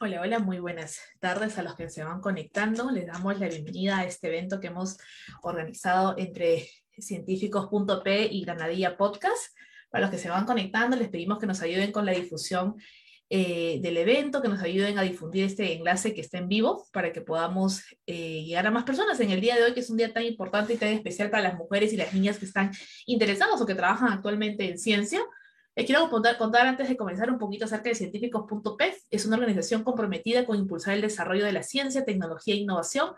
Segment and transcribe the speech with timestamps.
[0.00, 2.88] Hola, hola, muy buenas tardes a los que se van conectando.
[2.92, 4.96] Les damos la bienvenida a este evento que hemos
[5.42, 9.56] organizado entre científicos.p y Granadilla Podcast.
[9.90, 12.76] Para los que se van conectando, les pedimos que nos ayuden con la difusión
[13.28, 17.12] eh, del evento, que nos ayuden a difundir este enlace que está en vivo para
[17.12, 19.96] que podamos eh, llegar a más personas en el día de hoy, que es un
[19.96, 22.70] día tan importante y tan especial para las mujeres y las niñas que están
[23.04, 25.20] interesadas o que trabajan actualmente en ciencia.
[25.78, 28.96] Les quiero contar, antes de comenzar un poquito acerca de científicos.p.
[29.12, 33.10] Es una organización comprometida con impulsar el desarrollo de la ciencia, tecnología e innovación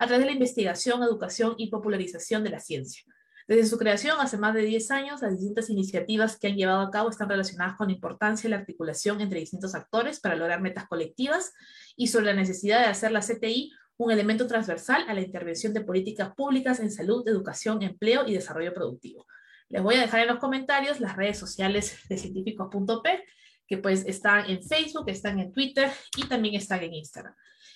[0.00, 3.04] a través de la investigación, educación y popularización de la ciencia.
[3.46, 6.90] Desde su creación hace más de 10 años, las distintas iniciativas que han llevado a
[6.90, 10.88] cabo están relacionadas con la importancia de la articulación entre distintos actores para lograr metas
[10.88, 11.52] colectivas
[11.96, 15.82] y sobre la necesidad de hacer la CTI un elemento transversal a la intervención de
[15.82, 19.24] políticas públicas en salud, educación, empleo y desarrollo productivo.
[19.68, 23.24] Les voy a dejar en los comentarios las redes sociales de científicos.p,
[23.66, 27.34] que pues están en Facebook, están en Twitter y también están en Instagram.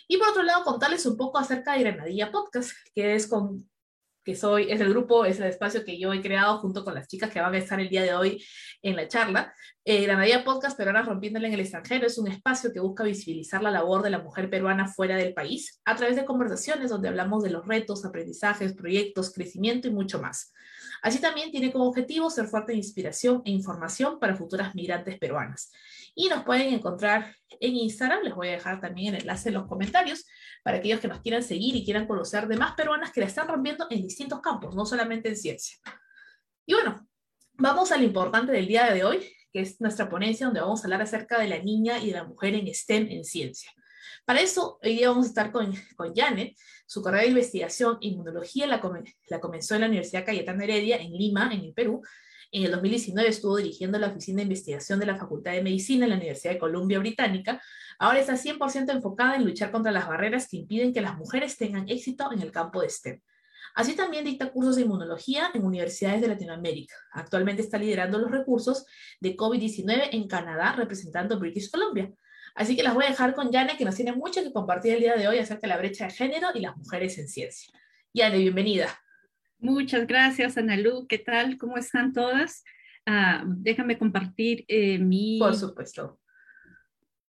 [0.09, 3.69] Y por otro lado, contarles un poco acerca de Granadilla Podcast, que es con
[4.25, 7.09] que soy, es el grupo, es el espacio que yo he creado junto con las
[7.09, 8.45] chicas que van a estar el día de hoy
[8.81, 9.53] en la charla.
[9.85, 13.63] Eh, Granadilla Podcast, pero ahora rompiéndole en el extranjero, es un espacio que busca visibilizar
[13.63, 17.43] la labor de la mujer peruana fuera del país a través de conversaciones donde hablamos
[17.43, 20.53] de los retos, aprendizajes, proyectos, crecimiento y mucho más.
[21.03, 25.73] Así también tiene como objetivo ser fuerte de inspiración e información para futuras migrantes peruanas.
[26.15, 29.67] Y nos pueden encontrar en Instagram, les voy a dejar también el enlace en los
[29.67, 30.25] comentarios
[30.63, 33.49] para aquellos que nos quieran seguir y quieran conocer de más peruanas que la están
[33.49, 35.77] rompiendo en distintos campos, no solamente en ciencia.
[36.65, 37.09] Y bueno,
[37.55, 41.03] vamos al importante del día de hoy, que es nuestra ponencia donde vamos a hablar
[41.03, 43.73] acerca de la niña y de la mujer en STEM en ciencia.
[44.25, 46.57] Para eso, hoy día vamos a estar con, con Janet.
[46.87, 48.81] Su carrera de investigación en inmunología la,
[49.29, 52.03] la comenzó en la Universidad Cayetana Heredia, en Lima, en el Perú.
[52.53, 56.11] En el 2019 estuvo dirigiendo la Oficina de Investigación de la Facultad de Medicina en
[56.11, 57.61] la Universidad de Columbia Británica.
[57.99, 61.89] Ahora está 100% enfocada en luchar contra las barreras que impiden que las mujeres tengan
[61.89, 63.21] éxito en el campo de STEM.
[63.75, 66.95] Así también dicta cursos de inmunología en universidades de Latinoamérica.
[67.13, 68.87] Actualmente está liderando los recursos
[69.21, 72.13] de COVID-19 en Canadá, representando British Columbia.
[72.55, 75.01] Así que las voy a dejar con Yane, que nos tiene mucho que compartir el
[75.01, 77.73] día de hoy acerca de la brecha de género y las mujeres en ciencia.
[78.13, 78.89] Yane, bienvenida.
[79.59, 81.07] Muchas gracias, Analu.
[81.07, 81.57] ¿Qué tal?
[81.57, 82.63] ¿Cómo están todas?
[83.09, 85.39] Uh, déjame compartir eh, mi...
[85.39, 86.21] Por supuesto.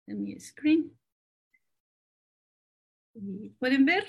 [0.06, 0.96] Mi screen.
[3.58, 4.04] ¿Pueden ver?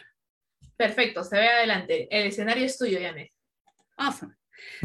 [0.82, 2.08] Perfecto, se ve adelante.
[2.10, 3.32] El escenario es tuyo, Yane.
[3.98, 4.34] Awesome.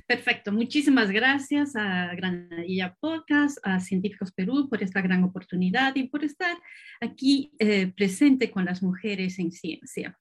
[0.06, 6.22] Perfecto, muchísimas gracias a Granadilla Podcast, a Científicos Perú por esta gran oportunidad y por
[6.22, 6.54] estar
[7.00, 10.18] aquí eh, presente con las mujeres en ciencia.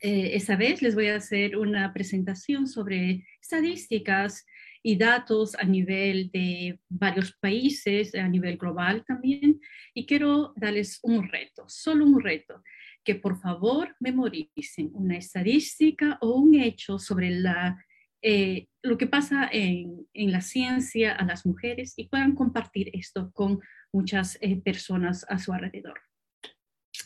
[0.00, 4.46] Eh, esta vez les voy a hacer una presentación sobre estadísticas
[4.82, 9.60] y datos a nivel de varios países, a nivel global también,
[9.94, 12.64] y quiero darles un reto, solo un reto,
[13.04, 17.84] que por favor memoricen una estadística o un hecho sobre la
[18.20, 23.60] eh, lo que pasa en, la ciencia a las mujeres y puedan compartir esto con
[23.92, 26.00] muchas eh, personas a su alrededor.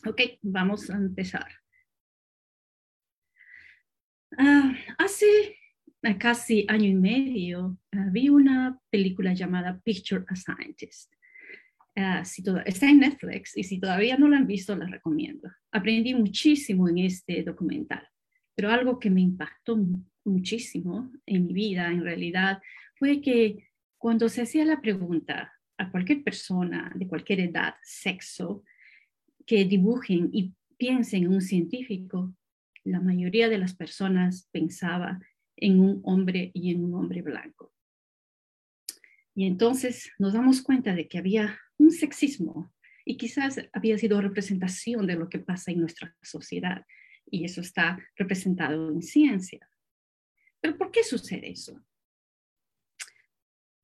[0.07, 1.47] Ok, vamos a empezar.
[4.39, 5.57] Ah, hace
[6.19, 11.13] casi año y medio ah, vi una película llamada Picture a Scientist.
[11.95, 15.51] Ah, si está en Netflix y si todavía no la han visto, la recomiendo.
[15.71, 18.07] Aprendí muchísimo en este documental,
[18.55, 19.79] pero algo que me impactó
[20.25, 22.63] muchísimo en mi vida, en realidad,
[22.95, 23.69] fue que
[23.99, 28.65] cuando se hacía la pregunta a cualquier persona de cualquier edad, sexo,
[29.45, 32.35] que dibujen y piensen en un científico,
[32.85, 35.21] la mayoría de las personas pensaba
[35.57, 37.73] en un hombre y en un hombre blanco.
[39.35, 42.73] Y entonces nos damos cuenta de que había un sexismo
[43.05, 46.87] y quizás había sido representación de lo que pasa en nuestra sociedad
[47.31, 49.69] y eso está representado en ciencia.
[50.61, 51.81] Pero ¿por qué sucede eso?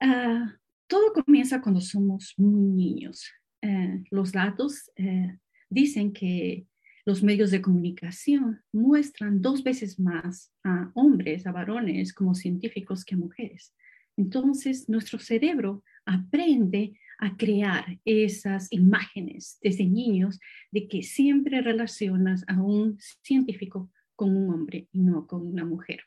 [0.00, 0.56] Ah,
[0.87, 3.31] todo comienza cuando somos muy niños.
[3.62, 5.37] Eh, los datos eh,
[5.69, 6.67] dicen que
[7.05, 13.15] los medios de comunicación muestran dos veces más a hombres, a varones como científicos que
[13.15, 13.75] a mujeres.
[14.17, 20.38] Entonces, nuestro cerebro aprende a crear esas imágenes desde niños
[20.70, 26.03] de que siempre relacionas a un científico con un hombre y no con una mujer.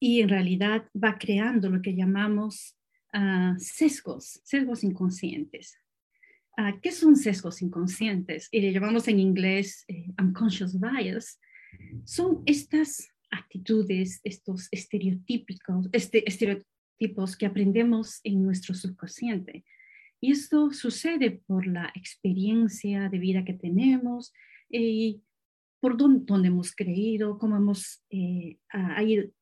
[0.00, 2.76] Y en realidad va creando lo que llamamos
[3.14, 5.76] uh, sesgos, sesgos inconscientes.
[6.56, 8.48] Uh, ¿Qué son sesgos inconscientes?
[8.50, 11.40] Y le llamamos en inglés eh, unconscious bias.
[12.04, 16.24] Son estas actitudes, estos estereotípicos, este,
[16.98, 19.64] estereotipos que aprendemos en nuestro subconsciente.
[20.20, 24.32] Y esto sucede por la experiencia de vida que tenemos
[24.68, 25.22] y
[25.80, 28.58] por dónde, hemos creído, cómo hemos eh,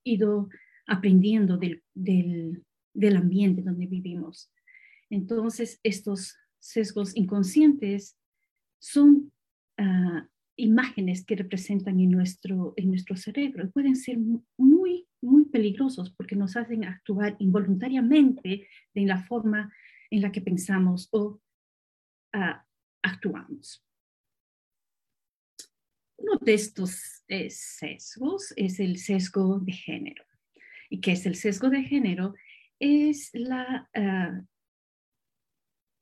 [0.05, 0.49] ido
[0.87, 2.63] aprendiendo del, del,
[2.93, 4.53] del, ambiente donde vivimos.
[5.09, 8.19] Entonces, estos sesgos inconscientes
[8.79, 9.33] son
[9.81, 10.21] uh,
[10.57, 13.71] imágenes que representan en nuestro, en nuestro cerebro.
[13.71, 14.19] Pueden ser
[14.59, 19.73] muy, muy peligrosos porque nos hacen actuar involuntariamente en la forma
[20.11, 21.41] en la que pensamos o
[22.35, 22.57] uh,
[23.03, 23.85] actuamos.
[26.19, 30.25] Uno de estos eh, sesgos es el sesgo de género.
[30.89, 32.35] ¿Y qué es el sesgo de género?
[32.79, 34.47] Es la uh,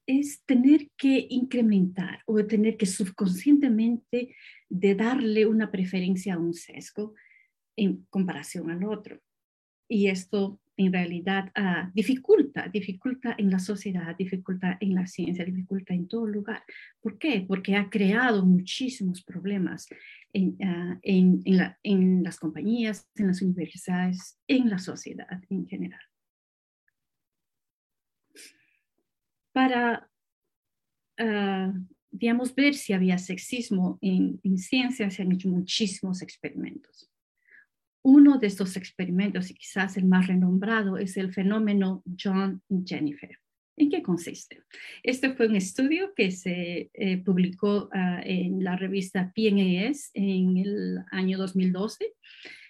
[0.06, 4.36] es tener que incrementar o tener que subconscientemente
[4.68, 7.14] de darle una preferencia a un sesgo
[7.76, 9.20] en comparación al otro.
[9.88, 15.94] Y esto en realidad uh, dificulta, dificulta en la sociedad, dificulta en la ciencia, dificulta
[15.94, 16.64] en todo lugar.
[17.00, 17.44] ¿Por qué?
[17.46, 19.86] Porque ha creado muchísimos problemas
[20.32, 25.66] en, uh, en, en, la, en las compañías, en las universidades, en la sociedad en
[25.66, 26.00] general.
[29.54, 30.10] para,
[31.20, 31.72] uh,
[32.10, 37.08] digamos, ver si había sexismo en, en ciencia, se han hecho muchísimos experimentos.
[38.04, 43.38] Uno de estos experimentos, y quizás el más renombrado, es el fenómeno John y Jennifer.
[43.76, 44.62] ¿En qué consiste?
[45.02, 50.98] Este fue un estudio que se eh, publicó uh, en la revista PNAS en el
[51.10, 52.12] año 2012,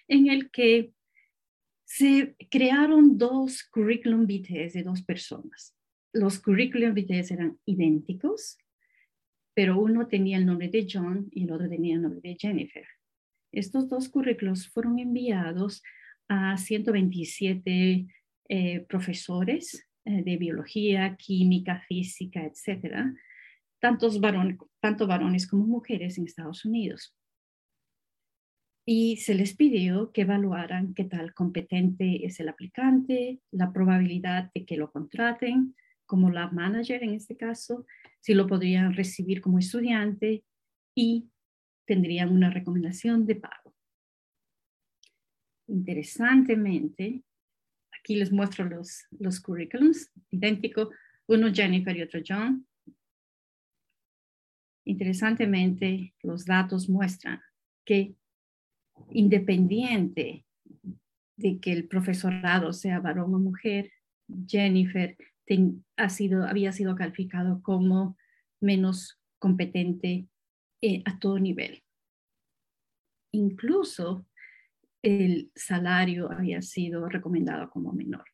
[0.07, 0.93] en el que
[1.83, 5.75] se crearon dos curriculum vitae de dos personas
[6.15, 8.57] los currículum vitae eran idénticos,
[9.53, 12.85] pero uno tenía el nombre de John y el otro tenía el nombre de Jennifer.
[13.55, 15.81] Estos dos currículos fueron enviados
[16.27, 18.07] a 127
[18.49, 23.13] eh, profesores eh, de biología, química, física, etcétera,
[23.79, 27.15] tantos varones, tanto varones como mujeres en Estados Unidos.
[28.85, 34.65] Y se les pidió que evaluaran qué tal competente es el aplicante, la probabilidad de
[34.65, 35.75] que lo contraten,
[36.05, 37.85] como lab manager en este caso,
[38.19, 40.43] si lo podrían recibir como estudiante
[40.95, 41.29] y
[41.85, 43.73] tendrían una recomendación de pago.
[45.67, 47.23] Interesantemente,
[47.99, 50.91] aquí les muestro los, los currículums, idéntico,
[51.27, 52.67] uno Jennifer y otro John.
[54.85, 57.41] Interesantemente, los datos muestran
[57.83, 58.15] que
[59.09, 60.45] independiente
[61.37, 63.91] de que el profesorado sea varón o mujer,
[64.47, 65.17] Jennifer
[65.97, 68.17] ha sido, había sido calificado como
[68.59, 70.27] menos competente
[70.87, 71.81] eh, a todo nivel.
[73.31, 74.27] Incluso
[75.01, 78.25] el salario había sido recomendado como menor.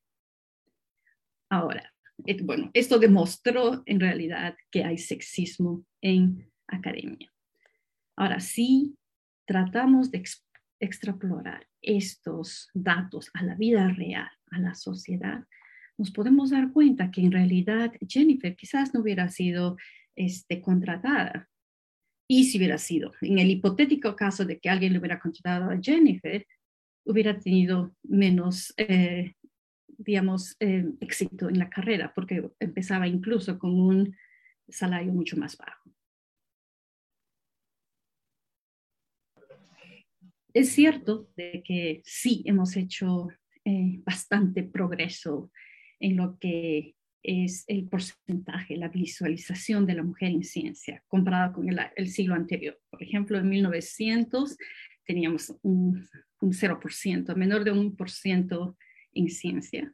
[1.49, 1.93] Ahora,
[2.25, 7.31] eh, bueno, esto demostró en realidad que hay sexismo en academia.
[8.17, 8.97] Ahora, si
[9.47, 10.21] tratamos de
[10.81, 15.47] extrapolar estos datos a la vida real, a la sociedad,
[15.97, 19.77] nos podemos dar cuenta que en realidad Jennifer quizás no hubiera sido
[20.17, 21.47] este, contratada.
[22.33, 25.77] Y si hubiera sido, en el hipotético caso de que alguien le hubiera contratado a
[25.81, 26.47] Jennifer,
[27.03, 29.33] hubiera tenido menos, eh,
[29.85, 34.15] digamos, eh, éxito en la carrera, porque empezaba incluso con un
[34.69, 35.91] salario mucho más bajo.
[40.53, 43.27] Es cierto de que sí hemos hecho
[43.65, 45.51] eh, bastante progreso
[45.99, 51.69] en lo que es el porcentaje, la visualización de la mujer en ciencia comparado con
[51.69, 52.79] el, siglo anterior.
[52.89, 54.57] Por ejemplo, en 1900
[55.05, 56.07] teníamos un,
[56.41, 58.77] un 0%, menor de un por ciento
[59.13, 59.93] en ciencia.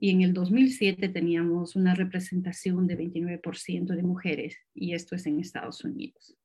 [0.00, 5.40] y en el 2007 teníamos una representación de 29% de mujeres y esto es en
[5.40, 6.36] Estados Unidos.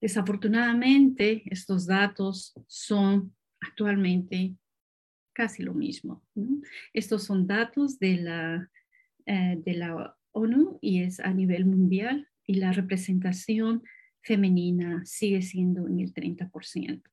[0.00, 4.54] Desafortunadamente, estos datos son actualmente
[5.38, 6.20] casi lo mismo.
[6.92, 8.68] Estos son datos de la,
[9.24, 13.84] eh, de la ONU y es a nivel mundial y la representación
[14.20, 17.08] femenina sigue siendo en el 30%.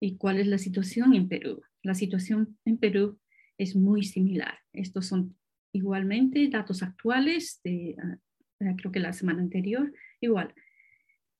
[0.00, 1.60] ¿Y cuál es la situación en Perú?
[1.82, 3.18] La situación en Perú
[3.58, 4.60] es muy similar.
[4.72, 5.36] Estos son
[5.72, 10.54] igualmente datos actuales de, ah, creo que la semana anterior, igual.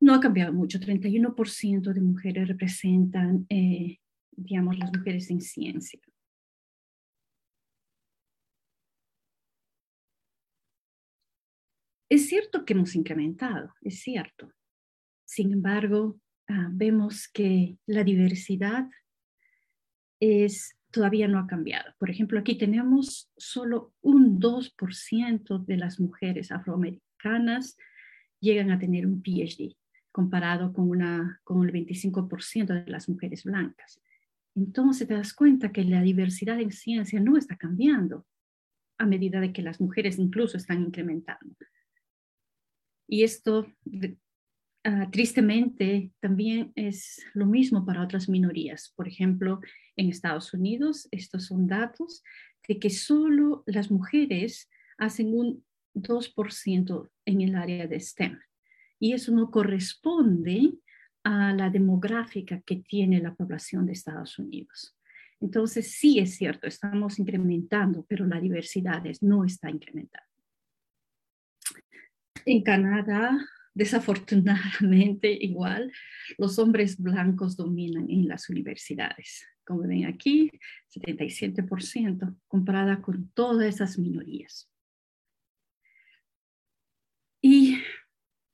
[0.01, 4.01] No ha cambiado mucho, 31% de mujeres representan, eh,
[4.33, 6.01] digamos, las mujeres en ciencia.
[12.09, 14.53] Es cierto que hemos incrementado, es cierto.
[15.25, 18.87] Sin embargo, Ah, vemos que la diversidad
[20.21, 21.95] es, todavía no ha cambiado.
[21.99, 27.77] Por ejemplo, aquí tenemos solo un 2% de las mujeres afroamericanas
[28.41, 29.77] llegan a tener un PhD,
[30.11, 34.01] comparado con, una, con el 25% de las mujeres blancas.
[34.55, 38.27] Entonces te das cuenta que la diversidad en ciencia no está cambiando
[38.99, 41.57] a medida de que las mujeres incluso están incrementando.
[43.09, 43.67] Y esto
[44.85, 48.93] Ah, tristemente, también es lo mismo para otras minorías.
[48.97, 49.61] Por ejemplo,
[49.95, 52.25] en Estados Unidos, estos son datos
[52.67, 54.69] de que solo las mujeres
[54.99, 58.41] hacen un 2% en el área de STEM.
[58.99, 60.73] Y eso no corresponde
[61.25, 64.97] a la demográfica que tiene la población de Estados Unidos.
[65.41, 70.27] Entonces, sí es cierto, estamos incrementando, pero la diversidad no está incrementando.
[72.45, 73.39] En Canadá,
[73.75, 75.93] Desafortunadamente, igual,
[76.37, 79.47] los hombres blancos dominan en las universidades.
[79.65, 80.51] Como ven aquí,
[80.95, 84.69] 77% comparada con todas esas minorías.
[87.41, 87.79] Y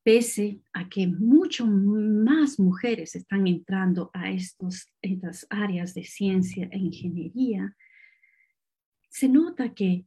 [0.08, 6.78] pese a que mucho más mujeres están entrando a estos, estas áreas de ciencia e
[6.78, 7.76] ingeniería,
[9.10, 10.06] se nota que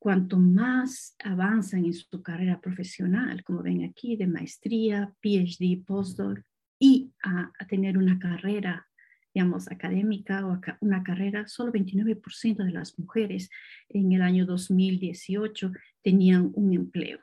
[0.00, 6.40] cuanto más avanzan en su carrera profesional, como ven aquí, de maestría, PhD, postdoc,
[6.80, 8.88] y a, tener una carrera,
[9.32, 13.48] digamos, académica o una carrera, solo 29% de las mujeres
[13.90, 15.70] en el año 2018
[16.02, 17.20] tenían un empleo.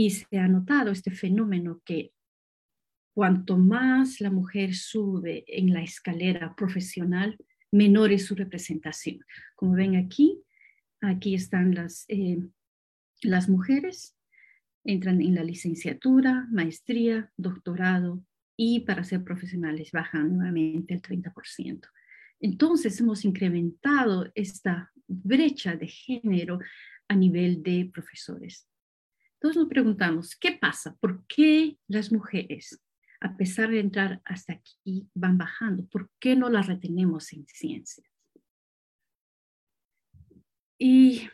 [0.00, 2.14] Y se ha notado este fenómeno que
[3.12, 7.36] cuanto más la mujer sube en la escalera profesional,
[7.70, 9.18] menor es su representación.
[9.54, 10.42] Como ven aquí,
[11.02, 12.38] aquí están las, eh,
[13.20, 14.16] las mujeres,
[14.84, 18.24] entran en la licenciatura, maestría, doctorado
[18.56, 21.90] y para ser profesionales bajan nuevamente el 30%.
[22.40, 26.58] Entonces hemos incrementado esta brecha de género
[27.06, 28.69] a nivel de profesores.
[29.40, 30.94] Entonces nos preguntamos, ¿qué pasa?
[31.00, 32.80] ¿Por qué las mujeres
[33.20, 35.86] a pesar de entrar hasta aquí, van bajando.
[35.86, 38.06] ¿Por qué no las retenemos en ciencias?
[40.78, 41.28] Y,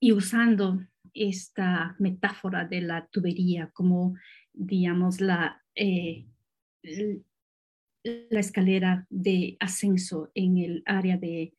[0.00, 0.80] y usando
[1.12, 4.16] esta metáfora de la tubería como,
[4.54, 6.26] digamos, la, eh,
[8.02, 11.54] la escalera de ascenso en el área de,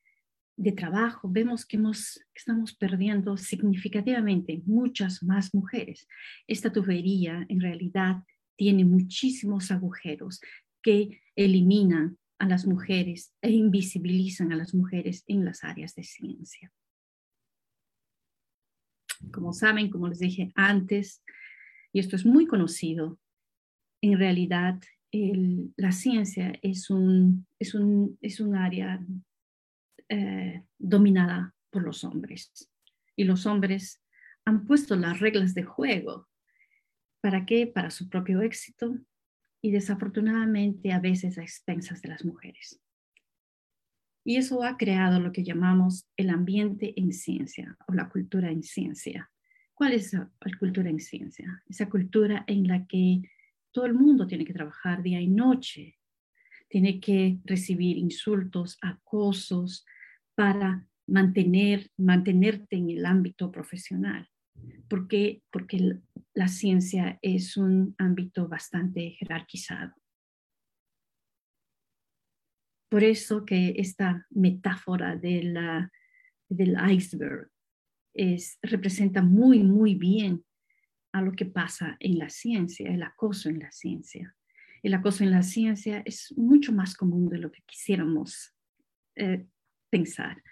[0.59, 6.05] de trabajo, vemos que, hemos, estamos perdiendo significativamente muchas más mujeres.
[6.47, 8.23] Esta tubería en realidad
[8.57, 10.41] tiene muchísimos agujeros
[10.83, 16.73] que eliminan a las mujeres e invisibilizan a las mujeres en las áreas de ciencia.
[19.31, 21.23] Como saben, como les dije antes,
[21.93, 23.17] y esto es muy conocido,
[24.01, 24.77] en realidad
[25.77, 28.99] la ciencia es un, es un, es un área
[30.09, 32.69] eh, dominada por los hombres.
[33.15, 34.01] Y los hombres
[34.45, 36.29] han puesto las reglas de juego
[37.21, 37.67] ¿Para qué?
[37.67, 38.97] Para su propio éxito
[39.61, 42.81] y desafortunadamente a veces a expensas de las mujeres.
[44.23, 48.63] Y eso ha creado lo que llamamos el ambiente en ciencia o la cultura en
[48.63, 49.31] ciencia.
[49.73, 51.61] ¿Cuál es la cultura en ciencia?
[51.67, 53.21] Esa cultura en la que
[53.71, 55.97] todo el mundo tiene que trabajar día y noche,
[56.69, 59.85] tiene que recibir insultos, acosos
[60.39, 64.25] para mantener, mantenerte en el ámbito profesional.
[64.87, 65.43] ¿Por qué?
[65.51, 65.99] Porque
[66.33, 69.93] la ciencia es un ámbito bastante jerarquizado.
[72.89, 75.91] Por eso que esta metáfora de la,
[76.47, 77.51] del iceberg
[78.13, 80.45] es, representa muy, muy bien
[81.11, 84.33] a lo que pasa en la ciencia, el acoso en la ciencia.
[84.83, 88.55] el acoso en la ciencia es mucho más común de lo que quisiéramos
[89.17, 89.45] eh,
[89.89, 90.43] pensar.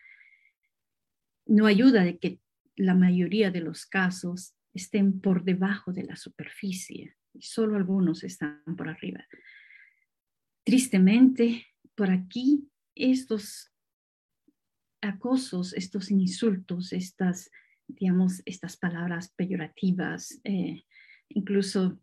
[1.46, 2.40] No ayuda de que
[2.76, 8.62] la mayoría de los casos estén por debajo de la superficie y solo algunos están
[8.78, 9.26] por arriba.
[10.64, 11.66] Tristemente,
[11.96, 13.72] por aquí estos
[15.02, 17.50] acosos, estos insultos, estas,
[17.88, 20.84] digamos, estas palabras peyorativas, eh,
[21.30, 22.00] incluso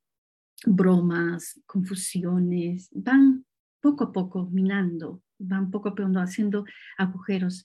[0.67, 3.45] bromas, confusiones, van
[3.81, 6.65] poco a poco minando, van poco a poco haciendo
[6.97, 7.65] agujeros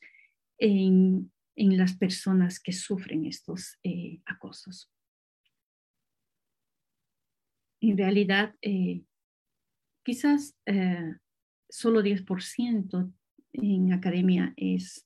[0.57, 4.89] en, las personas que sufren estos eh, acosos.
[7.81, 9.03] En realidad, eh,
[10.03, 10.55] quizás
[11.69, 13.13] solo 10%
[13.53, 15.05] en academia es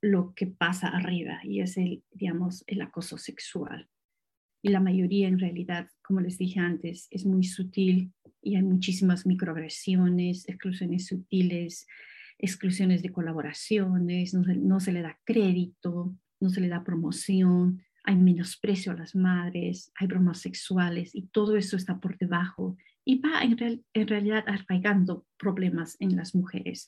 [0.00, 3.88] lo que pasa arriba y es el, digamos, el acoso sexual.
[4.62, 8.12] Y la mayoría en realidad, como les dije antes, es muy sutil
[8.42, 11.86] y hay muchísimas microagresiones, exclusiones sutiles,
[12.38, 17.82] exclusiones de colaboraciones, no se, no se le da crédito, no se le da promoción,
[18.04, 23.20] hay menosprecio a las madres, hay bromas sexuales y todo eso está por debajo y
[23.20, 26.86] va en, en realidad arraigando problemas en las mujeres.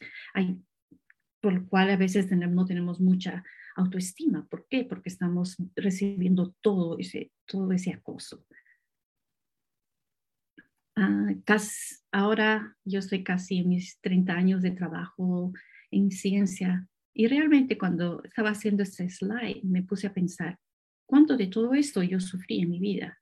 [1.41, 3.45] Por lo cual a veces no tenemos mucha
[3.77, 4.47] autoestima.
[4.47, 4.85] ¿Por qué?
[4.85, 8.45] Porque estamos recibiendo todo ese, todo ese acoso.
[10.97, 11.35] Ah,
[12.13, 15.53] ahora yo estoy casi en mis 30 años de trabajo
[15.91, 20.59] en ciencia y realmente cuando estaba haciendo este slide me puse a pensar
[21.07, 23.19] cuánto de todo esto yo sufrí en mi vida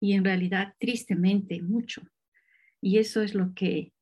[0.00, 2.02] y en realidad tristemente mucho.
[2.80, 3.92] Y eso es lo que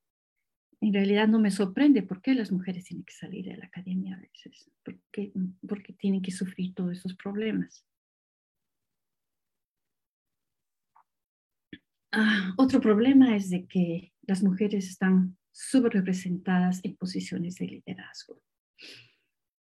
[0.81, 4.17] en realidad no me sorprende por qué las mujeres tienen que salir de la academia
[4.17, 5.33] a veces, porque,
[5.99, 7.85] tienen que sufrir todos esos problemas.
[12.13, 18.43] Ah, otro problema es de que las mujeres están subrepresentadas en posiciones de liderazgo.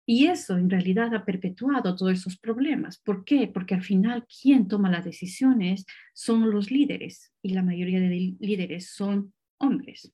[0.04, 2.99] Y eso en realidad ha perpetuado todos esos problemas.
[2.99, 3.47] ¿Por qué?
[3.47, 8.91] Porque al final quien toma las decisiones son los líderes y la mayoría de líderes
[8.91, 10.13] son hombres.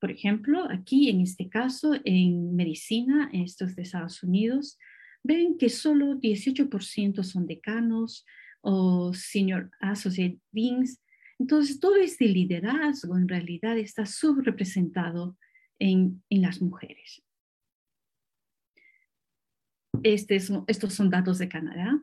[0.00, 4.78] Por ejemplo, aquí en este caso, en medicina, estos de Estados Unidos,
[5.22, 8.24] ven que solo 18% son decanos
[8.62, 11.02] o senior associate deans.
[11.38, 15.36] Entonces, todo este liderazgo en realidad está subrepresentado
[15.78, 17.22] en, las mujeres.
[20.02, 20.36] Este
[20.66, 22.02] estos son datos de Canadá.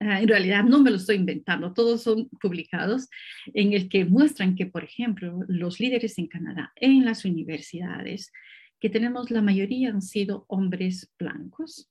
[0.00, 3.08] Ah, en realidad no me lo estoy inventando, todos son publicados
[3.52, 8.30] en el que muestran que, por ejemplo, los líderes en Canadá, en las universidades,
[8.78, 11.90] que tenemos la mayoría han sido hombres blancos,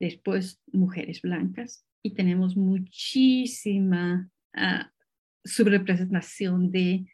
[0.00, 4.84] después mujeres blancas, y tenemos muchísima uh,
[5.44, 7.06] subrepresentación de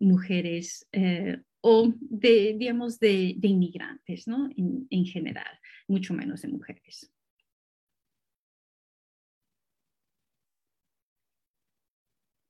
[0.00, 4.48] mujeres eh, o de, digamos, de, inmigrantes, ¿no?
[4.56, 7.12] en general, mucho menos de mujeres.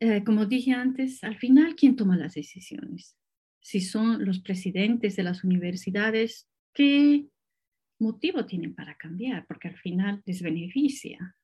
[0.05, 3.17] Eh, como dije antes, al final, ¿quién toma las decisiones?
[3.61, 7.29] Si son los presidentes de las universidades, ¿qué
[8.01, 9.47] motivo tienen para cambiar?
[9.47, 11.37] Porque al final les beneficia.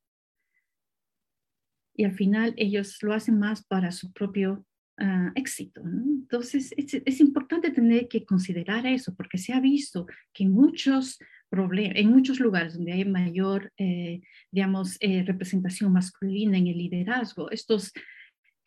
[1.95, 4.67] Y al final ellos lo hacen más para su propio
[4.97, 5.81] ah, éxito.
[5.85, 12.11] Entonces, es, importante tener que considerar eso, porque se ha visto que en muchos en
[12.11, 17.93] muchos lugares donde hay mayor, eh, digamos, eh, representación masculina en el liderazgo, estos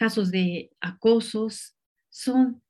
[0.02, 1.78] casos de acosos
[2.10, 2.64] son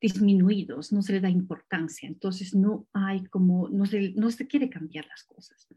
[0.00, 4.68] disminuidos, no se le da importancia, entonces no hay como, no se, no se quiere
[4.68, 5.68] cambiar las cosas.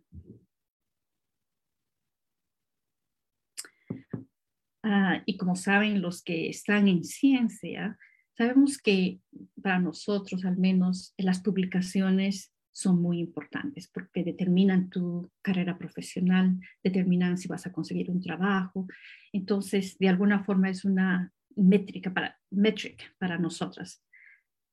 [4.81, 7.99] Ah, y como saben los que están en ciencia,
[8.35, 9.19] sabemos que
[9.61, 17.35] para nosotros al menos las publicaciones son muy importantes porque determinan tu carrera profesional, determinan
[17.39, 18.85] si vas a conseguir un trabajo.
[19.33, 24.05] Entonces, de alguna forma es una métrica para, metric para nosotras.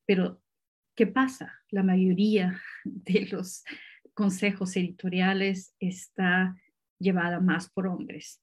[0.04, 0.42] Pero,
[0.94, 1.50] ¿qué pasa?
[1.70, 3.64] La mayoría de los
[4.12, 6.60] consejos editoriales está
[6.98, 8.42] llevada más por hombres,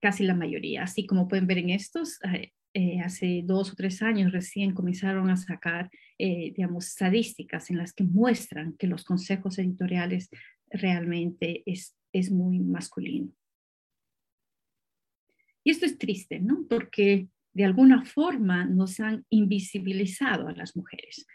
[0.00, 0.84] casi la mayoría.
[0.84, 5.30] Así como pueden ver en estos, eh, eh, hace dos o tres años recién comenzaron
[5.30, 10.28] a sacar, eh, digamos, estadísticas en las que muestran que los consejos editoriales
[10.68, 13.32] realmente es, es muy masculino.
[15.64, 16.66] Y esto es triste, ¿no?
[16.68, 21.26] Porque de alguna forma nos han invisibilizado a las mujeres.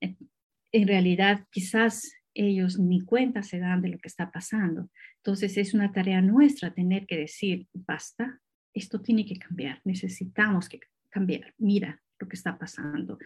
[0.00, 4.88] En realidad, quizás ellos ni cuenta se dan de lo que está pasando.
[5.18, 8.40] Entonces, es una tarea nuestra tener que decir, basta,
[8.74, 10.80] esto tiene que cambiar, necesitamos que
[11.10, 11.54] cambiar.
[11.58, 13.18] Mira lo que está pasando.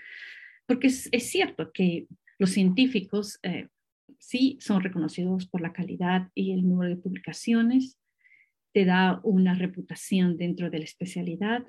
[0.67, 3.69] Porque es, cierto que los científicos eh,
[4.19, 7.99] sí son reconocidos por la calidad y el número de publicaciones,
[8.73, 11.65] te da una reputación dentro de la especialidad,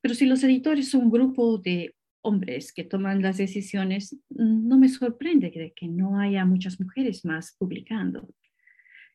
[0.00, 4.88] pero si los editores son un grupo de hombres que toman las decisiones, no me
[4.88, 8.28] sorprende de que no haya muchas mujeres más publicando.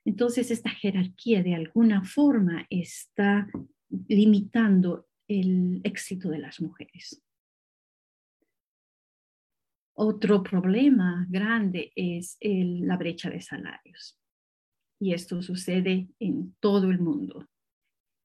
[0.05, 3.47] Entonces, esta jerarquía de alguna forma está
[4.07, 7.21] limitando el éxito de las mujeres.
[9.93, 14.17] Otro problema grande es la brecha de salarios.
[14.99, 17.47] Y esto sucede en todo el mundo.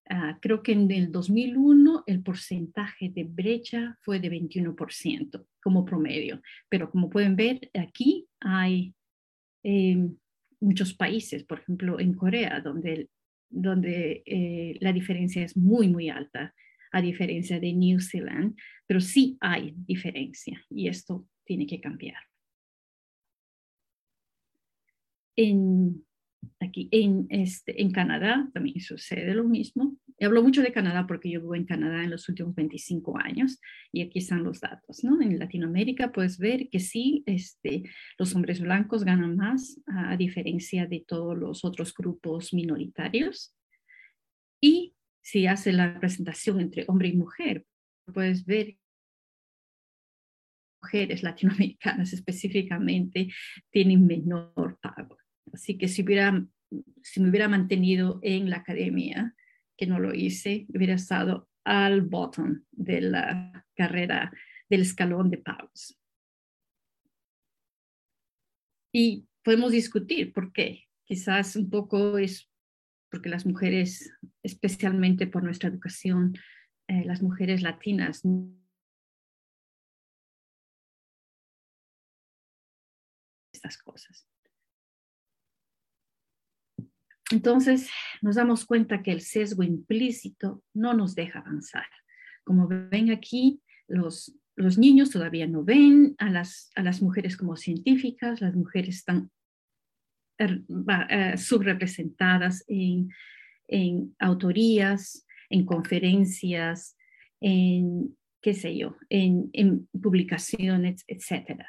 [0.09, 6.42] Ah, creo que en el 2001 el porcentaje de brecha fue de 21% como promedio,
[6.68, 8.94] pero como pueden ver aquí hay
[9.62, 10.14] em,
[10.61, 13.09] muchos países, por ejemplo en Corea, donde,
[13.54, 16.54] donde eh, la diferencia es muy, muy alta,
[16.92, 22.18] a diferencia de New Zealand, pero sí hay diferencia y esto tiene que cambiar.
[25.36, 26.04] En,
[26.61, 29.96] aquí en, este, en Canadá también sucede lo mismo.
[30.20, 33.61] Hablo mucho de Canadá porque yo vivo en Canadá en los últimos 25 años
[33.92, 35.02] y aquí están los datos.
[35.04, 35.20] ¿no?
[35.20, 37.85] En Latinoamérica puedes ver que sí, este,
[38.18, 43.54] los hombres blancos ganan más a diferencia de todos los otros grupos minoritarios.
[44.61, 47.66] Y si hace la presentación entre hombre y mujer,
[48.12, 48.76] puedes ver
[50.85, 53.28] mujeres latinoamericanas específicamente
[53.70, 55.16] tienen menor pago.
[55.54, 56.44] Así que si, hubiera,
[57.02, 59.34] si me hubiera mantenido en la academia,
[59.76, 64.32] que no lo hice, hubiera estado al bottom de la carrera,
[64.68, 65.98] del escalón de pagos.
[68.92, 70.84] Y podemos discutir por qué.
[71.04, 72.50] Quizás un poco es
[73.10, 74.12] porque las mujeres,
[74.42, 76.34] especialmente por nuestra educación,
[76.88, 78.22] eh, las mujeres latinas
[83.52, 84.26] estas cosas.
[87.30, 87.88] Entonces,
[88.20, 91.87] nos damos cuenta que el sesgo implícito no nos deja avanzar.
[92.44, 97.56] Como ven aquí, los, los niños todavía no ven a las, a las mujeres como
[97.56, 99.30] científicas, las mujeres están
[100.38, 100.62] er,
[101.08, 103.08] eh, subrepresentadas en,
[103.68, 106.96] en autorías, en conferencias,
[107.40, 111.66] en, qué sé yo, en, en publicaciones, etcétera.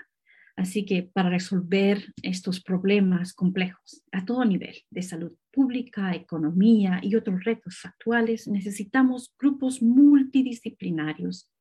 [0.56, 7.16] Así que para resolver estos problemas complejos a todo nivel de salud pública, economía y
[7.16, 11.52] otros retos actuales, necesitamos grupos multidisciplinarios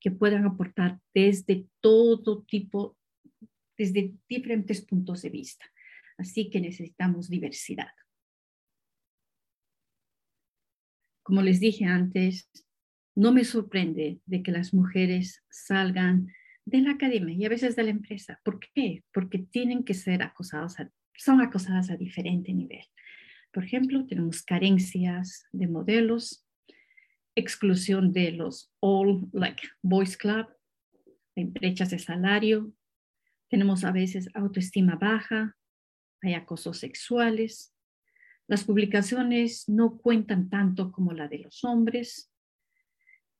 [0.00, 2.96] que puedan aportar desde todo tipo,
[3.76, 5.64] desde diferentes puntos de vista.
[6.16, 7.90] Así que necesitamos diversidad.
[11.24, 12.48] Como les dije antes,
[13.16, 16.28] no me sorprende de que las mujeres salgan
[16.66, 18.40] de la academia y a veces de la empresa.
[18.44, 19.04] ¿Por qué?
[19.12, 20.74] Porque tienen que ser acosados,
[21.14, 22.84] son acosadas a diferente nivel.
[23.52, 26.44] Por ejemplo, tenemos carencias de modelos,
[27.34, 30.48] exclusión de los All Like Boys Club,
[31.36, 32.72] brechas de salario,
[33.48, 35.56] tenemos a veces autoestima baja,
[36.22, 37.72] hay acosos sexuales,
[38.48, 42.32] las publicaciones no cuentan tanto como la de los hombres,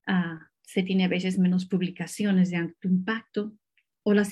[0.06, 3.56] ah, se tiene a veces menos publicaciones de alto impacto
[4.02, 4.30] o, las,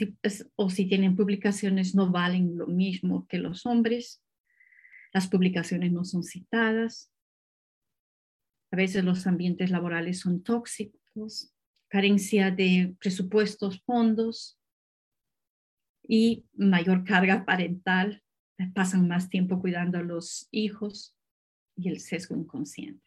[0.56, 4.22] o si tienen publicaciones no valen lo mismo que los hombres.
[5.12, 7.12] Las publicaciones no son citadas.
[8.72, 11.52] A veces los ambientes laborales son tóxicos,
[11.88, 14.58] carencia de presupuestos, fondos
[16.02, 18.22] y mayor carga parental.
[18.74, 21.16] Pasan más tiempo cuidando a los hijos
[21.76, 23.03] y el sesgo inconsciente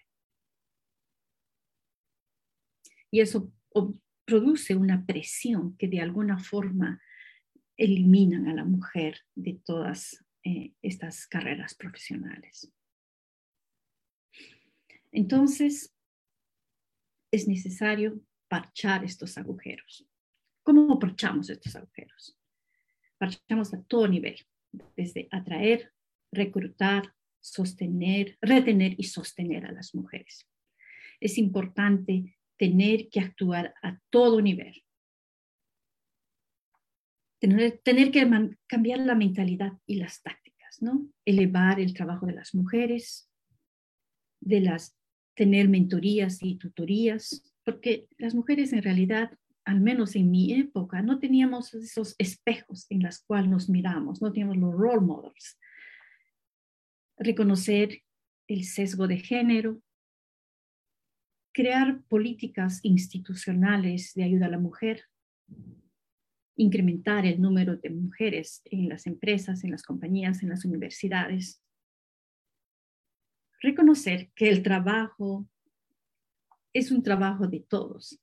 [3.11, 3.51] y eso
[4.25, 7.01] produce una presión que de alguna forma
[7.77, 12.71] eliminan a la mujer de todas eh, estas carreras profesionales.
[15.11, 15.95] Entonces,
[17.31, 20.07] es necesario parchar estos agujeros.
[20.63, 22.37] ¿Cómo parchamos estos agujeros?
[23.17, 24.45] Parchamos a todo nivel,
[24.95, 25.93] desde atraer,
[26.31, 30.47] reclutar, sostener, retener y sostener a las mujeres.
[31.19, 34.83] Es importante tener que actuar a todo nivel.
[37.39, 38.27] Tener, tener que
[38.65, 41.07] cambiar la mentalidad y las tácticas, ¿no?
[41.23, 43.29] Elevar el trabajo de las mujeres,
[44.41, 44.97] de las,
[45.35, 51.19] tener mentorías y tutorías, porque las mujeres en realidad, al menos en mi época, no
[51.19, 55.59] teníamos esos espejos en los cuales nos miramos, no teníamos los role models.
[57.17, 58.01] Reconocer
[58.47, 59.81] el sesgo de género,
[61.57, 65.05] crear políticas institucionales de ayuda a la mujer,
[66.55, 71.59] incrementar el número de mujeres en las empresas, en las compañías, en las universidades.
[73.59, 75.49] Reconocer que el trabajo
[76.73, 78.21] es un trabajo de todos,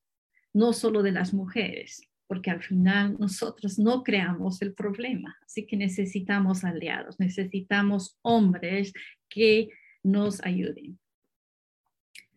[0.52, 5.76] no solo de las mujeres, porque al final nosotros no creamos el problema, así que
[5.76, 8.92] necesitamos aliados, necesitamos hombres
[9.28, 9.70] que
[10.04, 11.00] nos ayuden.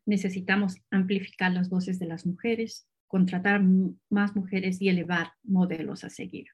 [0.07, 3.61] Necesitamos amplificar las voces de las mujeres, contratar
[4.09, 6.47] más mujeres y elevar modelos a seguir.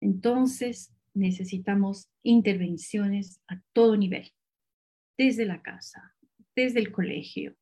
[0.00, 4.32] Entonces, necesitamos intervenciones a todo nivel,
[5.18, 6.14] desde la casa,
[6.54, 7.56] desde el colegio,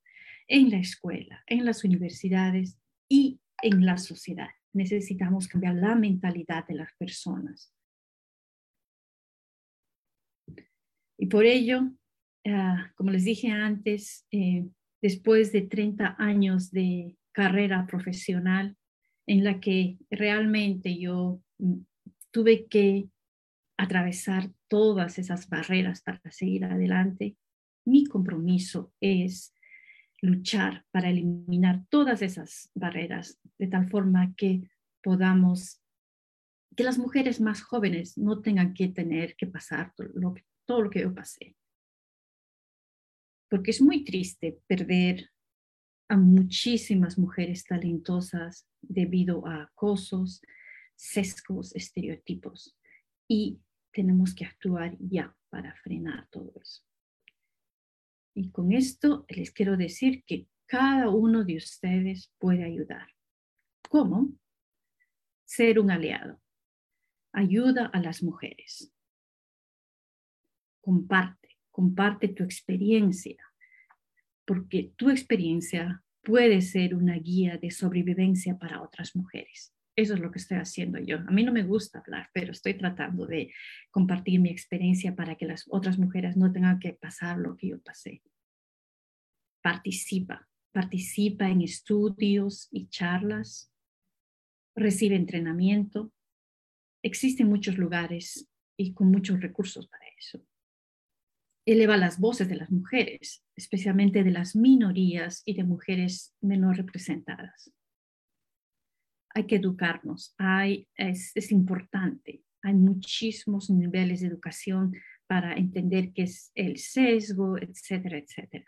[0.46, 4.50] en la escuela, en las universidades y en la sociedad.
[4.74, 7.74] Necesitamos cambiar la mentalidad de las personas.
[11.16, 11.90] Y por ello,
[12.46, 14.66] ah, como les dije antes, eh,
[15.02, 18.76] después de 30 años de carrera profesional
[19.26, 21.80] en la que realmente yo mm,
[22.30, 23.08] tuve que
[23.76, 27.36] atravesar todas esas barreras para seguir adelante,
[27.86, 29.54] mi compromiso es
[30.20, 34.68] luchar para eliminar todas esas barreras de tal forma que
[35.02, 35.80] podamos,
[36.76, 40.34] que las mujeres más jóvenes no tengan que tener que pasar todo lo,
[40.66, 41.56] todo lo que yo pasé
[43.50, 45.28] porque es muy triste perder
[46.08, 50.40] a muchísimas mujeres talentosas debido a acosos,
[50.94, 52.76] sesgos, estereotipos.
[53.28, 53.60] Y
[53.92, 56.82] tenemos que actuar ya para frenar todo eso.
[58.34, 63.08] Y con esto les quiero decir que cada uno de ustedes puede ayudar.
[63.88, 64.32] ¿Cómo?
[65.44, 66.40] Ser un aliado.
[67.32, 68.92] Ayuda a las mujeres.
[70.80, 71.39] Comparte
[71.70, 73.36] comparte tu experiencia,
[74.44, 79.74] porque tu experiencia puede ser una guía de sobrevivencia para otras mujeres.
[79.96, 81.18] Eso es lo que estoy haciendo yo.
[81.18, 83.52] A mí no me gusta hablar, pero estoy tratando de
[83.90, 87.80] compartir mi experiencia para que las otras mujeres no tengan que pasar lo que yo
[87.80, 88.22] pasé.
[89.62, 93.72] Participa, participa en estudios y charlas,
[94.74, 96.12] recibe entrenamiento.
[97.02, 100.46] Existen muchos lugares y con muchos recursos para eso
[101.66, 107.72] eleva las voces de las mujeres, especialmente de las minorías y de mujeres menos representadas.
[109.34, 114.92] Hay que educarnos, hay, es, es importante, hay muchísimos niveles de educación
[115.26, 118.66] para entender qué es el sesgo, etcétera, etcétera.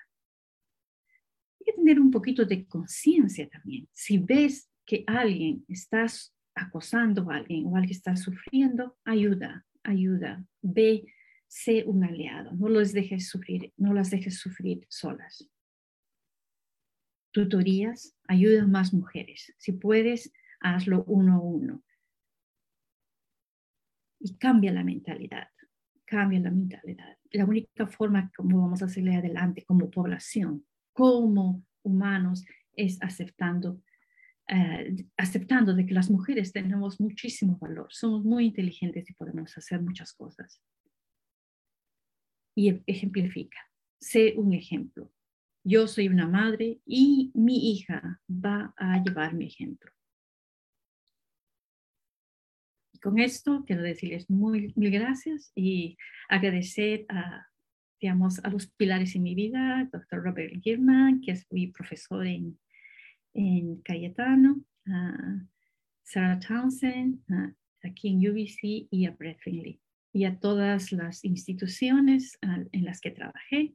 [1.58, 3.88] Hay que tener un poquito de conciencia también.
[3.92, 6.06] Si ves que alguien está
[6.54, 11.04] acosando a alguien o alguien está sufriendo, ayuda, ayuda, ve
[11.52, 15.50] sé un aliado, no los dejes sufrir, no las dejes sufrir solas.
[17.30, 19.54] Tutorías, ayuda a más mujeres.
[19.58, 21.84] Si puedes, hazlo uno a uno.
[24.18, 25.48] Y cambia la mentalidad,
[26.06, 27.18] cambia la mentalidad.
[27.30, 33.82] La única forma como vamos a salir adelante como población, como humanos, es aceptando
[34.48, 39.80] eh, aceptando de que las mujeres tenemos muchísimo valor, somos muy inteligentes y podemos hacer
[39.80, 40.60] muchas cosas
[42.54, 43.58] y e-, ejemplifica.
[44.00, 45.10] Sé un ejemplo.
[45.64, 49.92] Yo soy una madre y mi hija va a llevar mi ejemplo.
[53.02, 57.46] con esto quiero decirles muy, mil gracias y agradecer a,
[58.00, 62.58] digamos, a los pilares en mi vida, doctor Robert Girman, que es mi profesor en,
[63.34, 65.46] en Cayetano, a
[66.04, 67.20] Sarah Townsend,
[67.82, 69.81] aquí en UBC y a Brett Finley
[70.12, 73.74] y a todas las instituciones en las que trabajé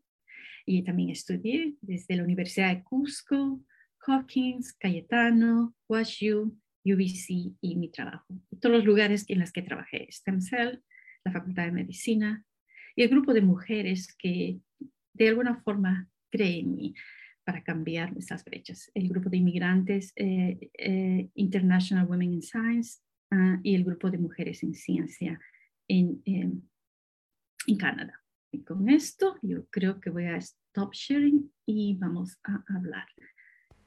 [0.66, 3.64] y también estudié desde la Universidad de Cusco,
[4.06, 8.26] Hawkins, Cayetano, WashU, UBC y mi trabajo.
[8.62, 10.80] todos los lugares en los que trabajé, STEM Cell,
[11.24, 12.46] la Facultad de Medicina
[12.96, 14.60] y el grupo de mujeres que
[15.14, 16.96] de alguna forma creen en mí
[17.44, 18.92] para cambiar esas brechas.
[18.94, 23.00] El grupo de inmigrantes eh, eh, International Women in Science
[23.32, 25.40] ah, y el grupo de mujeres en ciencia
[25.88, 26.70] en, en,
[27.78, 28.22] Canadá.
[28.52, 33.06] Y con esto yo creo que voy a stop sharing y vamos a hablar.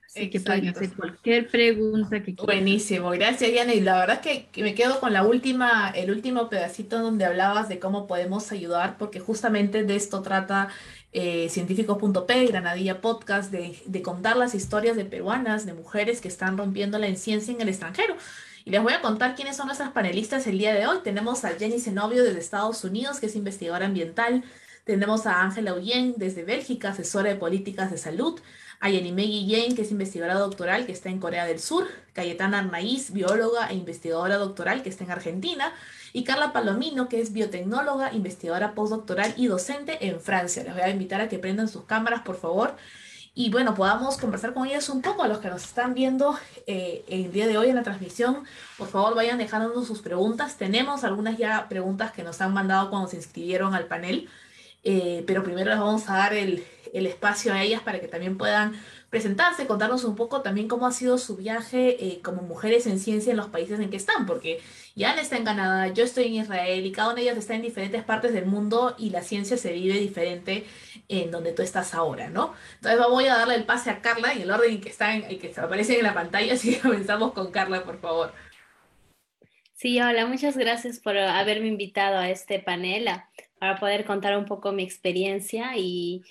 [0.06, 2.44] Así que pueden hacer cualquier pregunta que quieran.
[2.44, 3.72] Buenísimo, gracias Diana.
[3.72, 7.68] Y la verdad es que, me quedo con la última, el último pedacito donde hablabas
[7.68, 10.68] de cómo podemos ayudar, porque justamente de esto trata
[11.12, 16.58] eh, científicos.p, Granadilla Podcast, de, de contar las historias de peruanas, de mujeres que están
[16.58, 18.16] rompiéndola en ciencia en el extranjero.
[18.64, 20.98] Y les voy a contar quiénes son nuestras panelistas el día de hoy.
[21.02, 24.44] Tenemos a Jenny Zenobio desde Estados Unidos, que es investigadora ambiental.
[24.84, 28.38] Tenemos a Ángela Uyen desde Bélgica, asesora de políticas de salud,
[28.80, 33.12] a Yanime Guillén, que es investigadora doctoral, que está en Corea del Sur, Cayetana Arnaiz,
[33.12, 35.72] bióloga e investigadora doctoral, que está en Argentina,
[36.12, 40.64] y Carla Palomino, que es biotecnóloga, investigadora postdoctoral y docente en Francia.
[40.64, 42.76] Les voy a invitar a que prendan sus cámaras, por favor,
[43.34, 45.22] y bueno, podamos conversar con ellas un poco.
[45.22, 48.44] A los que nos están viendo eh, el día de hoy en la transmisión,
[48.76, 50.56] por favor vayan dejándonos sus preguntas.
[50.56, 54.28] Tenemos algunas ya preguntas que nos han mandado cuando se inscribieron al panel.
[54.82, 58.38] Eh, pero primero les vamos a dar el, el, espacio a ellas para que también
[58.38, 58.72] puedan
[59.10, 63.32] presentarse, contarnos un poco también cómo ha sido su viaje eh, como mujeres en ciencia
[63.32, 64.60] en los países en que están, porque
[64.96, 67.62] Jan está en Canadá, yo estoy en Israel y cada una de ellas está en
[67.62, 70.64] diferentes partes del mundo y la ciencia se vive diferente
[71.08, 72.54] en donde tú estás ahora, ¿no?
[72.76, 75.38] Entonces voy a darle el pase a Carla en el orden en que están, en
[75.40, 78.32] que aparecen en la pantalla, así que comenzamos con Carla, por favor.
[79.74, 83.08] Sí, hola, muchas gracias por haberme invitado a este panel
[83.58, 86.22] para poder contar un poco mi experiencia y,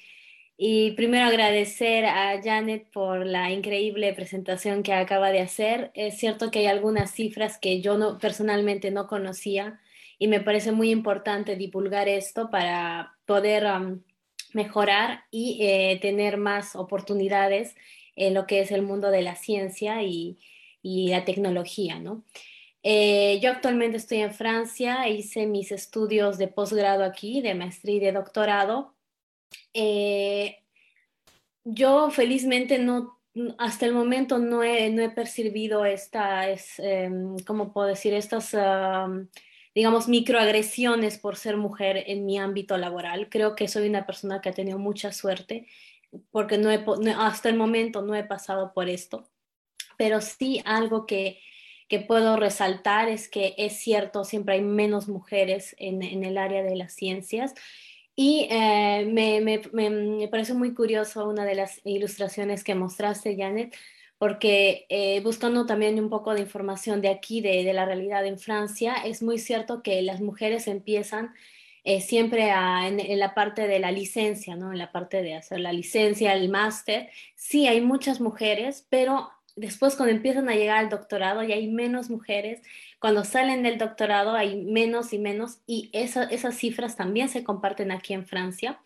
[0.62, 5.90] y primero agradecer a Janet por la increíble presentación que acaba de hacer.
[5.94, 9.80] Es cierto que hay algunas cifras que yo no, personalmente no conocía
[10.18, 13.66] y me parece muy importante divulgar esto para poder
[14.52, 17.78] mejorar y eh, tener más oportunidades
[18.18, 20.40] en lo que es el mundo de la ciencia y,
[20.84, 22.26] la tecnología, ¿no?
[22.84, 28.00] Eh, yo actualmente estoy en Francia, hice mis estudios de posgrado aquí, de maestría y
[28.00, 28.99] de doctorado.
[29.74, 30.58] Eh,
[31.64, 33.20] yo felizmente no,
[33.58, 37.10] hasta el momento no he, no he percibido estas, eh,
[37.46, 38.14] ¿cómo puedo decir?
[38.14, 38.56] Estas,
[39.76, 43.30] digamos, microagresiones por ser mujer en mi ámbito laboral.
[43.30, 45.68] Creo que soy una persona que ha tenido mucha suerte
[46.32, 46.70] porque no
[47.20, 49.30] hasta el momento no he pasado por esto,
[49.98, 51.40] pero sí algo que
[51.90, 56.76] que puedo resaltar es que es cierto, siempre hay menos mujeres en, el área de
[56.76, 57.56] las ciencias.
[58.22, 63.74] Y eh, me, me, me, parece muy curioso una de las ilustraciones que mostraste, Janet,
[64.18, 68.38] porque eh, buscando también un poco de información de aquí, de, de, la realidad en
[68.38, 71.34] Francia, es muy cierto que las mujeres empiezan
[71.86, 74.74] eh, siempre en, en, la parte de la licencia, ¿no?
[74.74, 77.10] En la parte de hacer la licencia, el máster.
[77.36, 82.10] Sí, hay muchas mujeres, pero después cuando empiezan a llegar al doctorado y hay menos
[82.10, 82.62] mujeres,
[83.00, 88.14] cuando salen del doctorado hay menos y menos y esas cifras también se comparten aquí
[88.14, 88.82] en Francia.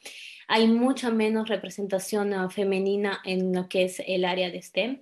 [0.48, 5.02] Hay mucha menos representación uh, femenina en lo que es el área de STEM.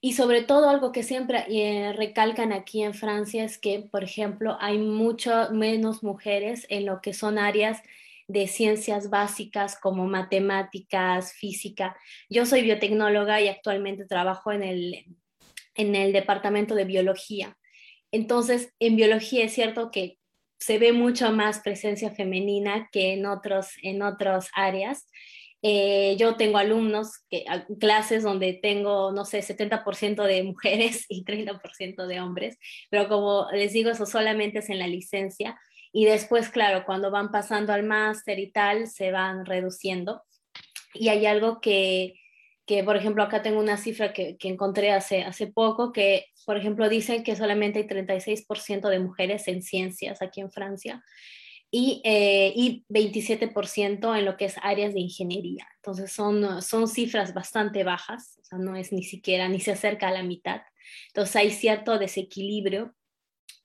[0.00, 4.56] Y sobre todo algo que siempre eh, recalcan aquí en Francia es que, por ejemplo,
[4.60, 7.82] hay mucho menos mujeres en lo que son áreas
[8.28, 11.96] de ciencias básicas como matemáticas, física.
[12.28, 15.04] Yo soy biotecnóloga y actualmente trabajo en el,
[15.74, 17.56] en el departamento de biología.
[18.16, 20.16] Entonces, en biología es cierto que
[20.58, 25.06] se ve mucho más presencia femenina que en otros, en otras áreas.
[25.60, 27.44] Eh, yo tengo alumnos, que,
[27.78, 33.74] clases donde tengo, no sé, 70% de mujeres y 30% de hombres, pero como les
[33.74, 35.60] digo, eso solamente es en la licencia.
[35.92, 40.22] Y después, claro, cuando van pasando al máster y tal, se van reduciendo.
[40.94, 42.14] Y hay algo que,
[42.66, 46.56] que por ejemplo, acá tengo una cifra que, que encontré hace, hace poco, que, por
[46.56, 51.02] ejemplo, dicen que solamente hay 36% de mujeres en ciencias aquí en Francia
[51.70, 55.66] y, eh, y 27% en lo que es áreas de ingeniería.
[55.76, 60.08] Entonces son, son cifras bastante bajas, o sea, no es ni siquiera, ni se acerca
[60.08, 60.62] a la mitad.
[61.08, 62.94] Entonces hay cierto desequilibrio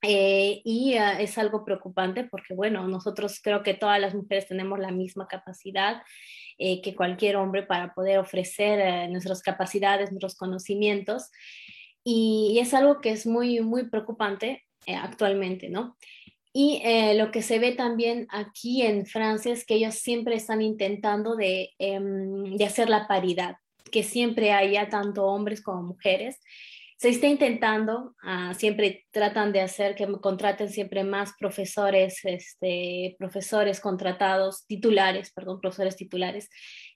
[0.04, 4.80] eh, y ah, es algo preocupante porque, bueno, nosotros creo que todas las mujeres tenemos
[4.80, 6.02] la misma capacidad
[6.64, 11.32] eh, que cualquier hombre para poder ofrecer eh, nuestras capacidades, nuestros conocimientos.
[12.04, 15.98] Y, es algo que es muy, muy preocupante actualmente, ¿no?
[16.54, 16.82] Y
[17.16, 21.70] lo que se ve también aquí en Francia es que ellos siempre están intentando de,
[21.80, 23.56] em, de hacer la paridad,
[23.92, 26.40] que siempre haya tanto hombres como mujeres
[27.02, 33.80] se está intentando, ah, siempre tratan de hacer que contraten siempre más profesores, este, profesores
[33.80, 36.48] contratados, titulares, perdón, profesores titulares,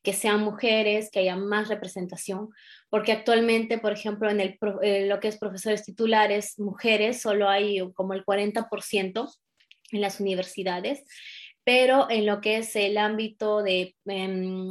[0.04, 2.50] que sean mujeres, que haya más representación,
[2.92, 7.82] porque actualmente, por ejemplo, en el, eh, lo que es profesores titulares, mujeres, solo hay
[7.94, 9.28] como el 40%
[9.92, 11.04] en las universidades,
[11.64, 14.70] pero en lo que es el ámbito de em,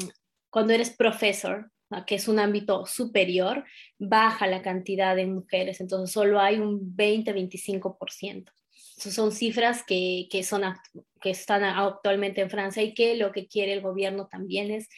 [0.49, 1.73] cuando eres profesor,
[2.07, 3.65] que es un ámbito superior,
[3.99, 8.51] baja la cantidad de mujeres, entonces solo hay un 20-25%.
[8.97, 10.63] Son cifras que, que, son,
[11.21, 14.89] que están actualmente en Francia y que lo que quiere el gobierno también es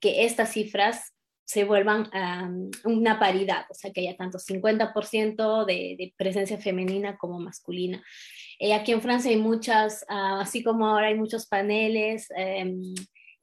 [0.00, 1.14] que estas cifras
[1.44, 2.10] se vuelvan
[2.84, 8.02] una paridad, o sea, que haya tanto 50% de, presencia femenina como masculina.
[8.58, 12.94] Eh, aquí en Francia hay muchas, ah, así como ahora hay muchos paneles, em,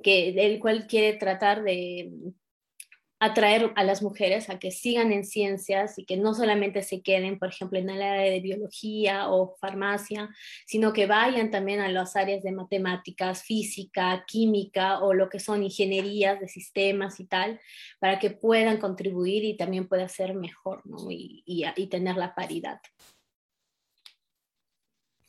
[0.02, 2.12] que, el cual quiere tratar de
[3.22, 7.38] atraer a las mujeres a que sigan en ciencias y que no solamente se queden,
[7.38, 10.28] por ejemplo, en el área de biología o farmacia,
[10.66, 15.62] sino que vayan también a las áreas de matemáticas, física, química o lo que son
[15.62, 17.62] ingenierías de sistemas y tal,
[18.00, 22.82] para que puedan contribuir y también pueda ser mejor y, y tener la paridad.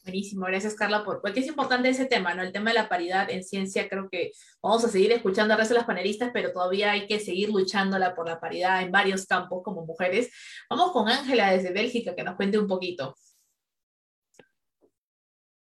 [0.05, 2.43] Buenísimo, gracias Carla, por, porque es importante ese tema, ¿no?
[2.43, 5.75] El tema de la paridad en ciencia, creo que vamos a seguir escuchando a resto
[5.75, 9.63] de las panelistas, pero todavía hay que seguir luchándola por la paridad en varios campos
[9.63, 10.33] como mujeres.
[10.69, 13.15] Vamos con Ángela desde Bélgica, que nos cuente un poquito.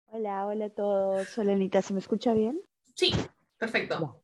[0.06, 1.38] Hola, hola a todos.
[1.38, 2.60] Hola Anita, ¿se me escucha bien?
[2.96, 3.14] Sí,
[3.56, 4.20] perfecto.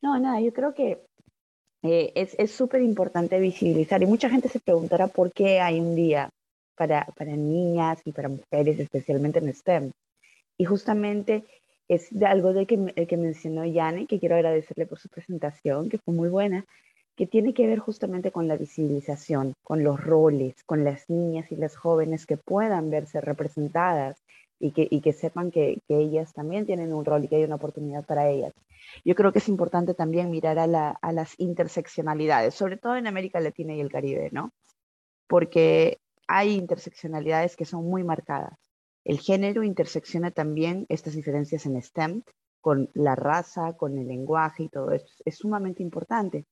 [0.00, 1.04] No, nada, yo creo que
[1.82, 6.30] eh, es súper importante visibilizar y mucha gente se preguntará por qué hay un día
[6.76, 9.92] para, para niñas y para mujeres, especialmente en STEM.
[10.58, 11.44] Y justamente
[11.88, 15.98] es de algo de que, que mencionó Yane, que quiero agradecerle por su presentación, que
[15.98, 16.64] fue muy buena,
[17.16, 21.56] que tiene que ver justamente con la visibilización, con los roles, con las niñas y
[21.56, 24.22] las jóvenes que puedan verse representadas
[24.58, 27.44] y que, y que sepan que, que, ellas también tienen un rol y que hay
[27.44, 28.52] una oportunidad para ellas.
[29.04, 33.06] Yo creo que es importante también mirar a, la, a las interseccionalidades, sobre todo en
[33.06, 34.50] América Latina y el Caribe, ¿no?
[35.26, 38.58] Porque hay interseccionalidades que son muy marcadas.
[39.04, 42.22] El género intersecciona también estas diferencias en STEM
[42.60, 45.10] con la raza, con el lenguaje y todo esto.
[45.24, 46.46] Es sumamente importante.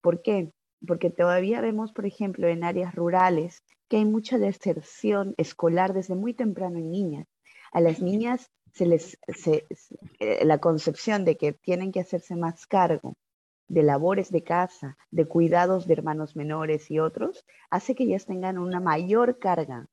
[0.00, 0.52] ¿Por qué?
[0.86, 6.34] Porque todavía vemos, por ejemplo, en áreas rurales que hay mucha deserción escolar desde muy
[6.34, 7.26] temprano en niñas.
[7.72, 9.18] A las niñas se les,
[10.20, 13.16] eh, la concepción de que tienen que hacerse más cargo
[13.68, 18.58] de labores de casa, de cuidados de hermanos menores y otros, hace que ellas tengan
[18.58, 19.86] una mayor carga.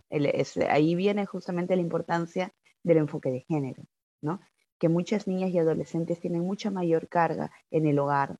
[0.70, 2.54] ahí viene justamente la importancia
[2.84, 3.84] del enfoque de género,
[4.22, 4.40] ¿no?
[4.80, 8.38] Que muchas niñas y adolescentes tienen mucha mayor carga en el hogar,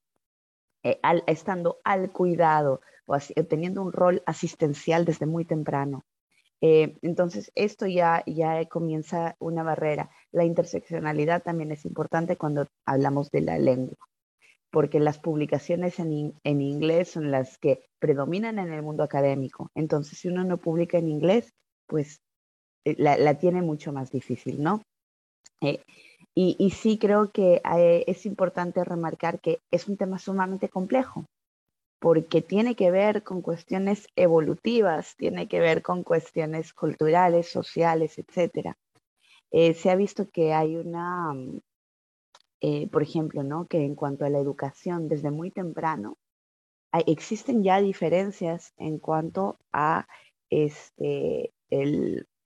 [0.84, 3.18] eh, estando al cuidado o
[3.48, 6.06] teniendo un rol asistencial desde muy temprano.
[6.62, 10.10] Eh, entonces, esto ya, ya comienza una barrera.
[10.32, 13.98] La interseccionalidad también es importante cuando hablamos de la lengua
[14.76, 19.72] porque las publicaciones en, en, inglés son las que predominan en el mundo académico.
[19.74, 21.54] Entonces, si uno no publica en inglés,
[21.88, 22.20] pues
[22.84, 24.82] eh, la, tiene mucho más difícil, ¿no?
[25.62, 25.82] Eh,
[26.36, 31.24] y, y, sí creo que eh, es importante remarcar que es un tema sumamente complejo,
[32.02, 38.74] porque tiene que ver con cuestiones evolutivas, tiene que ver con cuestiones culturales, sociales, etc.
[39.50, 41.34] se ha visto que hay una,
[42.62, 43.68] eh, por ejemplo, ¿no?
[43.68, 46.18] que en cuanto a la educación desde muy temprano,
[47.08, 50.08] existen ya diferencias en cuanto a
[50.50, 51.54] este,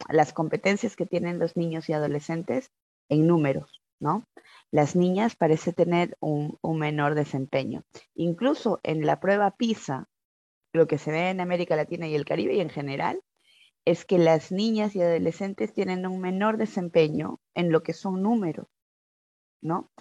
[0.10, 2.72] las competencias que tienen los niños y adolescentes
[3.10, 4.26] en números, ¿no?
[4.72, 7.84] Las niñas parece tener un, un menor desempeño.
[8.16, 10.08] Incluso en la prueba PISA,
[10.74, 13.22] lo que se ve en América Latina y el Caribe y en general,
[13.86, 18.68] es que las niñas y adolescentes tienen un menor desempeño en lo que son números.
[19.62, 19.92] ¿No?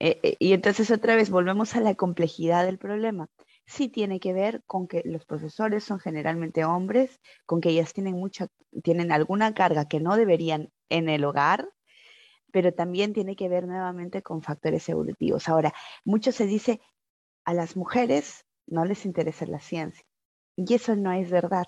[0.00, 3.28] Eh, eh, y entonces otra vez volvemos a la complejidad del problema.
[3.66, 8.14] Sí tiene que ver con que los profesores son generalmente hombres, con que ellas tienen
[8.14, 8.48] mucha,
[8.82, 11.68] tienen alguna carga que no deberían en el hogar,
[12.52, 15.48] pero también tiene que ver nuevamente con factores evolutivos.
[15.48, 16.80] Ahora, mucho se dice,
[17.44, 20.04] a las mujeres no les interesa la ciencia,
[20.56, 21.66] y eso no es verdad.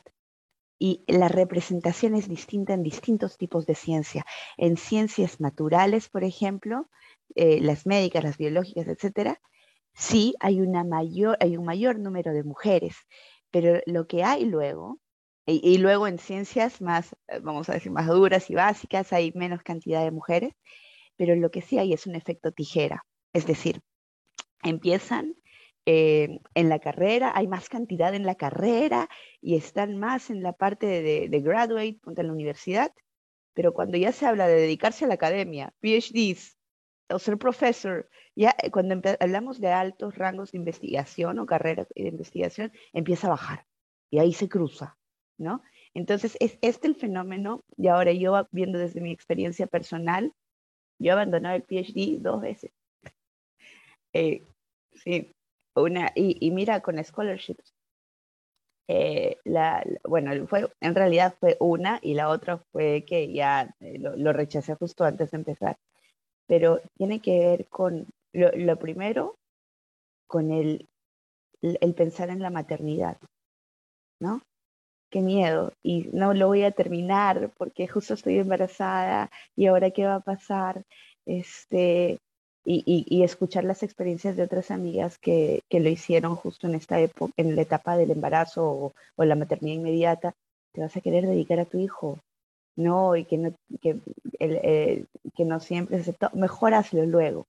[0.78, 4.24] Y la representación es distinta en distintos tipos de ciencia.
[4.56, 6.88] En ciencias naturales, por ejemplo,
[7.34, 9.40] eh, las médicas, las biológicas, etcétera,
[9.94, 12.96] sí hay, una mayor, hay un mayor número de mujeres,
[13.50, 14.98] pero lo que hay luego,
[15.46, 19.62] y, luego en ciencias más, eh, vamos a decir, más duras y básicas, hay menos
[19.62, 20.54] cantidad de mujeres,
[21.16, 23.80] pero lo que sí hay es un efecto tijera, es decir,
[24.62, 25.34] empiezan
[25.86, 29.08] eh, en la carrera, hay más cantidad en la carrera
[29.40, 32.92] y están más en la parte de, de graduate, en la universidad,
[33.54, 36.59] pero cuando ya se habla de dedicarse a la academia, PhDs,
[37.10, 42.08] o ser profesor, ya eh, cuando hablamos de altos rangos de investigación o carreras de
[42.08, 43.66] investigación, empieza a bajar
[44.10, 44.98] y ahí se cruza,
[45.38, 45.62] ¿no?
[45.94, 50.32] Entonces, es este el fenómeno, y ahora yo viendo desde mi experiencia personal,
[50.98, 52.72] yo he abandonado el PhD dos veces.
[54.12, 54.44] Eh,
[54.92, 55.32] sí,
[55.76, 57.72] una, y, mira, con scholarships.
[58.88, 64.16] Eh, la, bueno, fue, en realidad fue una y la otra fue que ya lo,
[64.16, 65.78] lo rechacé justo antes de empezar
[66.50, 69.36] pero tiene que ver con lo, primero,
[70.26, 70.88] con el,
[71.62, 73.18] el, pensar en la maternidad,
[74.20, 74.42] ¿no?
[75.12, 80.06] Qué miedo, y no lo voy a terminar porque justo estoy embarazada y ahora qué
[80.06, 80.82] va a pasar,
[81.24, 82.18] este,
[82.64, 87.54] y, escuchar las experiencias de otras amigas que, lo hicieron justo en esta época, en
[87.54, 90.34] la etapa del embarazo o, la maternidad inmediata,
[90.72, 92.18] te vas a querer dedicar a tu hijo,
[92.76, 93.16] ¿no?
[93.16, 94.00] Y que no, que,
[94.38, 97.46] el, que no siempre se mejor hazlo luego.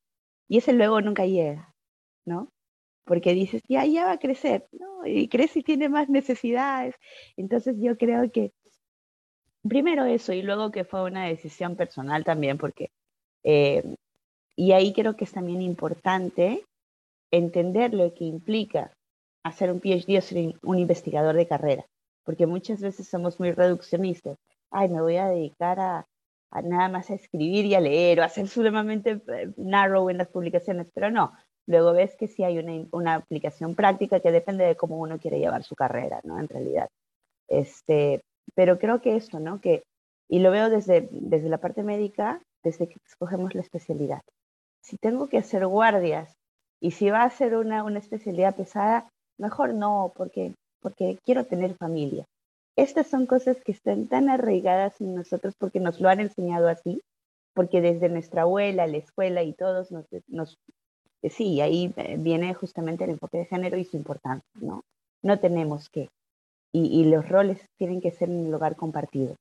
[0.47, 1.73] Y ese luego nunca llega,
[2.25, 2.49] ¿no?
[3.05, 5.05] Porque dices, ya, ya va a crecer, ¿no?
[5.05, 6.95] Y crece y tiene más necesidades.
[7.37, 8.51] Entonces yo creo que
[9.67, 12.91] primero eso y luego que fue una decisión personal también, porque
[13.43, 13.95] eh,
[14.55, 16.63] y ahí creo que es también importante
[17.31, 18.91] entender lo que implica
[19.43, 21.85] hacer un PhD o ser un investigador de carrera,
[22.23, 24.37] porque muchas veces somos muy reduccionistas.
[24.71, 26.07] Ay, me voy a dedicar a,
[26.63, 30.29] nada más a escribir y a leer o a ser sumamente eh, narrow en las
[30.29, 31.33] publicaciones, pero no.
[31.67, 35.39] Luego ves que sí hay una, una aplicación práctica que depende de cómo uno quiere
[35.39, 36.39] llevar su carrera, ¿no?
[36.39, 36.89] En realidad.
[37.47, 38.21] Este,
[38.55, 39.61] pero creo que eso, ¿no?
[39.61, 39.83] Que,
[40.29, 44.21] y lo veo desde, desde la parte médica, desde que escogemos la especialidad
[44.81, 46.33] si tengo que hacer guardias
[46.81, 49.07] y si va a ser una, una especialidad pesada,
[49.37, 52.25] mejor no, porque, porque quiero tener familia.
[52.75, 57.01] Estas son cosas que están tan arraigadas en nosotros porque nos lo han enseñado así,
[57.53, 60.57] porque desde nuestra abuela, la escuela y todos nos, nos
[61.29, 64.83] sí, ahí eh, viene justamente el enfoque de género y su importancia, ¿no?
[65.21, 66.09] No tenemos que.
[66.73, 69.35] Y, los roles tienen que ser en un lugar compartido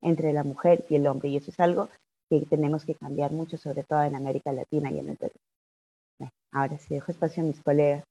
[0.00, 1.28] entre la mujer y el hombre.
[1.28, 1.88] Y eso es algo
[2.30, 5.34] que tenemos que cambiar mucho, sobre todo en América Latina y en el Perú.
[6.52, 8.04] Ahora sí, dejo espacio a mis colegas.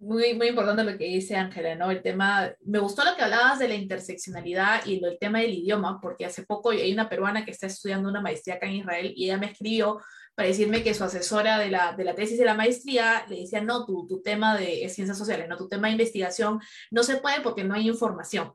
[0.00, 1.90] Muy, muy importante lo que dice Ángela, ¿no?
[1.90, 6.00] El tema, me gustó lo que hablabas de la interseccionalidad y el tema del idioma,
[6.00, 9.24] porque hace poco hay una peruana que está estudiando una maestría acá en Israel y
[9.24, 10.00] ella me escribió
[10.36, 13.60] para decirme que su asesora de la, de la tesis de la maestría le decía,
[13.60, 16.60] no, tu, tu tema de ciencias sociales, no, tu tema de investigación
[16.92, 18.52] no se puede porque no hay información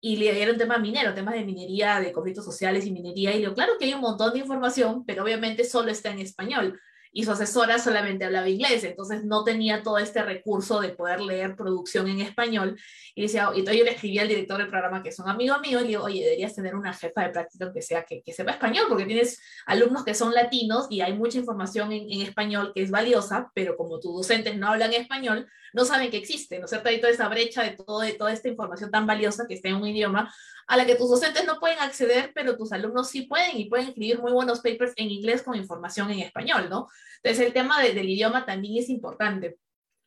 [0.00, 3.54] y le dieron tema minero, temas de minería, de conflictos sociales y minería, y digo,
[3.54, 6.78] claro que hay un montón de información, pero obviamente solo está en español
[7.16, 11.54] y su asesora solamente hablaba inglés, entonces no tenía todo este recurso de poder leer
[11.54, 12.76] producción en español.
[13.14, 15.56] Y, decía, y entonces yo le escribí al director del programa, que es un amigo
[15.60, 18.32] mío, y le digo, oye, deberías tener una jefa de práctica que sea que, que
[18.32, 22.72] sepa español, porque tienes alumnos que son latinos y hay mucha información en, en, español
[22.74, 26.64] que es valiosa, pero como tus docentes no hablan español, no saben que existe, ¿no
[26.64, 26.88] es cierto?
[26.88, 29.76] Hay toda esa brecha de, todo, de toda esta información tan valiosa que está en
[29.76, 30.34] un idioma
[30.66, 33.88] a la que tus docentes no pueden acceder, pero tus alumnos sí pueden y pueden
[33.88, 36.88] escribir muy buenos papers en inglés con información en español, ¿no?
[37.22, 39.58] Entonces el tema del idioma también es importante.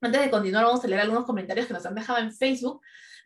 [0.01, 2.81] Antes de continuar, vamos a leer algunos comentarios que nos han dejado en Facebook.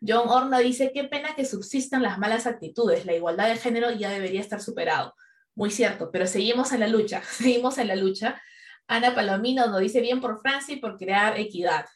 [0.06, 4.10] John Horna dice, qué pena que subsistan las malas actitudes, la igualdad de género ya
[4.10, 5.14] debería estar superado.
[5.54, 8.40] Muy cierto, pero seguimos en la lucha, seguimos en la lucha.
[8.88, 11.86] Ana Palomino nos dice bien por Francia y por crear equidad.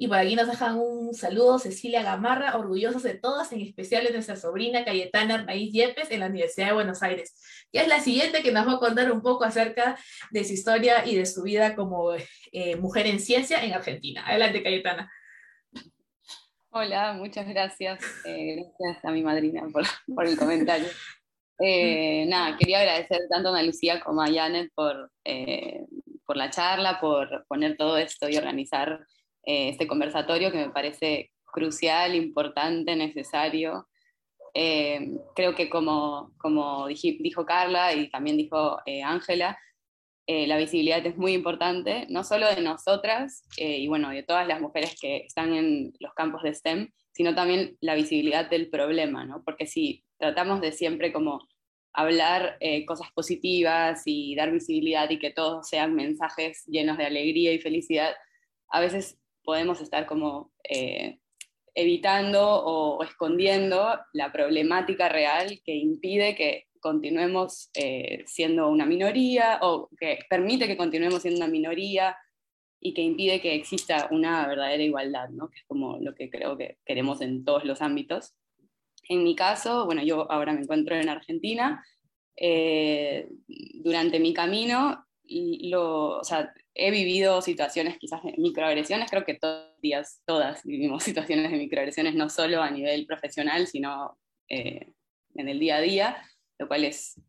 [0.00, 4.12] Y por aquí nos dejan un saludo Cecilia Gamarra, orgullosos de todas, en especial de
[4.12, 7.34] nuestra sobrina Cayetana Arnaiz Yepes en la Universidad de Buenos Aires.
[7.72, 9.98] Y es la siguiente que nos va a contar un poco acerca
[10.30, 12.12] de su historia y de su vida como
[12.52, 14.24] eh, mujer en ciencia en Argentina.
[14.24, 15.10] Adelante, Cayetana.
[16.70, 17.98] Hola, muchas gracias.
[18.24, 19.82] Eh, gracias a mi madrina por,
[20.14, 20.86] por el comentario.
[21.58, 25.10] Eh, nada, quería agradecer tanto a Ana Lucía como a Janet por,
[26.24, 29.04] por la charla, por poner todo esto y organizar
[29.48, 33.88] eh, este conversatorio que me parece crucial, importante, necesario.
[34.52, 39.58] Eh, creo que como, como dijo Carla y también dijo eh, Ángela,
[40.26, 44.94] la visibilidad es muy importante, no solo de nosotras y bueno, de todas las mujeres
[45.00, 49.42] que están en los campos de STEM, sino también la visibilidad del problema, ¿no?
[49.42, 51.48] Porque si tratamos de siempre como
[51.94, 57.58] hablar cosas positivas y dar visibilidad y que todos sean mensajes llenos de alegría y
[57.58, 58.14] felicidad,
[58.68, 59.18] a veces
[59.48, 61.20] podemos estar como eh,
[61.74, 69.88] evitando o, escondiendo la problemática real que impide que continuemos eh, siendo una minoría o
[69.98, 72.14] que permite que continuemos siendo una minoría
[72.78, 75.48] y que impide que exista una verdadera igualdad, ¿no?
[75.48, 78.34] que es como lo que creo que queremos en todos los ámbitos.
[79.08, 81.82] En mi caso, bueno, yo ahora me encuentro en Argentina.
[82.36, 89.34] Eh, durante mi camino, lo, o sea, he vivido situaciones quizás de microagresiones, creo que
[89.34, 94.16] todos días, todas vivimos situaciones de microagresiones, no solo a nivel profesional, sino
[94.48, 94.92] eh,
[95.34, 96.22] en el día a día,
[96.58, 97.20] lo cual es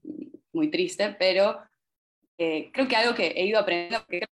[0.54, 1.60] muy triste, pero
[2.38, 4.28] eh, creo que algo que he ido aprendiendo, porque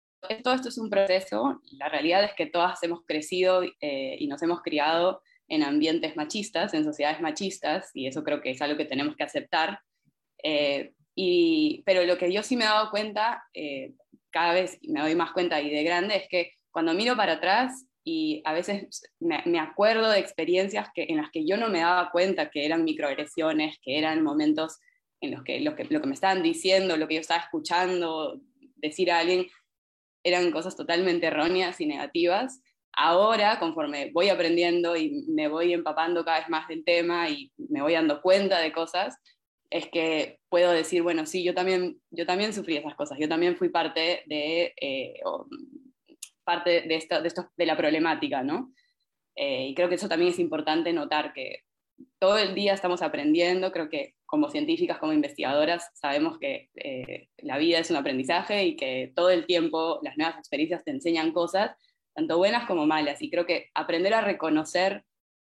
[0.44, 4.42] todo esto es un proceso, la realidad es que todas hemos crecido eh, y nos
[4.42, 8.86] hemos criado en ambientes machistas, en sociedades machistas, y eso creo que es algo que
[8.86, 9.80] tenemos que aceptar.
[11.16, 13.44] y, pero lo que yo sí me he dado cuenta,
[14.34, 17.86] cada vez me doy más cuenta y de grande es que cuando miro para atrás
[18.04, 22.12] y a veces me, acuerdo de experiencias que, en las que yo no me daba
[22.12, 24.80] cuenta que eran microagresiones, que eran momentos
[25.22, 28.42] en los que lo, que lo que me estaban diciendo, lo que yo estaba escuchando
[28.76, 29.48] decir a alguien
[30.24, 32.62] eran cosas totalmente erróneas y negativas.
[32.92, 37.82] Ahora, conforme voy aprendiendo y me voy empapando cada vez más del tema y me
[37.82, 39.16] voy dando cuenta de cosas,
[39.74, 43.58] es que puedo decir, bueno, sí, yo también, yo también sufrí esas cosas, yo también
[43.58, 45.16] fui parte de, eh,
[46.44, 48.72] parte de, esto, de, esto, de la problemática, ¿no?
[49.36, 51.62] Eh, y creo que eso también es importante notar que
[52.20, 57.58] todo el día estamos aprendiendo, creo que como científicas, como investigadoras, sabemos que eh, la
[57.58, 61.76] vida es un aprendizaje y que todo el tiempo las nuevas experiencias te enseñan cosas,
[62.14, 63.24] tanto buenas como malas.
[63.24, 65.04] Y creo que aprender a reconocer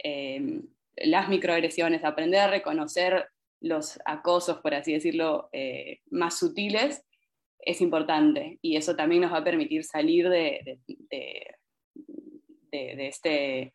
[0.02, 0.62] eh,
[0.96, 3.28] las microagresiones, aprender a reconocer
[3.61, 5.50] los acosos, por así decirlo,
[6.11, 7.04] más sutiles,
[7.59, 8.59] es importante.
[8.62, 11.57] Y eso también nos va a permitir salir de, de,
[12.70, 13.72] de este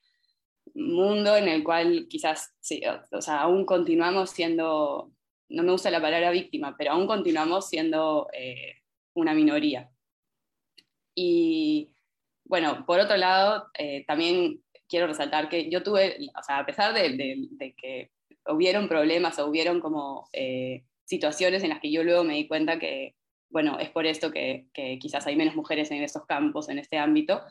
[0.75, 5.11] mundo en el cual quizás, sí, o sea, aún continuamos siendo,
[5.49, 8.75] no me gusta la palabra víctima, pero aún continuamos siendo eh,
[9.13, 9.89] una minoría.
[11.15, 11.91] Y
[12.45, 16.93] bueno, por otro lado, eh, también quiero resaltar que yo tuve, o sea, a pesar
[16.93, 18.11] de, que
[18.47, 22.79] hubieron problemas o hubieron como eh, situaciones en las que yo luego me di cuenta
[22.79, 23.15] que,
[23.49, 24.67] bueno, es por esto que,
[24.99, 27.41] quizás hay menos mujeres en estos campos, en este ámbito,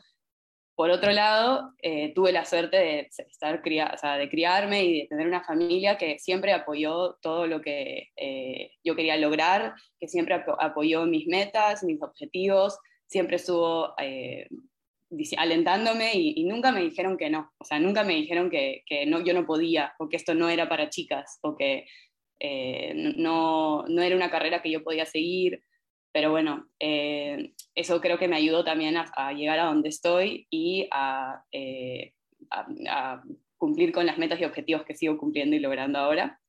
[0.75, 5.43] por otro lado, eh, tuve la suerte de, estar de criarme y de tener una
[5.43, 11.27] familia que siempre apoyó todo lo que eh, yo quería lograr, que siempre apoyó mis
[11.27, 13.93] metas, mis objetivos, siempre estuvo
[15.37, 19.33] alentándome y, nunca me dijeron que no, o sea, nunca me dijeron que, no, yo
[19.33, 21.85] no podía o que esto no era para chicas o que
[23.17, 25.63] no, no era una carrera que yo podía seguir
[26.13, 30.89] pero bueno, eh, eso creo que me ayudó también a, llegar a donde estoy y
[31.51, 32.13] eh,
[32.49, 33.23] a,
[33.57, 36.41] cumplir con las metas y objetivos que sigo cumpliendo y logrando ahora.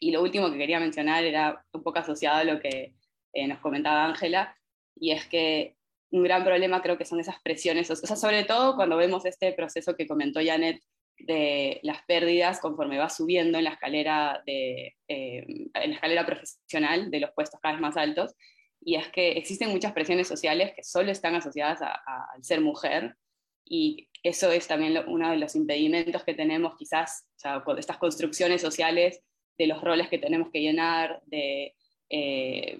[0.00, 2.94] Y lo último que quería mencionar era un poco asociado a lo que
[3.32, 4.56] eh, nos comentaba Ángela,
[4.96, 5.76] y es que
[6.12, 9.52] un gran problema creo que son esas presiones, o sea, sobre todo cuando vemos este
[9.52, 10.80] proceso que comentó Janet
[11.18, 17.20] de las pérdidas conforme va subiendo en la escalera, de, en la escalera profesional de
[17.20, 18.34] los puestos cada vez más altos,
[18.80, 23.16] y es que existen muchas presiones sociales que solo están asociadas al ser mujer,
[23.64, 27.26] y eso es también uno de los impedimentos que tenemos quizás,
[27.64, 29.22] con estas construcciones sociales
[29.56, 31.74] de los roles que tenemos que llenar, de
[32.14, 32.78] eh,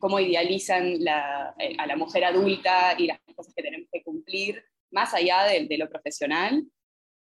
[0.00, 5.14] cómo idealizan eh, a la mujer adulta y las cosas que tenemos que cumplir, más
[5.14, 6.64] allá de lo profesional,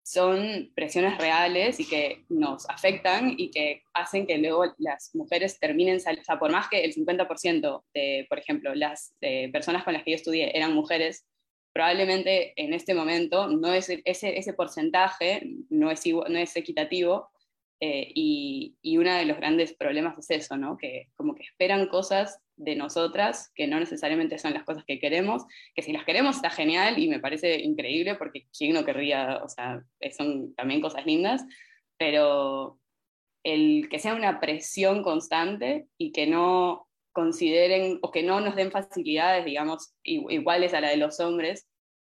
[0.02, 5.96] son presiones reales y que nos afectan y que hacen que luego las mujeres terminen,
[5.96, 9.14] o sea, por más que el 50% de, por ejemplo, las
[9.52, 11.26] personas con las que yo estudié eran mujeres,
[11.74, 17.30] probablemente en este momento no es, ese, ese porcentaje no es, no es equitativo
[17.80, 20.76] eh, y, y uno de los grandes problemas es eso, ¿no?
[20.76, 25.44] Que como que esperan cosas de nosotras que no necesariamente son las cosas que queremos,
[25.74, 29.48] que si las queremos está genial y me parece increíble porque quién no querría, o
[29.48, 29.82] sea,
[30.16, 31.44] son también cosas lindas,
[31.96, 32.78] pero
[33.44, 38.70] el que sea una presión constante y que no consideren o que no nos den
[38.70, 41.68] facilidades, digamos, iguales a la de los hombres,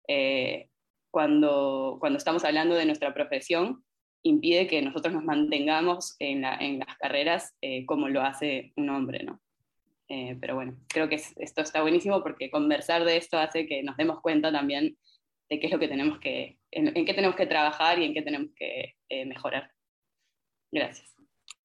[0.08, 0.68] eh,
[1.10, 3.84] cuando, cuando estamos hablando de nuestra profesión,
[4.28, 9.40] impide que nosotros nos mantengamos en, las carreras eh, como lo hace un hombre, ¿no?
[10.08, 13.96] Eh, pero bueno, creo que esto está buenísimo porque conversar de esto hace que nos
[13.96, 14.96] demos cuenta también
[15.50, 18.22] de qué es lo que tenemos que, en, qué tenemos que trabajar y en qué
[18.22, 19.70] tenemos que eh, mejorar.
[20.70, 21.14] Gracias.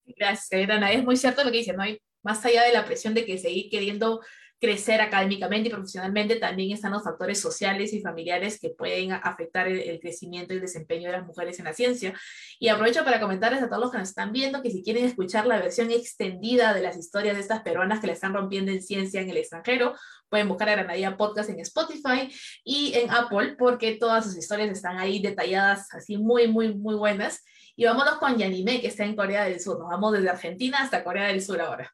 [0.04, 0.92] Gracias, Cayetana.
[0.92, 1.82] Es muy cierto lo que dice, ¿no?
[1.82, 4.20] Hay, más allá de la presión de que seguir queriendo
[4.64, 10.00] crecer académicamente y profesionalmente, también están los factores sociales y familiares que pueden afectar el,
[10.00, 12.14] crecimiento y el desempeño de las mujeres en la ciencia.
[12.58, 15.46] Y aprovecho para comentarles a todos los que nos están viendo que si quieren escuchar
[15.46, 19.20] la versión extendida de las historias de estas peruanas que la están rompiendo en ciencia
[19.20, 19.94] en el extranjero,
[20.30, 22.32] pueden buscar a Granadilla Podcast en Spotify
[22.64, 27.44] y en Apple, porque todas sus historias están ahí detalladas, así muy, muy, muy buenas.
[27.76, 29.78] Y vámonos con Yanime, que está en Corea del Sur.
[29.78, 31.92] Nos vamos desde Argentina hasta Corea del Sur ahora.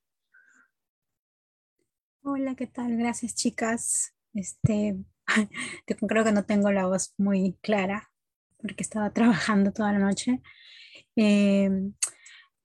[2.23, 2.99] Hola, ¿qué tal?
[2.99, 4.15] Gracias, chicas.
[4.35, 4.99] Este,
[6.07, 8.11] creo que no tengo la voz muy clara
[8.59, 10.43] porque estaba trabajando toda la noche.
[11.17, 11.95] Em,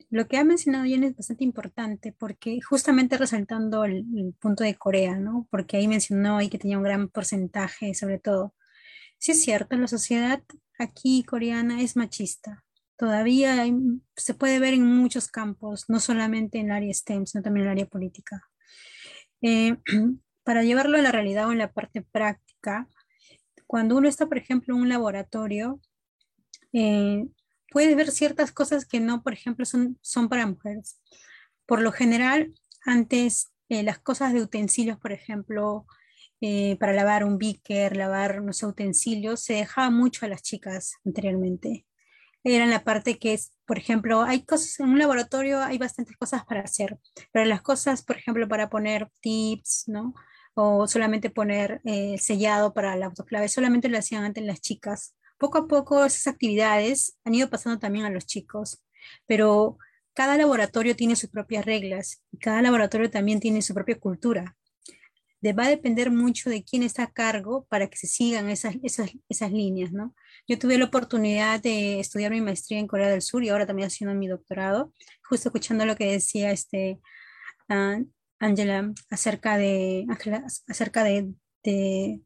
[0.09, 4.05] lo que ha mencionado Jen es bastante importante porque justamente resaltando el,
[4.41, 5.47] punto de Corea, ¿no?
[5.49, 8.53] Porque ahí mencionó y que tenía un gran porcentaje, sobre todo.
[9.19, 10.43] Sí es cierto, la sociedad
[10.79, 12.65] aquí coreana es machista.
[12.97, 13.65] Todavía
[14.17, 17.71] se puede ver en muchos campos, no solamente en el área STEM, sino también en
[17.71, 18.49] el área política.
[19.47, 19.77] Eh,
[20.43, 22.87] para llevarlo a la realidad o en la parte práctica,
[23.67, 25.79] cuando uno está, por ejemplo, en un laboratorio,
[26.73, 27.27] eh,
[27.69, 30.99] puede ver ciertas cosas que no, por ejemplo, son, son para mujeres.
[31.67, 32.53] Por lo general,
[32.85, 35.85] antes eh, las cosas de utensilios, por ejemplo,
[36.41, 41.85] eh, para lavar un beaker, lavar unos utensilios, se dejaba mucho a las chicas anteriormente.
[42.47, 46.45] Era la parte que es, por ejemplo, hay cosas en un laboratorio, hay bastantes cosas
[46.45, 46.99] para hacer,
[47.31, 50.13] pero las cosas, por ejemplo, para poner tips, ¿no?
[50.53, 55.15] O solamente poner eh, sellado para la autoclave, solamente lo hacían antes las chicas.
[55.39, 58.83] Poco a poco esas actividades han ido pasando también a los chicos,
[59.25, 59.79] pero
[60.13, 64.55] cada laboratorio tiene sus propias reglas y cada laboratorio también tiene su propia cultura
[65.43, 69.11] va a depender mucho de quién está a cargo para que se sigan esas, esas,
[69.29, 70.15] esas líneas, ¿no?
[70.47, 73.87] Yo tuve la oportunidad de estudiar mi maestría en Corea del Sur y ahora también
[73.87, 76.99] haciendo mi doctorado, justo escuchando lo que decía este
[78.39, 80.05] Angela acerca de,
[80.67, 81.33] acerca de,
[81.63, 82.21] de,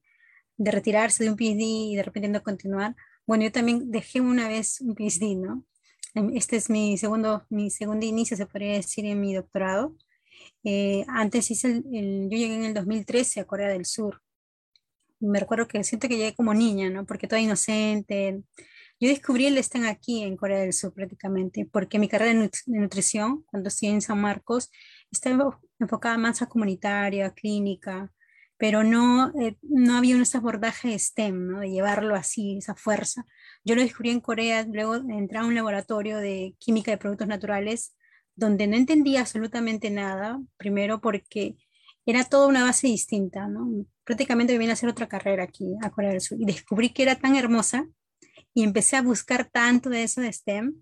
[0.58, 2.96] de, retirarse de un PhD y de repente no continuar.
[3.26, 5.66] Bueno, yo también dejé una vez un PhD, ¿no?
[6.34, 9.96] Este es mi segundo, mi segundo inicio, se podría decir, en mi doctorado.
[10.64, 14.22] Eh, antes hice el, yo llegué en el 2013 a Corea del Sur.
[15.20, 17.06] Me recuerdo que siento que llegué como niña, ¿no?
[17.06, 18.44] Porque toda inocente.
[19.02, 23.44] Yo descubrí el STEM aquí en Corea del Sur prácticamente, porque mi carrera de, nutrición,
[23.44, 24.72] cuando estudié en San Marcos,
[25.12, 28.12] estaba enfocada más a comunitaria, clínica,
[28.58, 31.60] pero no, eh, no había un abordaje STEM, ¿no?
[31.62, 33.26] De llevarlo así, esa fuerza.
[33.64, 37.96] Yo lo descubrí en Corea, luego entré a un laboratorio de química de productos naturales
[38.40, 41.58] donde no entendía absolutamente nada, primero porque
[42.06, 43.86] era toda una base distinta, ¿no?
[44.04, 47.04] Prácticamente me vine a hacer otra carrera aquí a Corea del Sur y descubrí que
[47.04, 47.88] era tan hermosa
[48.54, 50.82] y empecé a buscar tanto de eso de STEM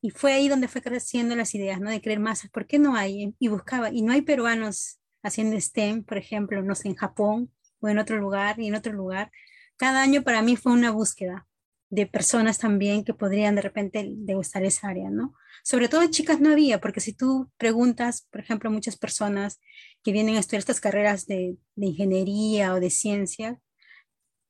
[0.00, 1.90] y fue ahí donde fue creciendo las ideas, ¿no?
[1.90, 3.34] De creer más, ¿por qué no hay?
[3.38, 7.88] Y buscaba, y no hay peruanos haciendo STEM, por ejemplo, no sé, en Japón o
[7.88, 9.32] en otro lugar y en otro lugar.
[9.76, 11.46] Cada año para mí fue una búsqueda
[11.94, 15.34] de personas también que podrían de repente degustar esa área, ¿no?
[15.62, 19.60] Sobre todo chicas no había, porque si tú preguntas, por ejemplo, muchas personas
[20.02, 23.60] que vienen a estudiar estas carreras de, ingeniería o de ciencia,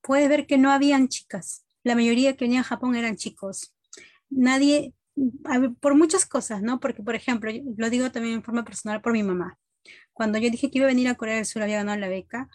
[0.00, 1.66] puedes ver que no habían chicas.
[1.82, 3.74] La mayoría que venían a Japón eran chicos.
[4.30, 4.94] Nadie,
[5.80, 6.80] por muchas cosas, ¿no?
[6.80, 9.58] Porque, por ejemplo, lo digo también en forma personal por mi mamá.
[10.14, 12.48] Cuando yo dije que iba a venir a Corea del Sur, había ganado la beca,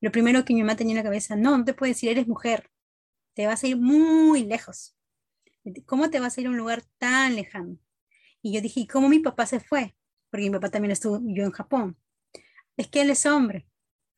[0.00, 2.28] lo primero que mi mamá tenía en la cabeza, no, no te puedes decir, eres
[2.28, 2.70] mujer,
[3.38, 4.96] te vas a ir muy lejos.
[5.86, 7.78] ¿Cómo te vas a ir a un lugar tan lejano?
[8.42, 9.94] Y yo dije, ¿y cómo mi papá se fue?
[10.28, 11.96] Porque mi papá también estuvo yo en Japón.
[12.76, 13.68] Es que él es hombre.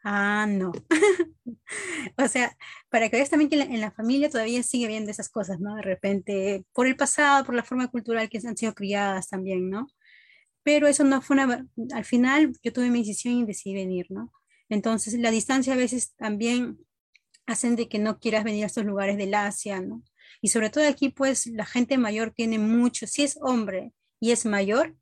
[0.02, 0.72] Ah, no.
[2.16, 2.56] o sea,
[2.88, 5.74] para que veas también que en la, familia todavía sigue viendo esas cosas, ¿no?
[5.74, 9.86] De repente, por el pasado, por la forma cultural que han sido criadas también, ¿no?
[10.62, 11.66] Pero eso no fue una...
[11.92, 14.32] Al final yo tuve mi decisión y decidí venir, ¿no?
[14.70, 16.78] Entonces, la distancia a veces también
[17.51, 20.03] hacen de que no quieras venir a estos lugares del Asia, ¿no?
[20.40, 24.46] Y sobre todo aquí, pues, la gente mayor tiene mucho, si es hombre y es
[24.46, 24.96] mayor,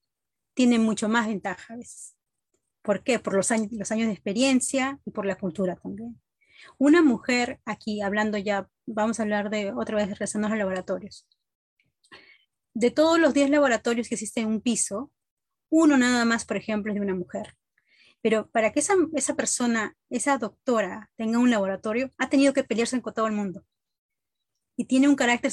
[0.54, 1.76] tiene mucho más ventaja.
[2.82, 3.18] ¿Por qué?
[3.18, 6.20] Por los años, los años de experiencia y por la cultura también.
[6.78, 11.28] Una mujer, aquí hablando ya, vamos a hablar de otra vez de a laboratorios.
[12.72, 15.12] De todos los 10 laboratorios que existen en un piso,
[15.68, 17.56] uno nada más, por ejemplo, es de una mujer.
[18.22, 23.00] Pero para que esa, esa persona, esa doctora, tenga un laboratorio, ha tenido que pelearse
[23.00, 23.64] con todo el mundo.
[24.76, 25.52] Y tiene un carácter,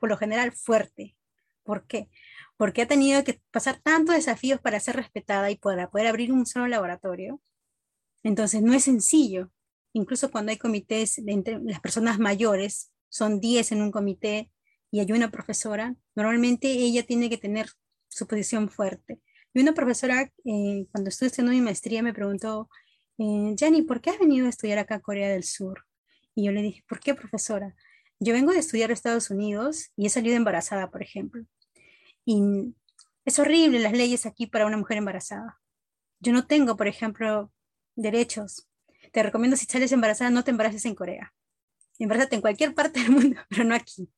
[0.00, 1.16] por lo general, fuerte.
[1.62, 2.08] ¿Por qué?
[2.56, 6.46] Porque ha tenido que pasar tantos desafíos para ser respetada y para poder abrir un
[6.46, 7.40] solo laboratorio.
[8.22, 9.50] Entonces, no es sencillo.
[9.92, 14.50] Incluso cuando hay comités entre las personas mayores, son 10 en un comité
[14.90, 17.68] y hay una profesora, normalmente ella tiene que tener
[18.08, 19.20] su posición fuerte.
[19.54, 22.68] Y una profesora, eh, cuando estuve estudiando mi maestría, me preguntó,
[23.18, 25.84] eh, Jenny, ¿por qué has venido a estudiar acá a Corea del Sur?
[26.34, 27.76] Y yo le dije, ¿por qué, profesora?
[28.18, 31.44] Yo vengo de estudiar a Estados Unidos y he salido embarazada, por ejemplo.
[32.24, 32.74] Y
[33.24, 35.60] es horrible las leyes aquí para una mujer embarazada.
[36.18, 37.52] Yo no tengo, por ejemplo,
[37.94, 38.68] derechos.
[39.12, 41.32] Te recomiendo si sales embarazada, no te embaraces en Corea.
[42.00, 44.10] Embarázate en cualquier parte del mundo, pero no aquí.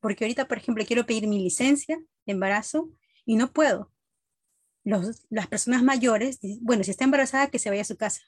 [0.00, 1.96] Porque ahorita, por ejemplo, quiero pedir mi licencia
[2.26, 2.90] de embarazo
[3.24, 3.92] y no puedo
[5.28, 8.22] las personas mayores, bueno, si está embarazada, que se vaya a su casa.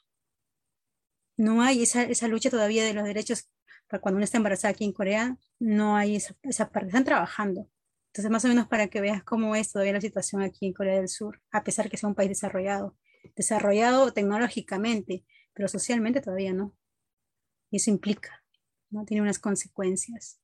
[1.37, 3.49] No hay esa, esa lucha todavía de los derechos
[3.87, 7.69] para cuando uno está embarazada aquí en Corea, no hay esa, esa parte, están trabajando.
[8.07, 10.95] Entonces, más o menos para que veas cómo es todavía la situación aquí en Corea
[10.95, 12.97] del Sur, a pesar que sea un país desarrollado,
[13.35, 16.75] desarrollado tecnológicamente, pero socialmente todavía no.
[17.69, 18.43] Y eso implica,
[18.89, 19.05] ¿no?
[19.05, 20.39] Tiene unas consecuencias.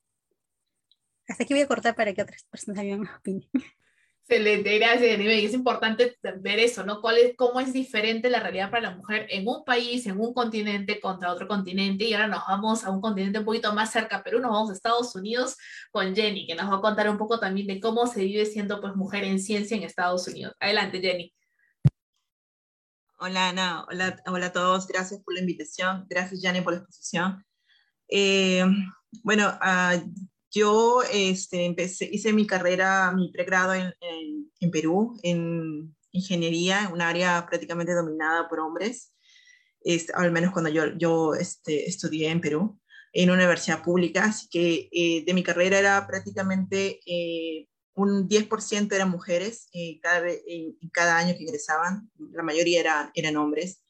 [1.28, 3.52] Hasta aquí voy a cortar para que otras personas hagan opinión.
[4.30, 7.00] Excelente, gracias, Y es importante ver eso, ¿no?
[7.00, 10.34] ¿Cuál es, ¿Cómo es diferente la realidad para la mujer en un país, en un
[10.34, 12.04] continente contra otro continente?
[12.04, 14.74] Y ahora nos vamos a un continente un poquito más cerca, Perú, nos vamos a
[14.74, 15.56] Estados Unidos
[15.92, 18.82] con Jenny, que nos va a contar un poco también de cómo se vive siendo
[18.82, 20.54] pues mujer en ciencia en Estados Unidos.
[20.60, 21.34] Adelante, Jenny.
[23.20, 27.46] Hola Ana, hola, hola a todos, gracias por la invitación, gracias Jane por la exposición.
[28.10, 28.66] Eh,
[29.24, 35.96] bueno, uh, yo este, empecé, hice mi carrera, mi pregrado en, en, en, Perú, en
[36.12, 39.14] ingeniería, un área prácticamente dominada por hombres,
[39.84, 42.80] este, al menos cuando yo, yo este, estudié en Perú,
[43.14, 48.94] en una universidad pública, así que eh, de mi carrera era prácticamente eh, un 10%
[48.94, 50.28] eran mujeres eh, cada,
[50.92, 53.84] cada año que ingresaban, la mayoría era, eran hombres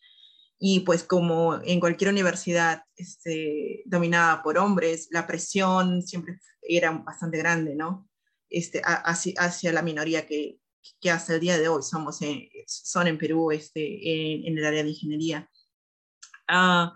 [0.59, 7.37] y pues como en cualquier universidad este, dominada por hombres, la presión siempre era bastante
[7.37, 8.09] grande, ¿no?
[8.49, 10.57] Este, hacia, hacia la minoría que,
[11.01, 14.65] que, hasta el día de hoy somos en, son en Perú este, en, en, el
[14.65, 15.49] área de ingeniería.
[16.49, 16.89] Uh,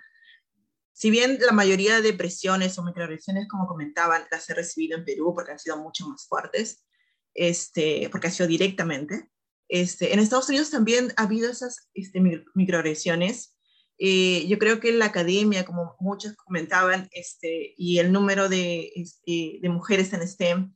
[0.93, 5.33] si bien la mayoría de presiones o microagresiones, como comentaban, las he recibido en Perú
[5.35, 6.85] porque han sido mucho más fuertes,
[7.33, 9.29] este, porque ha sido directamente,
[9.71, 12.21] este, en Estados Unidos también ha habido esas este,
[12.55, 13.57] microagresiones.
[13.97, 19.59] Eh, yo creo que la academia, como muchos comentaban, este, y el número de, este,
[19.61, 20.75] de mujeres en STEM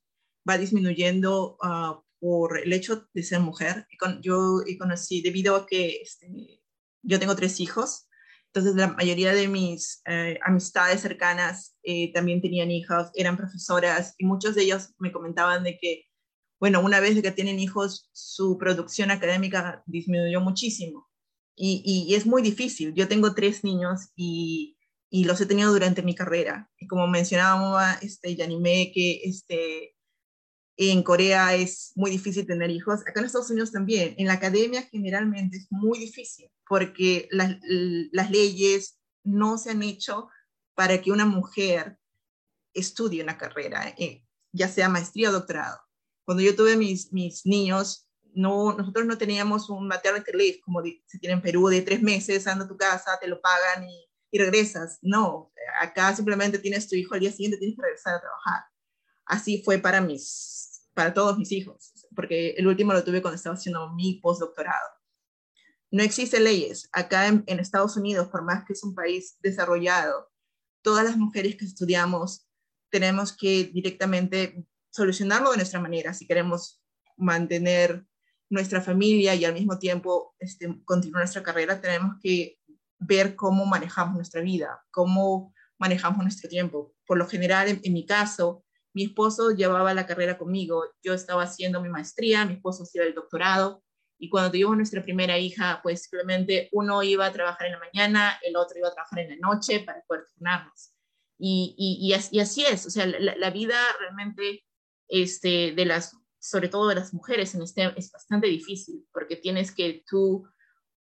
[0.50, 3.86] va disminuyendo uh, por el hecho de ser mujer.
[4.22, 6.62] Yo conocí, debido a que este,
[7.04, 8.08] yo tengo tres hijos,
[8.54, 14.26] entonces la mayoría de mis eh, amistades cercanas eh, también tenían hijos, eran profesoras, y
[14.26, 16.05] muchos de ellos me comentaban de que
[16.60, 21.10] bueno, una vez que tienen hijos, su producción académica disminuyó muchísimo.
[21.58, 22.94] Y, es muy difícil.
[22.94, 24.78] Yo tengo tres niños y,
[25.12, 26.70] los he tenido durante mi carrera.
[26.78, 29.96] Y como mencionábamos, este, Yanime, que este,
[30.78, 33.02] en Corea es muy difícil tener hijos.
[33.02, 34.16] Acá en Estados Unidos también.
[34.18, 37.58] En la academia generalmente es muy difícil porque las,
[38.12, 40.28] las leyes no se han hecho
[40.74, 41.98] para que una mujer
[42.74, 45.85] estudie una carrera, eh, ya sea maestría o doctorado
[46.26, 51.20] cuando yo tuve mis, mis niños, no, nosotros no teníamos un maternity leave como se
[51.20, 54.40] tiene en Perú de tres meses, anda a tu casa, te lo pagan y, y,
[54.40, 55.00] regresas.
[55.02, 58.66] No, acá simplemente tienes tu hijo al día siguiente, tienes que regresar a trabajar.
[59.26, 63.56] Así fue para mis, para todos mis hijos, porque el último lo tuve cuando estaba
[63.56, 64.90] haciendo mi postdoctorado.
[65.92, 66.90] No existen leyes.
[66.92, 70.30] Acá en, en Estados Unidos, por más que es un país desarrollado,
[70.82, 72.48] todas las mujeres que estudiamos
[72.90, 74.66] tenemos que directamente
[74.96, 76.82] solucionarlo de nuestra manera, si queremos
[77.18, 78.06] mantener
[78.50, 82.60] nuestra familia y al mismo tiempo este, continuar nuestra carrera, tenemos que
[83.00, 86.96] ver cómo manejamos nuestra vida, cómo manejamos nuestro tiempo.
[87.06, 91.44] Por lo general, en, en, mi caso, mi esposo llevaba la carrera conmigo, yo estaba
[91.44, 93.84] haciendo mi maestría, mi esposo hacía el doctorado,
[94.18, 98.40] y cuando tuvimos nuestra primera hija, pues simplemente uno iba a trabajar en la mañana,
[98.44, 100.94] el otro iba a trabajar en la noche para poder turnarnos.
[101.38, 104.64] Y, y, y, así, y así, es, o sea, la, la vida realmente
[105.08, 109.72] este, de las, sobre todo de las mujeres en este, es bastante difícil porque tienes
[109.72, 110.48] que tú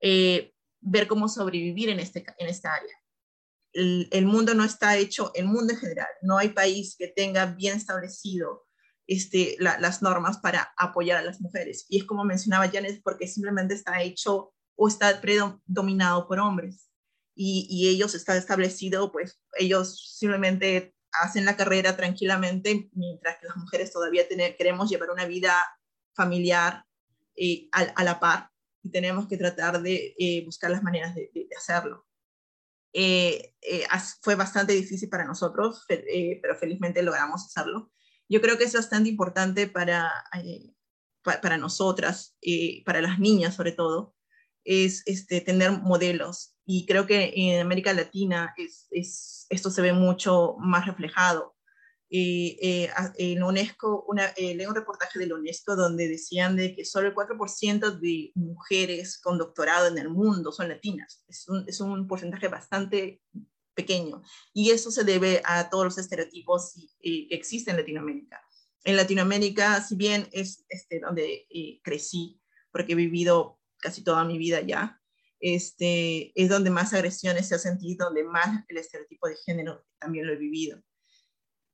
[0.01, 2.95] eh, ver cómo sobrevivir en, este, en esta área.
[3.73, 7.47] El, el, mundo no está hecho, el mundo en general, no hay país que tenga
[7.47, 8.67] bien establecido
[9.09, 11.87] este, la, las normas para apoyar a las mujeres.
[11.89, 16.91] Y es como mencionaba Janet, porque simplemente está hecho o está predominado por hombres.
[17.35, 23.57] Y, y ellos están establecido, pues ellos simplemente hacen la carrera tranquilamente, mientras que las
[23.57, 25.55] mujeres todavía queremos llevar una vida
[26.15, 26.85] familiar
[27.37, 28.51] eh, a, la par
[28.83, 32.05] y tenemos que tratar de eh, buscar las maneras de, hacerlo.
[32.93, 33.87] Eh, eh
[34.23, 37.93] fue bastante difícil para nosotros, pero felizmente logramos hacerlo.
[38.29, 40.13] Yo creo que es bastante importante para,
[41.23, 42.37] pa, para nosotras,
[42.85, 44.17] para las niñas sobre todo,
[44.65, 46.58] es este, tener modelos.
[46.71, 51.57] Y creo que en América Latina es, es, esto se ve mucho más reflejado.
[52.11, 56.77] Eh, eh, en UNESCO, una, eh, leí un reportaje de la UNESCO donde decían de
[56.77, 61.25] que solo el 4% de mujeres con doctorado en el mundo son latinas.
[61.27, 63.23] Es un, es un porcentaje bastante
[63.73, 64.23] pequeño.
[64.53, 68.43] Y eso se debe a todos los estereotipos que existen en Latinoamérica.
[68.85, 71.47] En Latinoamérica, si bien es este, donde
[71.83, 74.98] crecí, porque he vivido casi toda mi vida ya,
[75.41, 80.27] este, es donde más agresiones se ha sentido, donde más el estereotipo de género también
[80.27, 80.83] lo he vivido.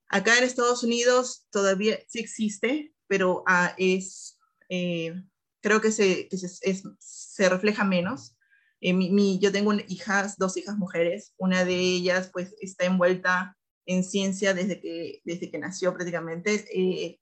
[0.09, 4.39] Acá en Estados Unidos todavía sí existe, pero ah, es,
[4.69, 5.13] eh,
[5.61, 8.37] creo que, se, que se, es, se, refleja menos.
[8.81, 13.57] Eh, mi, mi, yo tengo hijas, dos hijas mujeres, una de ellas pues está envuelta
[13.87, 16.65] en ciencia desde que, desde que nació prácticamente.
[16.73, 17.19] Eh,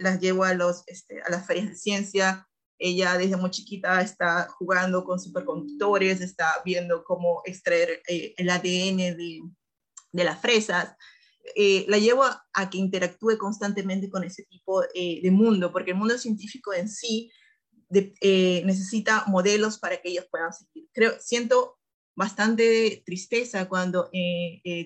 [0.00, 2.48] las llevo a, los, este, a las ferias de ciencia,
[2.78, 9.16] ella desde muy chiquita está jugando con superconductores, está viendo cómo extraer eh, el ADN
[9.16, 9.40] de,
[10.12, 10.96] de las fresas.
[11.54, 15.98] Eh, la llevo a, que interactúe constantemente con ese tipo eh, de mundo, porque el
[15.98, 17.30] mundo científico en sí
[17.92, 20.88] eh, necesita modelos para que ellos puedan seguir.
[20.92, 21.78] Creo, siento
[22.16, 24.08] bastante tristeza cuando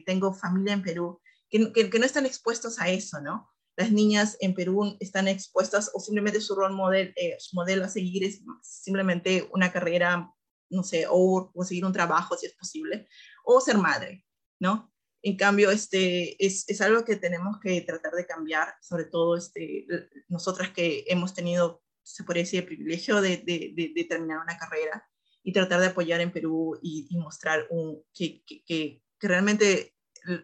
[0.06, 1.20] tengo familia en Perú
[1.50, 3.50] que, que, no están expuestos a eso, ¿no?
[3.78, 8.24] Las niñas en Perú están expuestas o simplemente su rol model, su modelo a seguir
[8.24, 10.34] es simplemente una carrera,
[10.68, 13.06] no sé, o conseguir un trabajo si es posible,
[13.44, 14.26] o ser madre,
[14.58, 14.92] ¿no?
[15.22, 19.86] En cambio, este, es, es, algo que tenemos que tratar de cambiar, sobre todo este,
[20.26, 25.08] nosotras que hemos tenido, se podría decir, el privilegio de, de, terminar una carrera
[25.44, 29.94] y tratar de apoyar en Perú y, mostrar un, que, que, realmente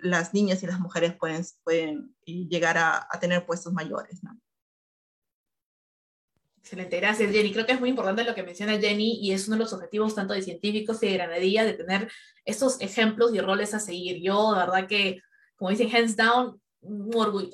[0.02, 4.22] las niñas y las mujeres pueden, pueden llegar a, a tener puestos mayores.
[4.22, 4.38] ¿no?
[6.64, 7.52] Excelente, gracias Jenny.
[7.52, 10.14] Creo que es muy importante lo que menciona Jenny y es uno de los objetivos
[10.14, 12.10] tanto de científicos y de Granadilla de tener
[12.46, 14.22] estos ejemplos y roles a seguir.
[14.22, 15.20] Yo, de verdad que,
[15.56, 16.58] como dicen, hands down,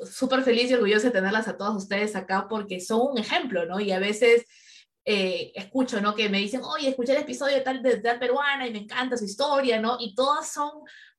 [0.08, 3.80] súper feliz y orgullosa de tenerlas a todos ustedes acá porque son un ejemplo, ¿no?
[3.80, 4.44] Y a veces
[5.04, 6.14] eh, escucho, ¿no?
[6.14, 9.16] Que me dicen, oye, escuché el episodio de tal, de tal peruana y me encanta
[9.16, 9.96] su historia, ¿no?
[9.98, 10.70] Y todas son,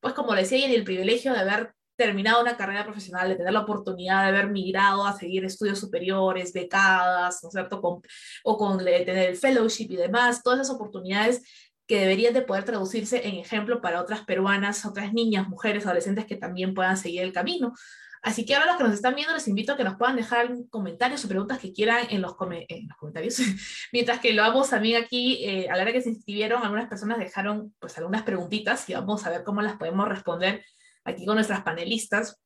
[0.02, 3.62] pues como decía Jenny, el privilegio de haber terminado una carrera profesional, de tener la
[3.62, 7.80] oportunidad de haber migrado a seguir estudios superiores, becadas, ¿no es cierto?
[7.80, 8.02] Con,
[8.44, 11.44] o con tener el fellowship y demás, todas esas oportunidades
[11.88, 16.38] que deberían de poder traducirse en ejemplo para otras peruanas, otras niñas, mujeres, adolescentes que
[16.38, 17.74] también puedan seguir el camino.
[18.22, 20.54] Así que ahora los que nos están viendo les invito a que nos puedan dejar
[20.70, 22.36] comentarios o preguntas que quieran en los,
[22.70, 23.40] en los comentarios.
[23.92, 27.18] Mientras que lo vamos también aquí, eh, a la hora que se inscribieron, algunas personas
[27.18, 30.64] dejaron pues algunas preguntitas y vamos a ver cómo las podemos responder
[31.04, 32.40] aquí con nuestras panelistas.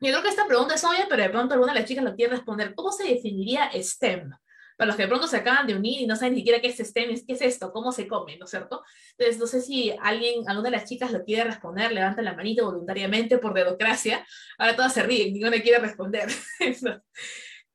[0.00, 2.14] Yo creo que esta pregunta es obvia, pero de pronto alguna de las chicas lo
[2.14, 2.74] quiere responder.
[2.74, 4.30] ¿Cómo se definiría STEM?
[4.76, 6.68] Para los que de pronto se acaban de unir y no saben ni siquiera qué
[6.68, 8.82] es STEM, qué es esto, cómo se come, ¿no es cierto?
[9.16, 12.64] Entonces, no sé si alguien, alguna de las chicas lo quiere responder, levanta la manita
[12.64, 14.26] voluntariamente por democracia.
[14.58, 16.28] Ahora todas se ríen, ninguna quiere responder.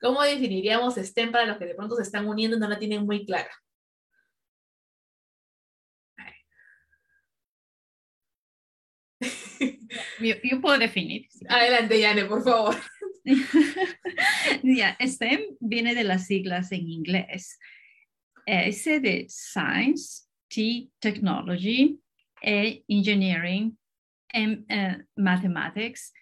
[0.02, 3.06] ¿Cómo definiríamos STEM para los que de pronto se están uniendo y no la tienen
[3.06, 3.52] muy clara?
[10.20, 11.28] Yo, puedo definir.
[11.48, 12.76] Adelante, Yane, por favor.
[15.06, 17.60] STEM viene de las siglas en inglés.
[18.46, 22.00] S de Science, T, Technology,
[22.42, 23.78] E, Engineering,
[24.34, 26.14] M, uh, Mathematics,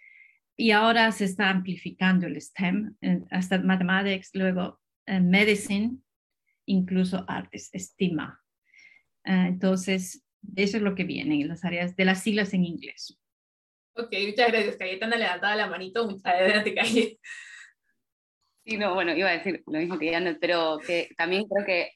[0.58, 5.98] y ahora se está amplificando el STEM, eh, hasta Mathematics, luego uh, Medicine,
[6.66, 8.42] incluso artes, estima.
[9.24, 10.24] entonces,
[10.56, 13.18] eso es lo que viene en las áreas de las siglas en inglés.
[13.98, 14.78] Ok, muchas gracias.
[14.78, 16.06] Cayetana levantada la manito.
[16.06, 17.20] Muchas adelante, Calle.
[18.64, 21.94] Sí, no, bueno, iba a decir lo mismo que Janet, pero que también creo que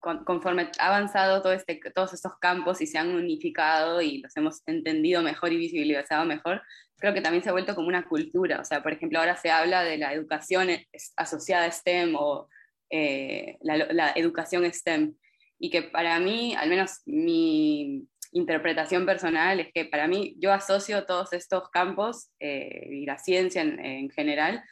[0.00, 4.60] conforme ha avanzado todo este, todos estos campos y se han unificado y los hemos
[4.66, 6.60] entendido mejor y visibilizado mejor,
[6.96, 8.60] creo que también se ha vuelto como una cultura.
[8.60, 10.68] O sea, por ejemplo, ahora se habla de la educación
[11.16, 12.48] asociada a STEM o
[12.90, 15.14] eh, la, la, educación STEM.
[15.58, 21.04] Y que para mí, al menos mi, interpretación personal es que para mí yo asocio
[21.04, 24.62] todos estos campos eh, y la ciencia en, general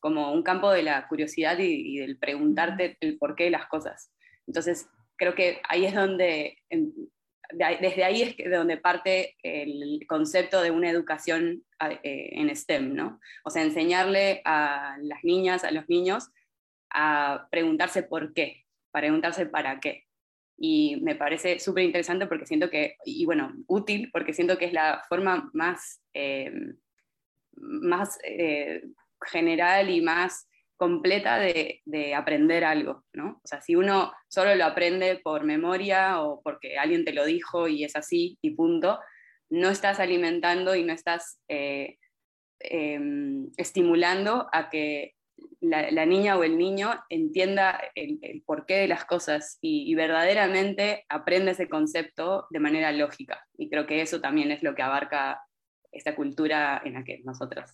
[0.00, 4.12] como un campo de la curiosidad y, del preguntarte el porqué de las cosas.
[4.46, 6.58] Entonces, creo que ahí es donde,
[7.80, 13.20] desde ahí es de donde parte el concepto de una educación eh, en STEM, ¿no?
[13.44, 16.30] O sea, enseñarle a las niñas, a los niños,
[16.90, 20.07] a preguntarse por qué, preguntarse para qué
[20.58, 24.72] y me parece súper interesante porque siento que, y bueno, útil porque siento que es
[24.72, 26.52] la forma más, eh,
[27.52, 28.82] más eh,
[29.22, 33.40] general y más completa de, de, aprender algo, ¿no?
[33.42, 37.66] O sea, si uno solo lo aprende por memoria o porque alguien te lo dijo
[37.66, 38.98] y es así y punto,
[39.50, 41.98] no estás alimentando y no estás eh,
[42.60, 45.14] em, estimulando a que
[45.60, 51.68] la, niña o el niño entienda el, porqué de las cosas y, verdaderamente aprende ese
[51.68, 53.44] concepto de manera lógica.
[53.56, 55.42] Y creo que eso también es lo que abarca
[55.90, 57.70] esta cultura en la que nosotros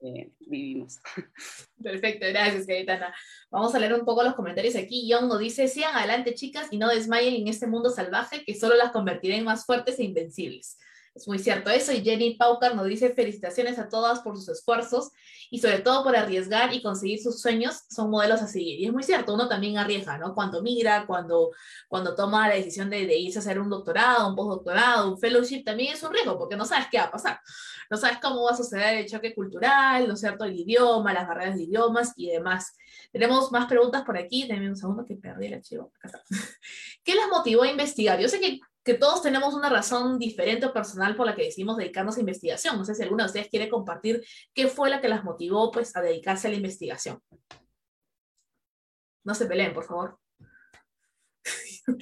[0.00, 1.00] eh, vivimos.
[1.82, 3.14] Perfecto, gracias, Cayetana.
[3.50, 5.08] Vamos a leer un poco los comentarios aquí.
[5.08, 8.92] Yongo dice, sigan adelante, chicas, y no desmayen en este mundo salvaje que solo las
[8.92, 10.78] convertirá en más fuertes e invencibles.
[11.14, 11.92] Es muy cierto eso.
[11.92, 15.10] Y Jenny Paucar nos dice felicitaciones a todas por sus esfuerzos
[15.50, 17.82] y sobre todo por arriesgar y conseguir sus sueños.
[17.88, 18.80] Son modelos a seguir.
[18.80, 20.34] Y es muy cierto, uno también arriesga, ¿no?
[20.34, 21.50] Cuando migra, cuando,
[21.88, 25.64] cuando toma la decisión de, de irse a hacer un doctorado, un postdoctorado, un fellowship,
[25.64, 27.40] también es un riesgo porque no sabes qué va a pasar.
[27.90, 30.44] No sabes cómo va a suceder el choque cultural, ¿no es cierto?
[30.44, 32.76] El idioma, las barreras de idiomas y demás.
[33.12, 34.46] Tenemos más preguntas por aquí.
[34.46, 35.92] Denme un segundo que perdí el archivo.
[37.04, 38.20] ¿Qué les motivó a investigar?
[38.20, 41.76] Yo sé que que todos tenemos una razón diferente o personal por la que decidimos
[41.76, 42.78] dedicarnos a investigación.
[42.78, 44.24] No sé si alguno de ustedes quiere compartir
[44.54, 47.22] qué fue la que las motivó pues, a dedicarse a la investigación.
[49.24, 50.18] No se peleen, por favor.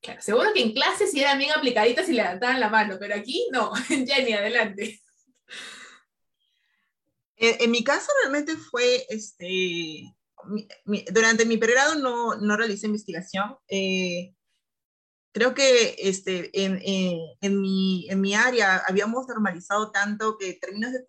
[0.00, 3.48] Claro, seguro que en clase sí eran bien aplicaditas y levantaban la mano, pero aquí
[3.50, 3.72] no.
[3.88, 5.00] Jenny, adelante.
[7.36, 10.14] En, mi caso realmente fue, este,
[11.08, 13.56] durante mi pregrado no, no realicé investigación.
[13.66, 14.34] Eh,
[15.34, 16.80] creo que este, en,
[17.40, 21.02] en, mi, en, mi, área habíamos normalizado tanto que terminas de,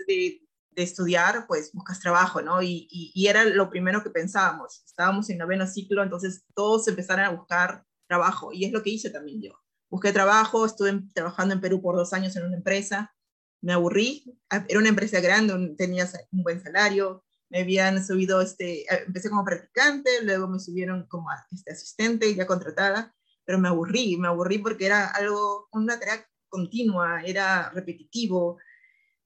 [0.72, 2.62] de, estudiar, pues buscas trabajo, ¿no?
[2.62, 4.84] Y, y, y, era lo primero que pensábamos.
[4.84, 9.12] Estábamos en noveno ciclo, entonces todos empezaron a buscar trabajo y es lo que hice
[9.12, 9.52] también yo.
[9.90, 13.14] Busqué trabajo, estuve trabajando en Perú por dos años en una empresa,
[13.62, 18.86] me aburrí, ah, era una empresa grande, tenía un buen salario, me habían subido, este,
[19.06, 23.16] empecé como practicante, luego me subieron como este, asistente, ya contratada,
[23.46, 28.58] pero me aburrí, me aburrí porque era algo, una tarea continua, era repetitivo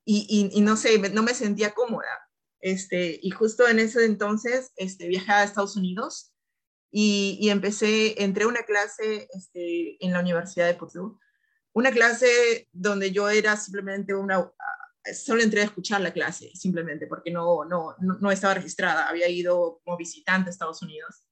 [0.05, 2.07] y, y, no sé, no me sentía cómoda.
[2.61, 6.33] Este, y justo en ese entonces este, viajé a Estados Unidos
[6.91, 11.17] y, y empecé, entré a una clase este, en la Universidad de Purdue,
[11.73, 14.51] una clase donde yo era simplemente una,
[15.13, 19.79] solo entré a escuchar la clase, simplemente, porque no, no, no estaba registrada, había ido
[19.85, 21.23] como visitante a Estados Unidos.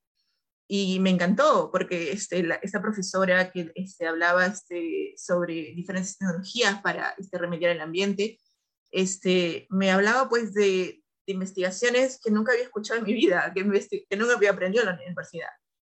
[0.67, 6.81] Y me encantó, porque este, la, esta profesora que este, hablaba este, sobre diferentes tecnologías
[6.81, 8.37] para este, remediar el ambiente,
[8.91, 13.63] este, me hablaba pues de, de investigaciones que nunca había escuchado en mi vida, que,
[14.09, 15.49] que nunca había aprendido en la universidad,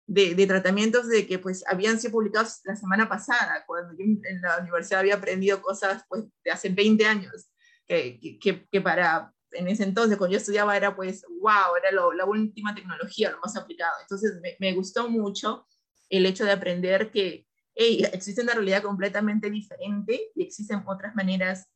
[0.08, 4.42] de, de, tratamientos de que pues habían sido publicados la semana pasada, cuando yo en
[4.42, 7.50] la universidad había aprendido cosas pues de hace 20 años,
[7.88, 12.26] que, que, que para en ese entonces, cuando yo estudiaba, era pues, wow, era la
[12.26, 13.94] última tecnología, lo más aplicado.
[14.02, 15.66] Entonces me, gustó mucho
[16.10, 21.68] el hecho de aprender que existe una realidad completamente diferente y existen otras maneras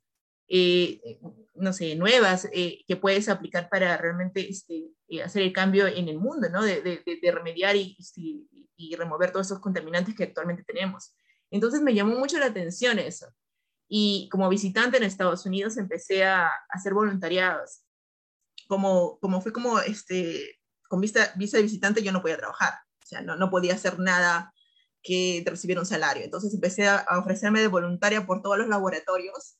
[0.49, 1.19] eh,
[1.55, 6.07] no sé, nuevas eh, que puedes aplicar para realmente este, eh, hacer el cambio en
[6.07, 6.63] el mundo, ¿no?
[6.63, 7.03] De,
[7.33, 7.97] remediar y,
[8.77, 11.13] y, remover todos esos contaminantes que actualmente tenemos.
[11.51, 13.27] Entonces me llamó mucho la atención eso.
[13.87, 17.83] Y como visitante en Estados Unidos empecé a, hacer voluntariados.
[18.67, 20.59] Como, como fue como, este,
[20.89, 23.97] con vista, visa de visitante yo no podía trabajar, o sea, no, no podía hacer
[23.99, 24.53] nada
[25.01, 26.23] que recibiera un salario.
[26.23, 29.57] Entonces empecé a, a ofrecerme de voluntaria por todos los laboratorios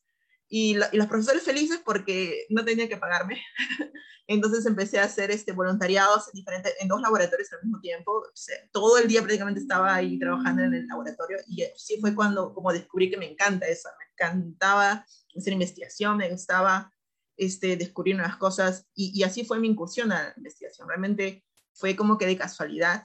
[0.48, 3.42] y, la, y, los profesores felices porque no tenían que pagarme.
[4.26, 8.24] Entonces empecé a hacer este, voluntariados en, diferentes, en dos laboratorios al mismo tiempo.
[8.72, 12.72] Todo el día prácticamente estaba ahí trabajando en el laboratorio y sí fue cuando como
[12.72, 13.88] descubrí que me encanta eso.
[13.98, 16.92] Me encantaba hacer investigación, me gustaba
[17.38, 20.88] este, descubrir nuevas cosas y, así fue mi incursión a la investigación.
[20.88, 23.04] Realmente fue como que de casualidad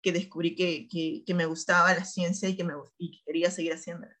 [0.00, 0.88] que descubrí que,
[1.26, 2.74] que, me gustaba la ciencia y que, me,
[3.26, 4.16] quería seguir haciéndola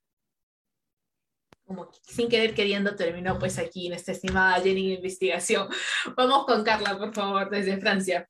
[1.64, 5.68] como sin querer queriendo terminó pues aquí en esta estimada Jenny de investigación.
[6.16, 8.28] Vamos con Carla, por favor, desde Francia.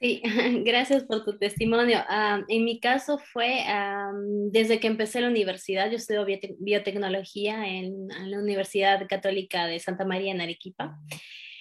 [0.00, 0.22] Sí,
[0.64, 1.98] gracias por tu testimonio.
[2.08, 6.24] Um, en mi caso fue um, desde que empecé la universidad, yo estudio
[6.58, 10.98] biotecnología en, en, la Universidad Católica de Santa María en Arequipa.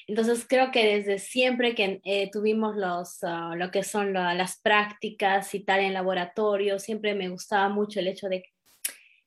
[0.08, 5.54] Entonces creo que desde siempre que eh, tuvimos los, uh, lo que son las prácticas
[5.54, 8.46] y tal en laboratorio, siempre me gustaba mucho el hecho de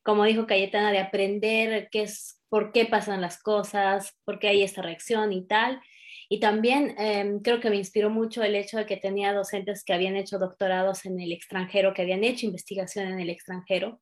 [0.03, 4.63] como dijo Cayetana, de aprender qué es, por qué pasan las cosas, por qué hay
[4.63, 5.81] esta reacción y tal.
[6.29, 9.93] Y también eh, creo que me inspiró mucho el hecho de que tenía docentes que
[9.93, 14.01] habían hecho doctorados en el extranjero, que habían hecho investigación en el extranjero.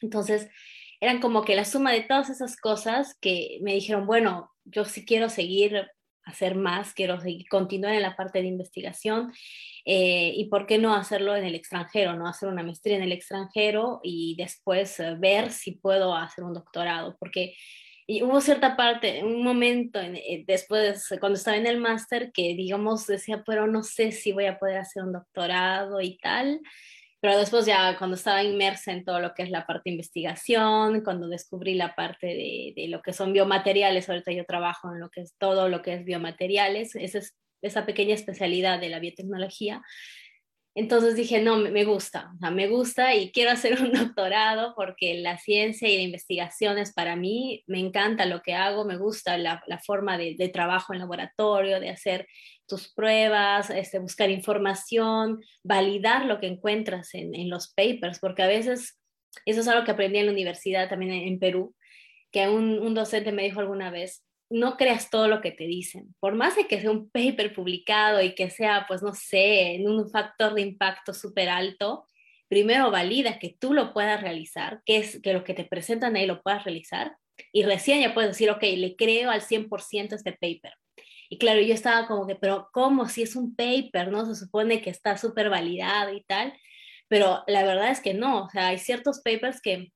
[0.00, 0.48] Entonces,
[1.00, 5.04] eran como que la suma de todas esas cosas que me dijeron, bueno, yo sí
[5.04, 5.86] quiero seguir
[6.24, 9.32] hacer más, quiero seguir, continuar en la parte de investigación
[9.84, 13.12] eh, y por qué no hacerlo en el extranjero, no hacer una maestría en el
[13.12, 17.54] extranjero y después eh, ver si puedo hacer un doctorado, porque
[18.06, 22.54] y hubo cierta parte, un momento en, eh, después, cuando estaba en el máster, que
[22.54, 26.60] digamos decía, pero no sé si voy a poder hacer un doctorado y tal.
[27.24, 31.00] Pero después ya cuando estaba inmersa en todo lo que es la parte de investigación,
[31.00, 35.08] cuando descubrí la parte de, de, lo que son biomateriales, ahorita yo trabajo en lo
[35.08, 39.80] que es todo lo que es biomateriales, esa es esa pequeña especialidad de la biotecnología.
[40.76, 45.14] Entonces dije, no, me gusta, o sea, me gusta y quiero hacer un doctorado porque
[45.14, 49.38] la ciencia y la investigación es para mí, me encanta lo que hago, me gusta
[49.38, 52.26] la, la forma de, de, trabajo en laboratorio, de hacer
[52.66, 58.98] tus pruebas, este, buscar información, validar lo que encuentras en, los papers, porque a veces,
[59.46, 61.74] eso es algo que aprendí en la universidad también en, Perú,
[62.32, 66.14] que un, un docente me dijo alguna vez, no creas todo lo que te dicen.
[66.20, 69.88] Por más de que sea un paper publicado y que sea, pues no sé, en
[69.88, 72.06] un factor de impacto súper alto,
[72.48, 76.26] primero valida que tú lo puedas realizar, que es que lo que te presentan ahí
[76.26, 77.16] lo puedas realizar
[77.52, 80.74] y recién ya puedes decir, ok, le creo al 100% este paper.
[81.28, 83.08] Y claro, yo estaba como que, pero ¿cómo?
[83.08, 84.26] Si es un paper, ¿no?
[84.26, 86.52] Se supone que está súper validado y tal.
[87.08, 89.92] pero la verdad es que no, o sea, hay ciertos papers que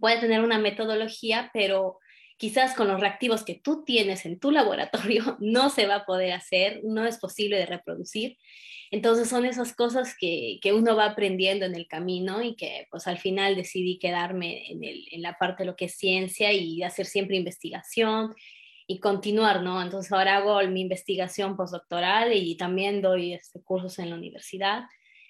[0.00, 1.98] pueden tener una metodología, pero
[2.36, 6.32] quizás con los reactivos que tú tienes en tu laboratorio no se va a poder
[6.32, 8.36] hacer, no es posible de reproducir.
[8.90, 13.06] Entonces son esas cosas que, que uno va aprendiendo en el camino y que pues
[13.06, 16.82] al final decidí quedarme en, el, en la parte de lo que es ciencia y
[16.82, 18.34] hacer siempre investigación
[18.92, 19.80] y continuar, ¿no?
[19.82, 24.82] Entonces ahora hago mi investigación postdoctoral y también doy este, cursos en la universidad.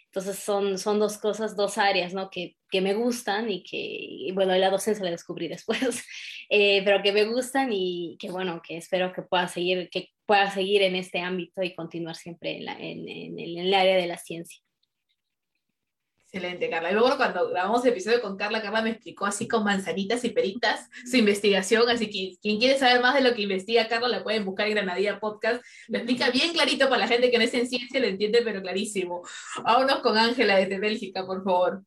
[0.06, 2.28] Entonces son, son dos cosas, dos áreas, ¿no?
[2.28, 6.04] Que, que me gustan y que, bueno, la docencia la descubrí después,
[6.50, 10.50] eh, pero que me gustan y que bueno, que espero que pueda seguir, que pueda
[10.50, 14.18] seguir en este ámbito y continuar siempre en, la, en, en el área de la
[14.18, 14.60] ciencia.
[16.34, 16.90] Excelente, Carla.
[16.90, 20.30] Y luego cuando grabamos el episodio con Carla, Carla me explicó así con manzanitas y
[20.30, 24.24] peritas su investigación, así que quien quiere saber más de lo que investiga Carla la
[24.24, 25.62] pueden buscar en Granadilla Podcast.
[25.88, 28.62] Lo explica bien clarito para la gente que no es en ciencia, lo entiende, pero
[28.62, 29.20] clarísimo.
[29.62, 31.82] Vámonos con Ángela desde Bélgica, por favor.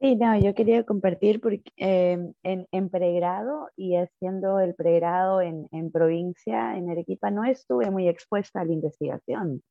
[0.00, 5.68] Sí, no, yo quería compartir porque, eh, en, en, pregrado y haciendo el pregrado en,
[5.70, 9.62] en provincia, en Arequipa, no estuve muy expuesta a la investigación.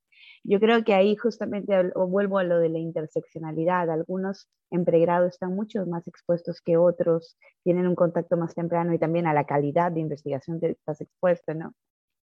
[0.43, 3.89] Yo creo que ahí justamente vuelvo a lo de la interseccionalidad.
[3.89, 8.99] Algunos en pregrado están mucho más expuestos que otros, tienen un contacto más temprano y
[8.99, 11.73] también a la calidad de investigación que estás expuesto, ¿no?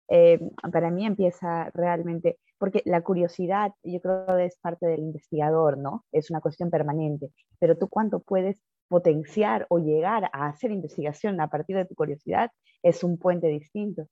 [0.07, 0.39] Eh,
[0.71, 6.05] para mí empieza realmente, porque la curiosidad yo creo que es parte del investigador, ¿no?
[6.11, 11.49] Es una cuestión permanente, pero tú cuánto puedes potenciar o llegar a hacer investigación a
[11.49, 12.51] partir de tu curiosidad
[12.83, 14.07] es un puente distinto.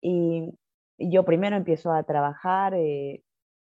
[0.00, 0.50] Y
[0.98, 3.22] yo primero empiezo a trabajar eh,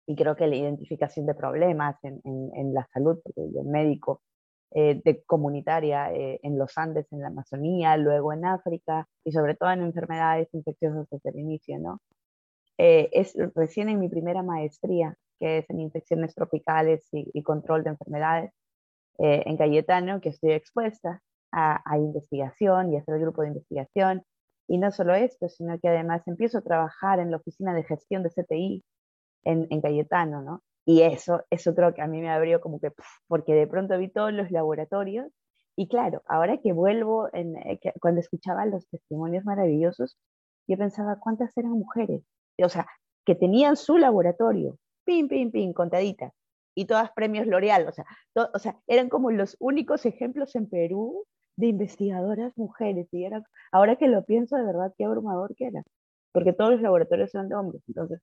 [0.07, 4.23] y creo que la identificación de problemas en, en, en la salud, porque yo médico
[4.73, 9.55] eh, de comunitaria eh, en los Andes, en la Amazonía, luego en África y sobre
[9.55, 12.01] todo en enfermedades infecciosas desde el inicio, ¿no?
[12.79, 17.85] Eh, es recién en mi primera maestría, que es en infecciones tropicales y, y control
[17.85, 18.51] de enfermedades,
[19.19, 21.23] eh, en Cayetano, que estoy expuesta
[21.53, 24.25] a, a investigación y a hacer el grupo de investigación.
[24.67, 28.23] Y no solo esto, sino que además empiezo a trabajar en la oficina de gestión
[28.23, 28.83] de CTI
[29.45, 30.63] en, Cayetano, ¿no?
[30.87, 32.93] Y eso, eso creo que a mí me abrió como que,
[33.27, 35.31] porque de pronto vi todos los laboratorios
[35.77, 40.17] y claro, ahora que vuelvo, eh, cuando escuchaba los testimonios maravillosos,
[40.69, 42.23] yo pensaba, ¿cuántas eran mujeres?
[42.63, 42.87] O sea,
[43.25, 46.33] que tenían su laboratorio, pim, pim, pim, contaditas,
[46.77, 51.25] y todas premios L'Oreal, o sea, eran como los únicos ejemplos en Perú
[51.57, 53.43] de investigadoras mujeres, y era,
[53.73, 55.83] ahora que lo pienso, de verdad, qué abrumador que era,
[56.33, 58.21] porque todos los laboratorios son de hombres, entonces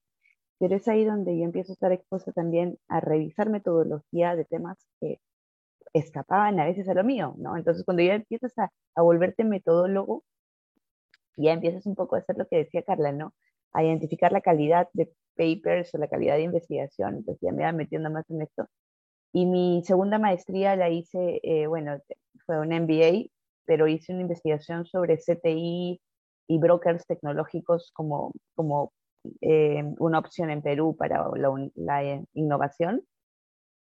[0.62, 4.78] pero es ahí donde yo empiezo a estar expuesta también a revisar metodología de temas
[5.00, 5.20] que
[5.94, 7.58] escapaban a veces a lo mío, ¿no?
[7.58, 10.24] Entonces, cuando ya empiezas a, a volverte metodólogo,
[11.36, 13.34] ya empiezas un poco a hacer lo que decía Carla, ¿no?
[13.74, 17.72] A identificar la calidad de papers o la calidad de investigación, entonces ya me iba
[17.72, 18.68] metiendo más en esto.
[19.34, 21.98] Y mi segunda maestría la hice, eh, bueno,
[22.46, 23.32] fue un MBA,
[23.66, 26.00] pero hice una investigación sobre CTI
[26.48, 28.94] y brokers tecnológicos como, como
[29.42, 31.30] eh, una opción en Perú para
[31.76, 33.04] la, innovación.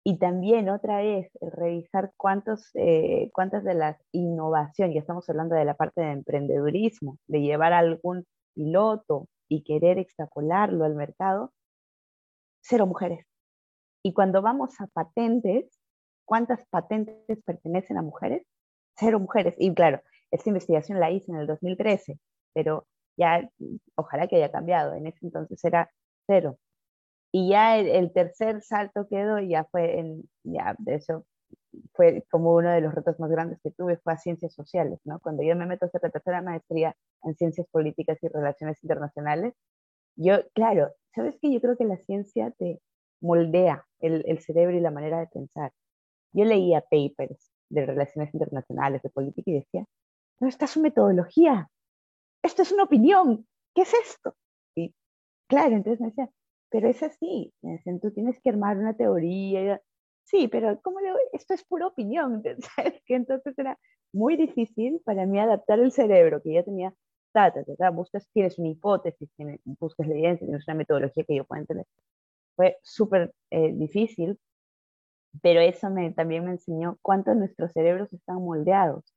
[0.05, 5.65] Y también otra vez revisar cuántos, eh, cuántas de las innovaciones, ya estamos hablando de
[5.65, 11.53] la parte de emprendedurismo, de llevar algún piloto y querer extrapolarlo al mercado,
[12.63, 13.27] cero mujeres.
[14.03, 15.67] Y cuando vamos a patentes,
[16.25, 18.47] ¿cuántas patentes pertenecen a mujeres?
[18.97, 19.55] Cero mujeres.
[19.59, 20.01] Y claro,
[20.31, 22.19] esta investigación la hice en el 2013,
[22.55, 22.87] pero
[23.17, 23.49] ya
[23.97, 25.91] ojalá que haya cambiado, en ese entonces era
[26.27, 26.59] cero.
[27.33, 31.27] Y ya el, tercer salto que doy ya fue en, ya de eso
[31.95, 35.21] fue como uno de los retos más grandes que tuve, fue a ciencias sociales, ¿no?
[35.21, 39.55] Cuando yo me meto a hacer la tercera maestría en ciencias políticas y relaciones internacionales,
[40.17, 41.53] yo, claro, ¿sabes qué?
[41.53, 42.81] Yo creo que la ciencia te
[43.21, 45.73] moldea el, el cerebro y la manera de pensar.
[46.33, 49.85] Yo leía papers de relaciones internacionales, de política y decía,
[50.41, 51.69] no, está su metodología,
[52.47, 54.35] esto es una opinión, ¿qué es esto?
[54.75, 54.95] Y
[55.49, 56.31] claro, entonces me decían,
[56.71, 59.81] pero es así, me decían, tú tienes que armar una teoría.
[60.25, 62.43] Sí, pero ¿cómo le Esto es pura opinión.
[62.45, 63.79] Entonces, que entonces era
[64.13, 66.95] muy difícil para mí adaptar el cerebro, que ya tenía,
[67.33, 71.37] ta, ta, ta, buscas, tienes una hipótesis, tienes, buscas la evidencia, tienes una metodología que
[71.37, 71.87] yo pueda entender.
[72.57, 74.39] Fue súper eh, difícil,
[75.43, 79.16] pero eso me, también me enseñó cuánto nuestros cerebros están moldeados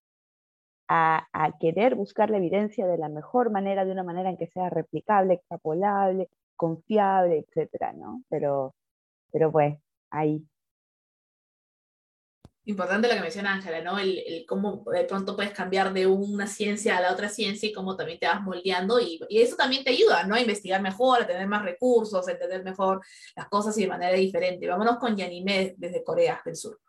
[0.89, 4.69] a, querer buscar la evidencia de la mejor manera, de una manera en que sea
[4.69, 8.23] replicable, extrapolable, confiable, etcétera, ¿no?
[8.27, 8.75] Pero,
[9.31, 9.77] pero pues,
[10.09, 10.43] ahí.
[12.65, 13.97] Importante lo que menciona Ángela, ¿no?
[13.97, 17.73] El, el, cómo de pronto puedes cambiar de una ciencia a la otra ciencia y
[17.73, 20.35] cómo también te vas moldeando y, y, eso también te ayuda, ¿no?
[20.35, 23.01] A investigar mejor, a tener más recursos, a entender mejor
[23.35, 24.67] las cosas y de manera diferente.
[24.67, 26.79] Vámonos con Yanime desde Corea del Sur.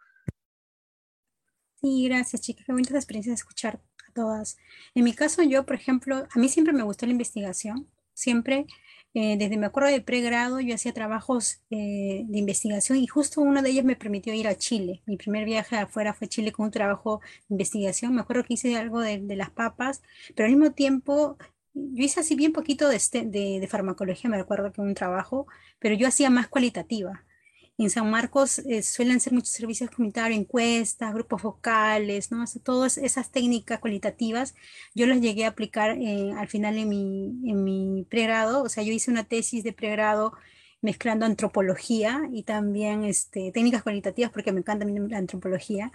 [1.80, 2.66] Sí, gracias, chicas.
[2.66, 4.58] Qué bonita experiencia de escuchar a todas.
[4.94, 7.88] En mi caso, yo, por ejemplo, a mí siempre me gustó la investigación.
[8.12, 8.66] Siempre
[9.12, 13.60] eh, desde me acuerdo de pregrado, yo hacía trabajos eh, de investigación y justo uno
[13.60, 15.02] de ellos me permitió ir a Chile.
[15.06, 18.14] Mi primer viaje afuera fue a Chile con un trabajo de investigación.
[18.14, 20.02] Me acuerdo que hice algo de, las papas,
[20.36, 21.38] pero al mismo tiempo
[21.74, 25.46] yo hice así bien poquito de, este, de, farmacología, me acuerdo que un trabajo,
[25.80, 27.24] pero yo hacía más cualitativa.
[27.80, 32.44] En San Marcos eh, suelen ser muchos servicios comunitarios, encuestas, grupos vocales, ¿no?
[32.62, 34.54] todas esas técnicas cualitativas,
[34.94, 38.82] yo las llegué a aplicar eh, al final en mi, en mi pregrado, o sea,
[38.82, 40.34] yo hice una tesis de pregrado
[40.82, 45.90] mezclando antropología y también este, técnicas cualitativas porque me encanta la antropología.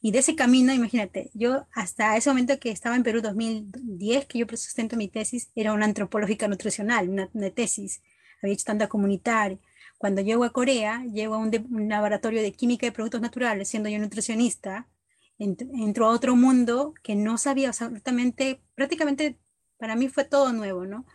[0.00, 4.38] Y de ese camino, imagínate, yo hasta ese momento que estaba en Perú 2010, que
[4.40, 8.02] yo sustento mi tesis, era una antropológica nutricional, una, una tesis.
[8.42, 9.58] Había hecho tanta comunitaria.
[9.98, 13.68] Cuando llego a Corea, llego a un, de, un laboratorio de química y productos naturales,
[13.68, 14.88] siendo yo nutricionista,
[15.38, 19.38] ent entro a otro mundo que no sabía absolutamente, prácticamente
[19.78, 21.06] para mí fue todo nuevo, ¿no?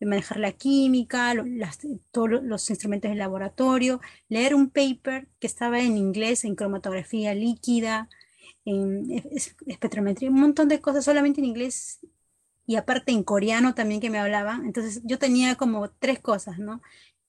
[0.00, 1.78] manejar la química, las,
[2.10, 8.08] todos los instrumentos del laboratorio, leer un paper que estaba en inglés, en cromatografía líquida,
[8.64, 9.10] en
[9.66, 12.00] espectrometría, un montón de cosas solamente en inglés
[12.66, 14.64] y aparte en coreano también que me hablaban.
[14.64, 16.80] Entonces yo tenía como tres cosas, ¿no?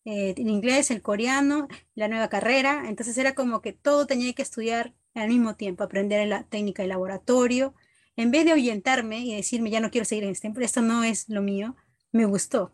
[0.05, 4.41] Eh, el inglés, el coreano, la nueva carrera, entonces era como que todo tenía que
[4.43, 7.73] estudiar al mismo tiempo, aprender la técnica de laboratorio,
[8.15, 11.27] en vez de ahuyentarme y decirme ya no quiero seguir en este, esto no es
[11.29, 11.75] lo mío,
[12.11, 12.71] me gustó.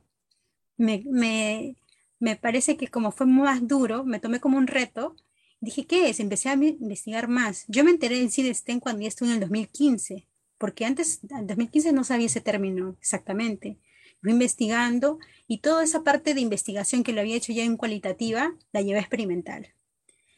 [0.78, 1.78] Me, me,
[2.20, 5.16] me parece que como fue más duro, me tomé como un reto,
[5.62, 6.20] dije, ¿qué es?
[6.20, 7.66] Empecé a investigar más.
[7.68, 10.28] Yo me enteré en CIDESTEN cuando ya estuve en el 2015,
[10.58, 13.80] porque antes, en 2015 no sabía ese término exactamente.
[14.24, 18.82] Investigando y toda esa parte de investigación que lo había hecho ya en cualitativa, la
[18.82, 19.74] llevé a experimental.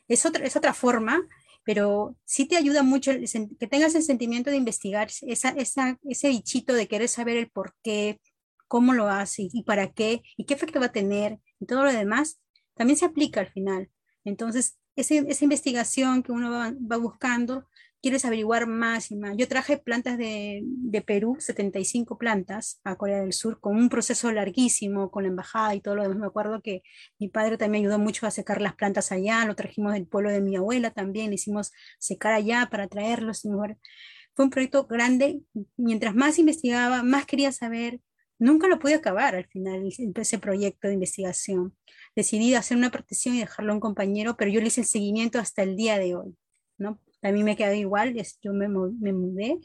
[0.07, 1.21] Es otra, es otra forma,
[1.63, 3.11] pero sí te ayuda mucho
[3.59, 7.75] que tengas el sentimiento de investigar, esa, esa, ese bichito de querer saber el por
[7.83, 8.19] qué,
[8.67, 11.93] cómo lo hace y para qué, y qué efecto va a tener, y todo lo
[11.93, 12.39] demás,
[12.73, 13.89] también se aplica al final.
[14.25, 17.67] Entonces, ese, esa investigación que uno va, va buscando
[18.03, 19.35] quieres averiguar más y más.
[19.37, 24.29] Yo traje plantas de, de, Perú, 75 plantas a Corea del Sur, con un proceso
[24.29, 26.19] larguísimo, con la embajada y todo lo demás.
[26.19, 26.83] Me acuerdo que
[27.17, 30.41] mi padre también ayudó mucho a secar las plantas allá, lo trajimos del pueblo de
[30.41, 33.43] mi abuela también, hicimos secar allá para traerlos.
[34.35, 35.39] Fue un proyecto grande,
[35.77, 38.01] mientras más investigaba, más quería saber.
[38.37, 41.73] Nunca lo pude acabar al final, ese proyecto de investigación.
[42.17, 45.39] Decidí hacer una protección y dejarlo a un compañero, pero yo le hice el seguimiento
[45.39, 46.35] hasta el día de hoy.
[46.77, 46.99] ¿no?
[47.23, 49.57] A mí me quedó igual, yo me, me mudé,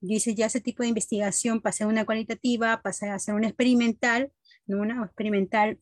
[0.00, 3.46] yo hice ya ese tipo de investigación, pasé a una cualitativa, pasé a hacer una
[3.46, 4.32] experimental,
[4.66, 4.80] ¿no?
[4.80, 5.78] una experimental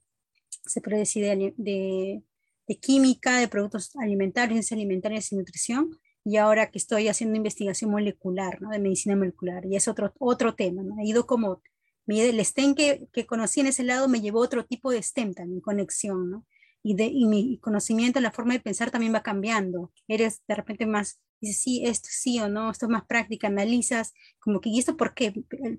[0.67, 2.23] se puede decir de, de,
[2.67, 5.91] de química, de productos alimentarios, ciencias alimentarias y nutrición,
[6.25, 8.71] y ahora que estoy haciendo investigación molecular, ¿no?
[8.71, 10.97] de medicina molecular, y es otro, otro tema, ¿no?
[11.01, 11.63] he ido como,
[12.07, 15.33] el STEM que, que conocí en ese lado me llevó a otro tipo de STEM
[15.33, 16.47] también, conexión, ¿no?
[16.83, 19.93] Y, de, y mi conocimiento, la forma de pensar también va cambiando.
[20.09, 24.13] Eres de repente más, dices, sí, esto sí o no, esto es más práctica, analizas,
[24.39, 25.33] como que, ¿y esto por qué?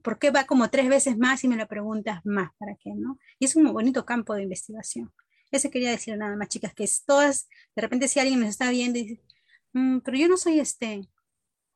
[0.03, 2.52] ¿Por qué va como tres veces más y me lo preguntas más?
[2.57, 2.91] ¿Para qué?
[2.95, 3.19] ¿no?
[3.40, 5.11] Y es un bonito campo de investigación.
[5.52, 8.69] Eso quería decir nada más, chicas, que es todas, de repente si alguien nos está
[8.69, 9.22] viendo y dice,
[9.73, 11.02] mm, pero yo no soy este,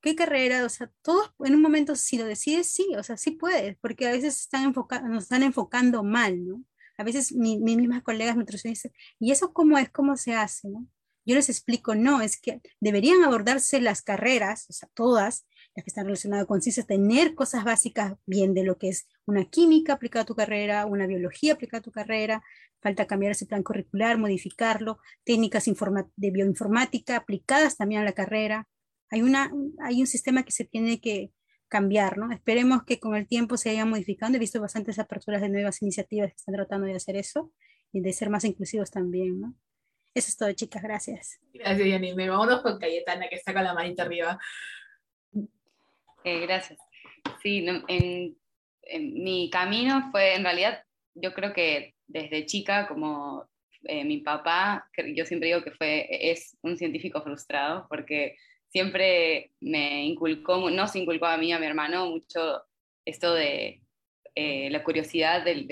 [0.01, 0.63] ¿qué carrera?
[0.65, 4.07] O sea, todos en un momento si lo decides, sí, o sea, sí puedes, porque
[4.07, 4.73] a veces están
[5.09, 6.63] nos están enfocando mal, ¿no?
[6.97, 9.89] A veces mis mismas colegas nutricionistas, ¿y eso cómo es?
[9.89, 10.69] ¿Cómo se hace?
[10.69, 10.87] ¿no?
[11.25, 15.89] Yo les explico, no, es que deberían abordarse las carreras, o sea, todas las que
[15.89, 20.23] están relacionadas con ciencias, tener cosas básicas bien de lo que es una química aplicada
[20.23, 22.43] a tu carrera, una biología aplicada a tu carrera,
[22.79, 28.67] falta cambiar ese plan curricular, modificarlo, técnicas de bioinformática aplicadas también a la carrera.
[29.09, 29.51] Hay, una,
[29.83, 31.31] hay un sistema que se tiene que,
[31.67, 32.31] cambiar, ¿no?
[32.31, 34.37] Esperemos que con el tiempo se vaya modificando.
[34.37, 37.51] He visto bastantes aperturas de nuevas iniciativas que están tratando de hacer eso
[37.91, 39.55] y de ser más inclusivos también, ¿no?
[40.13, 40.81] Eso es todo, chicas.
[40.81, 41.39] Gracias.
[41.53, 42.29] Gracias, Yanime.
[42.29, 44.39] Vámonos con Cayetana, que está con la manita arriba.
[46.23, 46.79] Eh, gracias.
[47.43, 50.83] Sí, en, en, mi camino fue, en realidad,
[51.15, 53.47] yo creo que desde chica, como
[53.83, 58.37] eh, mi papá, yo siempre digo que fue, es un científico frustrado, porque
[58.75, 62.61] siempre me inculcó, no se inculcó a mí, a mi hermano, mucho
[63.05, 63.81] esto de
[64.35, 65.65] eh, la curiosidad de,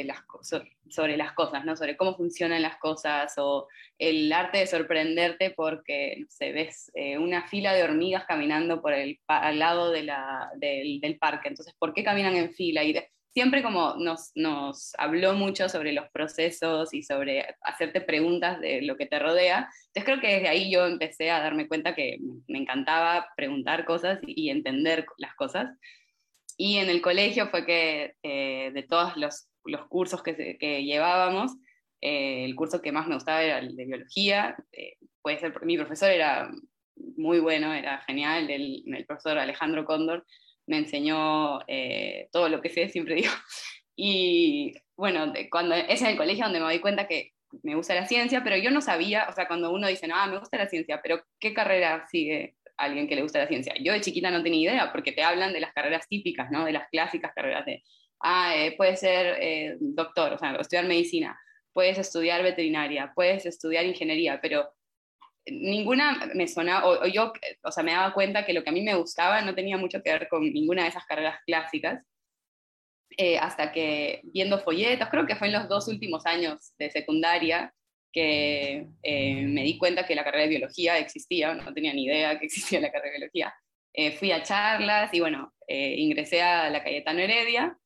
[0.88, 1.75] sobre las cosas, ¿no?
[1.75, 3.67] sobre cómo funcionan las cosas o
[3.99, 9.19] el arte de sorprenderte porque no ves eh, una fila de hormigas caminando por el,
[9.27, 11.49] al lado de la, del, del, parque.
[11.49, 12.85] Entonces, ¿por qué caminan en fila?
[12.85, 12.95] Y
[13.34, 19.07] siempre como nos, habló mucho sobre los procesos y sobre hacerte preguntas de lo que
[19.07, 19.69] te rodea.
[19.88, 24.19] Entonces creo que desde ahí yo empecé a darme cuenta que me encantaba preguntar cosas
[24.26, 25.72] y entender las cosas.
[26.57, 29.47] Y en el colegio fue que eh, de todos los,
[29.89, 31.53] cursos que, llevábamos,
[32.01, 34.55] eh, el curso que más me gustaba era el de biología.
[34.72, 36.51] Eh, puede ser, mi profesor era
[37.18, 40.23] muy bueno, era genial, el profesor Alejandro Cóndor
[40.68, 43.31] me enseñó eh, todo lo que sé, siempre digo.
[43.95, 48.07] Y bueno, cuando es en el colegio donde me doy cuenta que me gusta la
[48.07, 50.68] ciencia, pero yo no sabía, o sea, cuando uno dice, no, ah, me gusta la
[50.68, 53.73] ciencia, pero ¿qué carrera sigue alguien que le gusta la ciencia?
[53.80, 56.65] Yo de chiquita no tenía idea, porque te hablan de las carreras típicas, ¿no?
[56.65, 57.84] De las clásicas carreras de,
[58.22, 61.40] ah, eh, puedes ser eh, doctor, o sea, estudiar medicina,
[61.72, 64.73] puedes estudiar veterinaria, puedes estudiar ingeniería, pero
[65.45, 67.34] ninguna me sonaba, o, yo,
[67.64, 70.02] o sea, me daba cuenta que lo que a mí me gustaba no tenía mucho
[70.02, 72.03] que ver con ninguna de esas carreras clásicas,
[73.18, 77.74] eh, hasta que viendo folletos, creo que fue en los dos últimos años de secundaria,
[78.11, 82.40] que eh, me di cuenta que la carrera de biología existía, no tenía ni idea
[82.40, 83.53] que existía la carrera de biología.
[83.94, 87.78] Eh, fui a charlas y bueno, ingresé a la Cayetano Heredia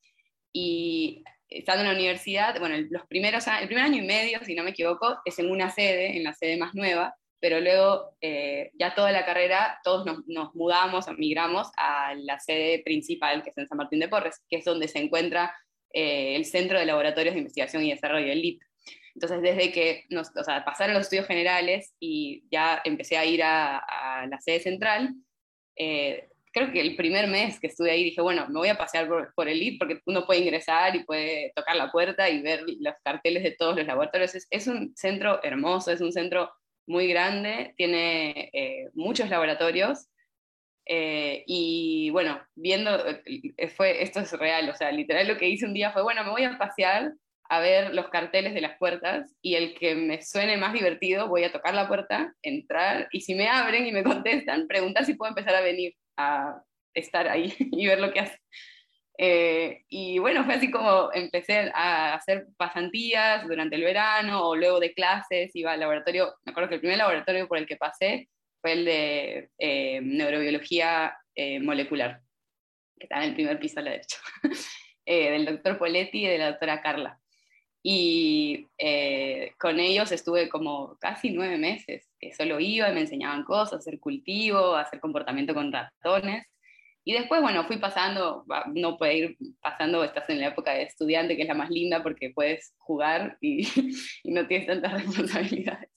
[0.54, 4.64] y estando en la universidad, bueno, los primeros, el primer año y medio, si no
[4.64, 8.96] me equivoco, es en una sede, en la sede más nueva, pero luego eh, ya
[8.96, 13.68] toda la carrera todos nos, nos, mudamos, migramos a la sede principal, que es en
[13.68, 15.56] San Martín de Porres, que es donde se encuentra
[15.94, 18.62] eh, el Centro de Laboratorios de Investigación y Desarrollo, el LIP.
[19.16, 23.42] Entonces, desde que nos, o sea, pasaron los estudios generales y ya empecé a ir
[23.42, 25.16] a, a la sede central,
[25.76, 29.08] eh, creo que el primer mes que estuve ahí dije, bueno, me voy a pasear
[29.08, 32.62] por, por, el LIP porque uno puede ingresar y puede tocar la puerta y ver
[32.80, 34.36] los carteles de todos los laboratorios.
[34.36, 36.52] Es, es un centro hermoso, es un centro
[36.88, 40.08] muy grande, tiene eh, muchos laboratorios.
[40.86, 45.66] Eh, y bueno, viendo, eh, fue, esto es real, o sea, literal lo que hice
[45.66, 47.12] un día fue, bueno, me voy a pasear
[47.50, 51.44] a ver los carteles de las puertas y el que me suene más divertido, voy
[51.44, 55.30] a tocar la puerta, entrar y si me abren y me contestan, preguntar si puedo
[55.30, 56.62] empezar a venir a
[56.94, 58.40] estar ahí y ver lo que hace.
[59.20, 64.80] Eh, y bueno, fue así como empecé a hacer pasantías durante el verano o luego
[64.80, 68.30] de clases, iba al laboratorio, me acuerdo que el primer laboratorio por el que pasé
[68.62, 72.22] fue el de eh, neurobiología eh, molecular,
[73.00, 74.18] que está en el primer piso a la derecha,
[75.06, 77.20] del doctor Poletti y de la doctora Carla.
[77.90, 78.68] Y
[79.58, 84.76] con ellos estuve como casi nueve meses, que solo iba me enseñaban cosas, hacer cultivo,
[84.76, 86.46] hacer comportamiento con ratones.
[87.08, 88.44] Y después, bueno, fui pasando,
[88.74, 92.04] no puede ir pasando, estás en la época de estudiante, que es la más linda
[92.04, 93.62] porque puedes jugar y,
[94.26, 95.90] no tienes tantas responsabilidades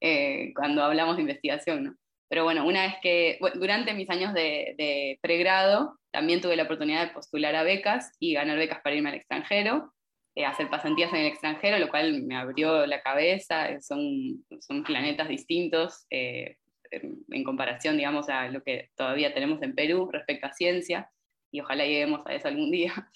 [0.00, 1.94] eh, cuando hablamos de investigación, ¿no?
[2.28, 7.14] Pero bueno, una vez que, durante mis años de, pregrado, también tuve la oportunidad de
[7.14, 9.94] postular a becas y ganar becas para irme al extranjero,
[10.34, 15.28] eh, hacer pasantías en el extranjero, lo cual me abrió la cabeza, son, son planetas
[15.28, 16.56] distintos, eh,
[16.90, 21.10] en comparación, digamos, a lo que todavía tenemos en Perú respecto a ciencia,
[21.52, 22.92] y ojalá lleguemos a eso algún día.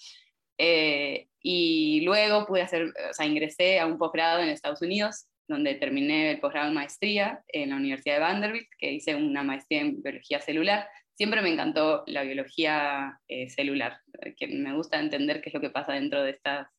[0.57, 5.75] Eh, y luego pude hacer, o sea, ingresé a un posgrado en Estados Unidos, donde
[5.75, 10.01] terminé el posgrado en maestría en la Universidad de Vanderbilt, que hice una maestría en
[10.01, 10.87] biología celular.
[11.13, 13.99] Siempre me encantó la biología eh, celular,
[14.37, 16.69] que me gusta entender qué es lo que pasa dentro de estas,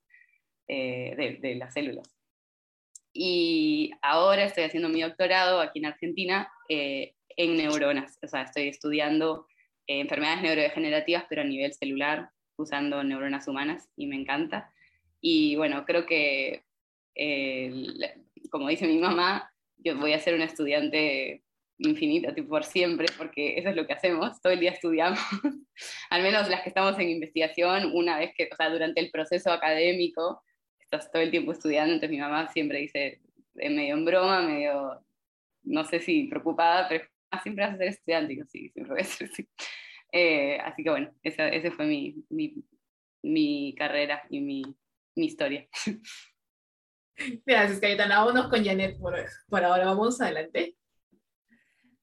[0.68, 2.16] eh, de, de las células.
[3.12, 8.18] Y ahora estoy haciendo mi doctorado aquí en Argentina eh, en neuronas.
[8.22, 9.46] O sea, estoy estudiando
[9.86, 14.72] eh, enfermedades neurodegenerativas, pero a nivel celular, usando neuronas humanas, y me encanta.
[15.20, 16.64] Y bueno, creo que,
[17.14, 17.72] eh,
[18.50, 21.42] como dice mi mamá, yo voy a ser una estudiante
[21.78, 25.18] infinita, tipo por siempre, porque eso es lo que hacemos, todo el día estudiamos,
[26.10, 29.52] al menos las que estamos en investigación, una vez que, o sea, durante el proceso
[29.52, 30.42] académico,
[30.80, 33.20] estás todo el tiempo estudiando, entonces mi mamá siempre dice,
[33.56, 35.04] eh, medio en broma, medio,
[35.66, 37.04] no sé si preocupada, pero
[37.42, 39.48] siempre vas a ser estudiante, y sí, siempre voy a ser así.
[40.12, 42.64] Eh, así que bueno, esa, esa fue mi, mi,
[43.22, 44.62] mi, carrera y mi,
[45.14, 45.68] mi historia.
[47.44, 48.18] Gracias, Cayetana.
[48.20, 49.14] Vámonos con Janet por,
[49.48, 49.86] por ahora.
[49.86, 50.76] Vamos adelante.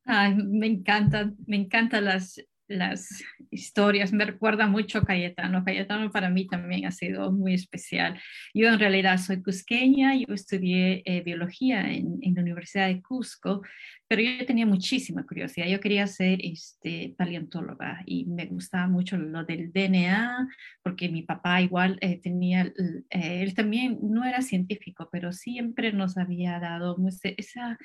[0.05, 2.43] Ay, me encantan, me encantan las,
[2.77, 5.63] las historias, me recuerda mucho a Cayetano.
[5.63, 8.19] Cayetano para mí también ha sido muy especial.
[8.53, 13.61] Yo en realidad soy cusqueña, yo estudié eh, biología en, en, la Universidad de Cusco,
[14.07, 15.65] pero yo tenía muchísima curiosidad.
[15.67, 20.47] Yo quería ser este, paleontóloga y me gustaba mucho lo del DNA,
[20.83, 26.17] porque mi papá igual eh, tenía, eh, él también no era científico, pero siempre nos
[26.17, 27.77] había dado esa,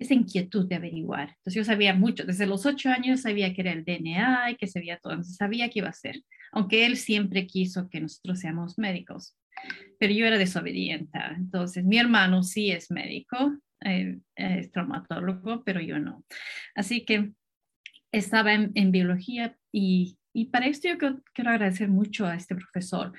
[0.00, 1.28] esa inquietud de averiguar.
[1.28, 4.66] Entonces yo sabía mucho, desde los ocho años sabía que era el DNA y que
[4.66, 6.22] sabía todo, entonces sabía qué iba a ser,
[6.52, 9.36] aunque él siempre quiso que nosotros seamos médicos.
[9.98, 11.18] Pero yo era desobediente.
[11.36, 16.24] Entonces, mi hermano sí es médico, eh, es traumatólogo, pero yo no.
[16.74, 17.32] Así que
[18.12, 23.12] estaba en, biología y, y, para esto yo quiero, quiero, agradecer mucho a este profesor,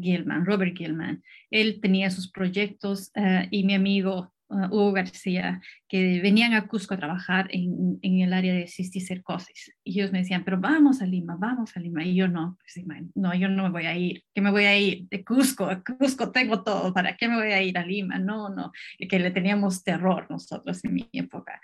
[0.00, 1.22] Gilman, Robert Gilman.
[1.50, 6.94] Él tenía sus proyectos uh, y mi amigo uh, Hugo García, que venían a Cusco
[6.94, 9.74] a trabajar en, en, el área de cisticercosis.
[9.82, 12.04] Y ellos me decían, pero vamos a Lima, vamos a Lima.
[12.04, 12.84] Y yo no, pues,
[13.14, 14.22] no, yo no me voy a ir.
[14.34, 15.08] ¿Qué me voy a ir?
[15.08, 16.92] De Cusco, a Cusco tengo todo.
[16.92, 18.18] ¿Para qué me voy a ir a Lima?
[18.18, 18.72] No, no.
[19.08, 21.60] Que le teníamos terror nosotros en mi época.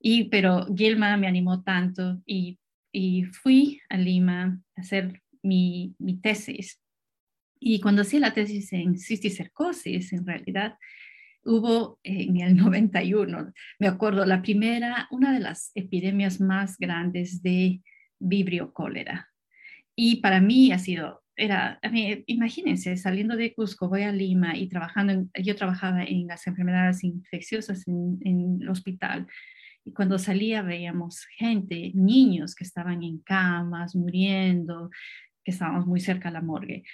[0.00, 2.58] Y, pero Gilma me animó tanto y,
[2.92, 6.80] y fui a Lima a hacer mi, mi tesis.
[7.66, 10.76] Y cuando hacía la tesis en cisticercosis, en realidad,
[11.44, 17.80] hubo en el 91, me acuerdo, la primera, una de las epidemias más grandes de
[18.18, 19.28] vibrio cólera.
[19.96, 24.56] Y para mí ha sido, era, a mí, imagínense, saliendo de Cusco, voy a Lima
[24.56, 29.26] y trabajando, en, yo trabajaba en las enfermedades infecciosas en, en el hospital.
[29.84, 34.90] Y cuando salía veíamos gente, niños que estaban en camas, muriendo,
[35.44, 36.84] que estábamos muy cerca de la morgue.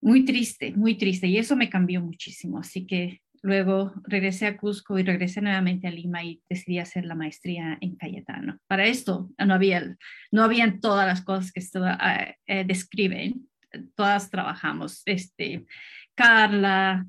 [0.00, 1.26] Muy triste, muy triste.
[1.26, 2.58] Y eso me cambió muchísimo.
[2.58, 7.16] Así que Luego regresé a Cusco y regresé nuevamente a Lima y decidí hacer la
[7.16, 8.58] maestría en Cayetano.
[8.68, 9.96] Para esto no había,
[10.30, 13.48] no habían todas las cosas que esto, uh, eh, describen.
[13.96, 15.02] Todas trabajamos.
[15.06, 15.66] Este,
[16.14, 17.04] Carla,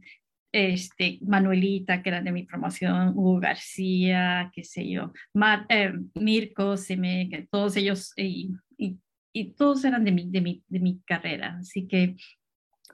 [0.52, 6.78] este, Manuelita, que era de mi promoción, Hugo García, qué sé yo, Mar, eh, Mirko,
[6.78, 8.98] Seme, que todos ellos, y, y,
[9.34, 11.58] y, todos eran de mi, de, mi, de mi carrera.
[11.60, 12.16] Así que,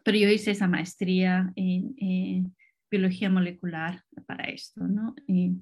[0.04, 2.56] pero yo hice esa maestría en, en
[2.90, 5.16] biología molecular para esto, ¿no?
[5.28, 5.54] Y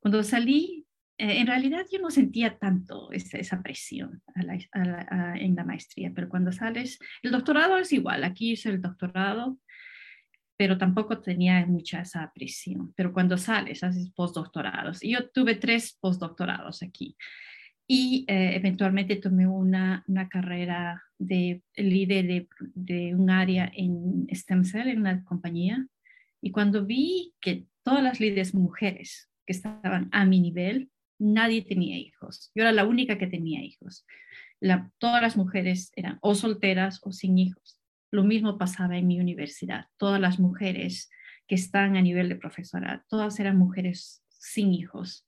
[0.00, 0.86] cuando salí,
[1.18, 6.98] eh, en realidad yo no sentía tanto esa, presión en la maestría, pero cuando sales,
[7.22, 9.58] el doctorado es igual, aquí hice el doctorado,
[10.56, 12.92] pero tampoco tenía mucha esa presión.
[12.96, 15.00] Pero cuando sales, haces postdoctorados.
[15.02, 17.16] Yo tuve tres postdoctorados aquí.
[17.86, 24.64] Y eh, eventualmente tomé una, una carrera de líder de, de, un área en stem
[24.64, 25.86] cell en una compañía
[26.46, 31.98] y cuando vi que todas las líderes mujeres que estaban a mi nivel, nadie tenía
[31.98, 32.52] hijos.
[32.54, 34.06] Yo era la única que tenía hijos.
[34.98, 37.80] Todas las mujeres eran o solteras o sin hijos.
[38.12, 39.86] Lo mismo pasaba en mi universidad.
[39.96, 41.10] Todas las mujeres
[41.48, 45.26] que están a nivel de profesora, todas eran mujeres sin hijos.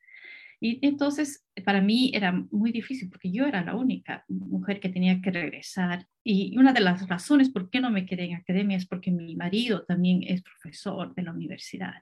[0.60, 5.20] Y entonces para mí era muy difícil porque yo era la única mujer que tenía
[5.20, 6.06] que regresar.
[6.24, 9.36] Y una de las razones por qué no me quedé en academia es porque mi
[9.36, 11.94] marido también es profesor de la universidad.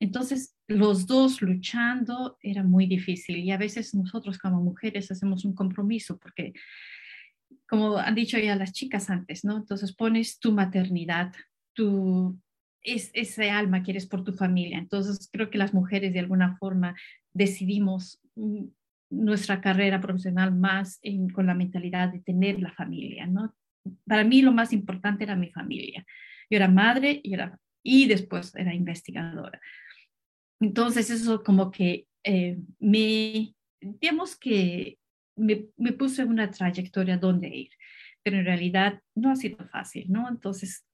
[0.00, 5.54] Entonces los dos luchando era muy difícil y a veces nosotros como mujeres hacemos un
[5.54, 6.52] compromiso porque
[7.68, 9.56] como han dicho ya las chicas antes, ¿no?
[9.56, 11.32] Entonces pones tu maternidad,
[11.74, 12.40] tu
[12.82, 14.78] es, ese alma que eres por tu familia.
[14.78, 16.94] Entonces creo que las mujeres de alguna forma
[17.32, 18.66] decidimos mm,
[19.10, 23.54] nuestra carrera profesional más en, con la mentalidad de tener la familia, ¿no?
[24.06, 26.04] Para mí lo más importante era mi familia.
[26.50, 29.60] Yo era madre y, era, y después era investigadora.
[30.60, 34.98] Entonces eso como que eh, me, digamos que
[35.36, 37.70] me, me puse una trayectoria donde ir,
[38.22, 40.28] pero en realidad no ha sido fácil, ¿no?
[40.28, 40.84] Entonces,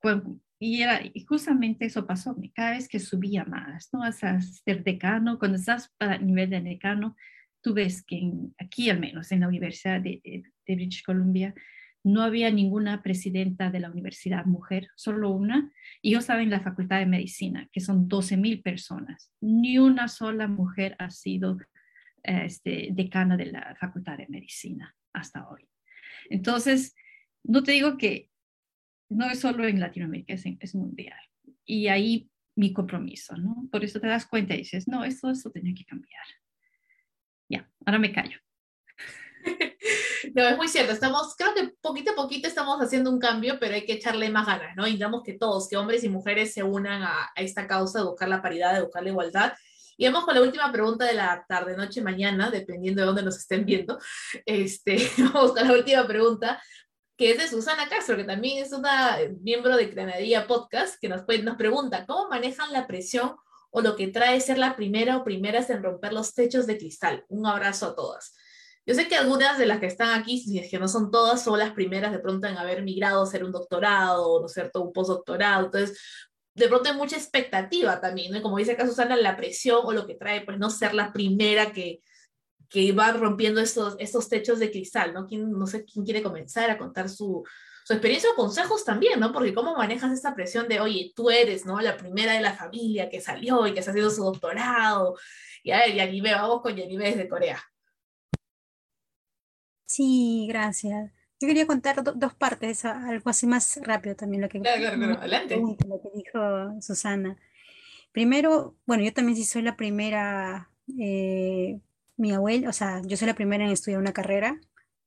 [0.59, 4.03] y, era, y justamente eso pasó, cada vez que subía más, ¿no?
[4.03, 7.17] Hasta ser decano, cuando estás a nivel de decano,
[7.63, 8.21] tú ves que
[8.59, 11.55] aquí al menos en la Universidad de, de, British Columbia
[12.05, 16.61] no había ninguna presidenta de la universidad mujer, solo una, y yo estaba en la
[16.61, 19.33] Facultad de Medicina, que son 12 mil personas.
[19.41, 21.59] Ni una sola mujer ha sido
[22.23, 25.69] este, decana de la Facultad de Medicina hasta hoy.
[26.29, 26.95] Entonces,
[27.45, 28.31] no te digo que
[29.09, 31.19] no es solo en Latinoamérica, es, es mundial.
[31.65, 33.69] Y ahí mi compromiso, ¿no?
[33.71, 36.25] Por eso te das cuenta y dices, no, esto, esto tenía que cambiar.
[37.49, 38.39] Ya, ahora me callo.
[40.35, 43.75] No, es muy cierto, estamos, creo que poquito a poquito estamos haciendo un cambio, pero
[43.75, 44.85] hay que echarle más ganas, ¿no?
[44.97, 48.29] Damos que todos, que hombres y mujeres se unan a, a esta causa de buscar
[48.29, 49.53] la paridad, de buscar la igualdad,
[49.97, 53.37] Y vamos con la última pregunta de la tarde, noche, mañana, dependiendo de dónde nos
[53.37, 53.99] estén viendo.
[54.47, 56.63] Este, vamos con la última pregunta,
[57.17, 61.23] que es de Susana Castro, que también es una miembro de Granadilla Podcast, que nos,
[61.43, 63.37] nos pregunta, ¿cómo manejan la presión
[63.71, 67.25] o lo que trae ser la primera o primeras en romper los techos de cristal?
[67.29, 68.35] Un abrazo a todas.
[68.85, 71.43] Yo sé que algunas de las que están aquí, si es que no son todas,
[71.43, 74.83] son las primeras de pronto en haber migrado a hacer un doctorado, ¿no es cierto?,
[74.83, 75.67] un postdoctorado.
[75.67, 75.99] Entonces,
[76.55, 78.43] de pronto hay mucha expectativa también, ¿no?
[78.43, 81.73] Como dice acá Susana, la presión o lo que trae, pues no ser la primera
[81.73, 82.01] que,
[82.69, 85.27] que va rompiendo estos, estos techos de cristal, ¿no?
[85.27, 87.45] ¿Quién, no sé quién quiere comenzar a contar su,
[87.85, 89.33] su experiencia o consejos también, ¿no?
[89.33, 91.81] Porque cómo manejas esta presión de, oye, tú eres, ¿no?
[91.81, 95.17] La primera de la familia que salió y que se ha hecho su doctorado.
[95.63, 97.63] Y a ver, Yanibe, vamos con Yanibe desde Corea.
[99.93, 101.13] Sí, gracias.
[101.39, 105.57] Yo quería contar dos partes, algo así más rápido también, lo que, adelante.
[105.57, 107.37] lo que dijo Susana.
[108.11, 111.79] Primero, bueno, yo también sí soy la primera, eh,
[112.17, 114.59] mi abuela, o sea, yo soy la primera en estudiar una carrera.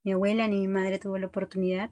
[0.04, 1.90] Mi abuela ni mi madre tuvo la oportunidad.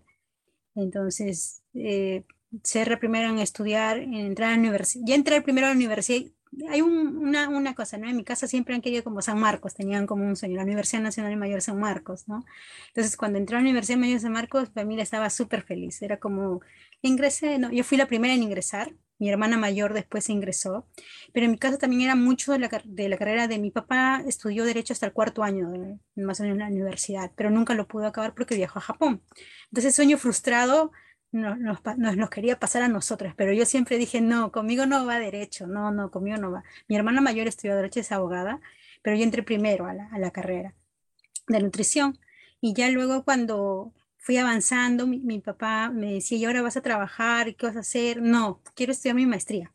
[0.75, 2.25] Entonces, eh,
[2.61, 5.03] ser la primera en estudiar, en entrar a la universidad.
[5.07, 6.29] Ya entré primero a la universidad
[6.69, 8.09] hay una, una, cosa, ¿no?
[8.09, 11.01] En mi casa siempre han querido como San Marcos, tenían como un sueño, la Universidad
[11.01, 12.45] Nacional Mayor San Marcos, ¿no?
[12.89, 16.17] Entonces, cuando entré a la Universidad Mayor San Marcos, mi familia estaba súper feliz, era
[16.17, 16.61] como,
[17.01, 20.87] ingresé, no, yo fui la primera en ingresar, mi hermana mayor después ingresó,
[21.31, 24.23] pero en mi casa también era mucho de la, de la carrera de mi papá,
[24.27, 25.69] estudió Derecho hasta el cuarto año,
[26.15, 29.21] más o menos en la universidad, pero nunca lo pudo acabar porque viajó a Japón.
[29.71, 30.91] Entonces, sueño frustrado,
[31.33, 31.57] nos,
[31.97, 35.91] nos, quería pasar a nosotras, pero yo siempre dije, no, conmigo no va derecho, no,
[35.91, 36.63] no, conmigo no va.
[36.87, 38.61] Mi hermana mayor estudió derecho, es abogada,
[39.01, 40.75] pero yo entré primero a la, carrera
[41.47, 42.19] de nutrición.
[42.61, 47.55] Y ya luego cuando fui avanzando, mi, papá me decía, ¿y ahora vas a trabajar?
[47.55, 48.21] ¿Qué vas a hacer?
[48.21, 49.73] No, quiero estudiar mi maestría.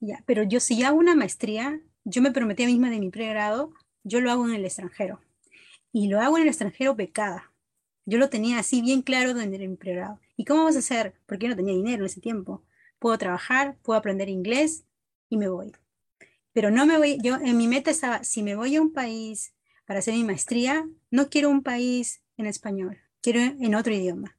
[0.00, 3.72] Ya, pero yo si hago una maestría, yo me prometí a misma de mi pregrado,
[4.04, 5.20] yo lo hago en el extranjero.
[5.92, 7.52] Y lo hago en el extranjero becada.
[8.06, 10.20] Yo lo tenía así bien claro en mi pregrado.
[10.40, 11.12] ¿Y cómo vas a hacer?
[11.26, 12.64] Porque yo no tenía dinero en ese tiempo.
[12.98, 14.86] Puedo trabajar, puedo aprender inglés
[15.28, 15.72] y me voy.
[16.54, 19.52] Pero no me voy, yo en mi meta estaba, si me voy a un país
[19.84, 24.38] para hacer mi maestría, no quiero un país en español, quiero en otro idioma.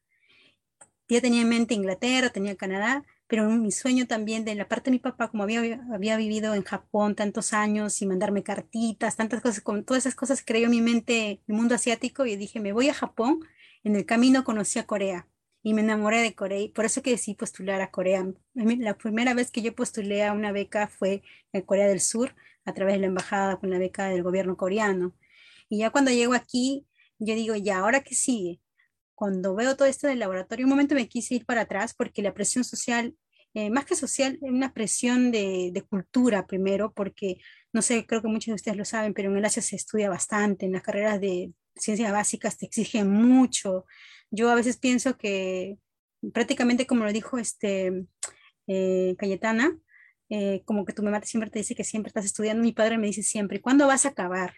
[1.08, 4.96] Ya tenía en mente Inglaterra, tenía Canadá, pero mi sueño también de la parte de
[4.96, 9.62] mi papá, como había, había vivido en Japón tantos años y mandarme cartitas, tantas cosas,
[9.62, 12.90] con todas esas cosas creyó en mi mente el mundo asiático y dije, me voy
[12.90, 13.42] a Japón,
[13.84, 15.28] en el camino conocí a Corea
[15.64, 16.68] y me enamoré de Corea.
[16.74, 18.26] Por eso que decidí postular a Corea.
[18.54, 21.22] La primera vez que yo postulé a una beca fue
[21.54, 22.36] en Corea del Sur,
[22.66, 25.16] a través de la embajada con la beca del gobierno coreano.
[25.70, 26.86] Y ya cuando llego aquí,
[27.20, 28.60] yo digo, ya, ¿ahora qué sigue?
[29.16, 32.34] Cuando veo todo esto del laboratorio, un momento me quise ir para atrás porque la
[32.34, 33.16] presión social,
[33.54, 37.38] eh, más que social, es una presión de, de, cultura primero, porque,
[37.72, 40.10] no sé, creo que muchos de ustedes lo saben, pero en el Asia se estudia
[40.10, 43.86] bastante, en las carreras de ciencias básicas te exigen mucho,
[44.32, 45.78] yo a veces pienso que
[46.34, 48.06] prácticamente como lo dijo este,
[48.68, 49.78] eh, Cayetana,
[50.30, 53.08] eh, como que tu mamá siempre te dice que siempre estás estudiando, mi padre me
[53.08, 54.56] dice siempre, ¿cuándo vas a acabar?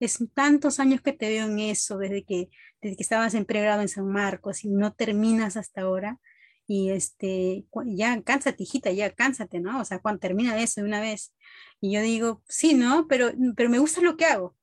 [0.00, 2.50] Es tantos años que te veo en eso, desde que,
[2.82, 6.20] desde que estabas en pregrado en San Marcos y no terminas hasta ahora.
[6.66, 9.80] Y este, ya cánsate, hijita, ya cánsate, ¿no?
[9.80, 11.34] O sea, cuando termina eso de una vez.
[11.80, 13.06] Y yo digo, sí, ¿no?
[13.08, 14.56] Pero, pero me gusta lo que hago.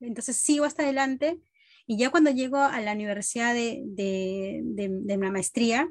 [0.00, 1.40] Entonces sigo hasta adelante
[1.86, 5.90] y ya cuando llego a la universidad de, de, de, la maestría,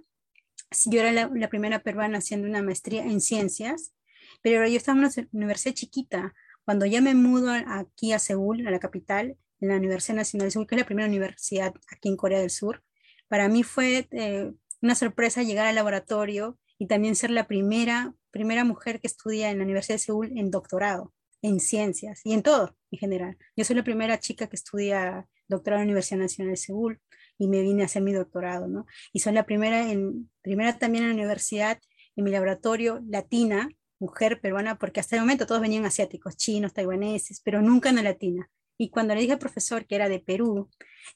[0.85, 3.93] yo era la, primera peruana haciendo una maestría en ciencias,
[4.41, 6.33] pero yo estaba en una universidad chiquita.
[6.65, 10.51] Cuando ya me mudo aquí a Seúl, a la capital, en la Universidad Nacional de
[10.51, 12.83] Seúl, que es la primera universidad aquí en Corea del Sur,
[13.27, 14.51] para mí fue eh,
[14.81, 19.59] una sorpresa llegar al laboratorio y también ser la primera, primera mujer que estudia en
[19.59, 23.37] la Universidad de Seúl en doctorado, en ciencias y en todo en general.
[23.55, 27.01] Yo soy la primera chica que estudia doctorado en la Universidad Nacional de Seúl
[27.37, 28.85] y me vine a hacer mi doctorado, ¿no?
[29.11, 31.79] Y soy la primera, en, primera también en la universidad,
[32.15, 37.41] en mi laboratorio, latina, mujer peruana, porque hasta el momento todos venían asiáticos, chinos, taiwaneses,
[37.41, 38.49] pero nunca una latina.
[38.77, 40.69] Y cuando le dije al profesor que era de Perú,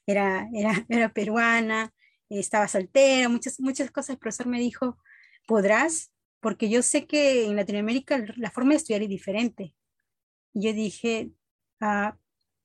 [0.05, 1.91] era, era, era peruana,
[2.29, 4.97] estaba soltera, muchas, muchas cosas, el profesor me dijo,
[5.47, 6.11] ¿podrás?
[6.39, 9.73] Porque yo sé que en Latinoamérica la forma de estudiar es diferente.
[10.53, 11.31] Y yo dije,
[11.79, 12.17] ah,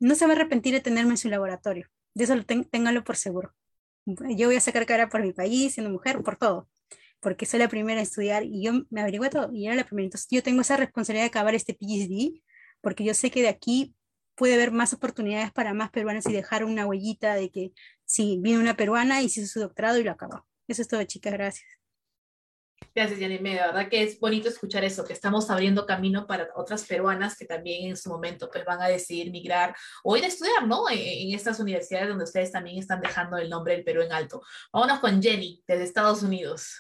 [0.03, 1.89] no se va a arrepentir de tenerme en su laboratorio.
[2.15, 3.55] De eso lo téngalo por seguro.
[4.05, 6.69] Yo voy a sacar cara por mi país, siendo mujer, por todo,
[7.21, 10.07] porque soy la primera a estudiar y yo me averigué todo y era la primera.
[10.07, 12.43] Entonces yo tengo esa responsabilidad de acabar este PhD,
[12.81, 13.95] porque yo sé que de aquí
[14.35, 17.73] puede haber más oportunidades para más peruanas y dejar una huellita de que
[18.05, 20.47] sí, viene una peruana y hizo su doctorado y lo acabó.
[20.67, 21.82] Eso es todo, chicas, gracias.
[22.95, 23.55] Gracias, Yanime.
[23.55, 27.47] De verdad que es bonito escuchar eso, que estamos abriendo camino para otras peruanas que
[27.47, 29.75] también en su momento pues, van a decidir migrar
[30.05, 30.89] o ir a estudiar, ¿no?
[30.91, 34.43] En, en, estas universidades donde ustedes también están dejando el nombre del Perú en alto.
[34.73, 36.75] Vámonos con Jenny, desde Estados Unidos.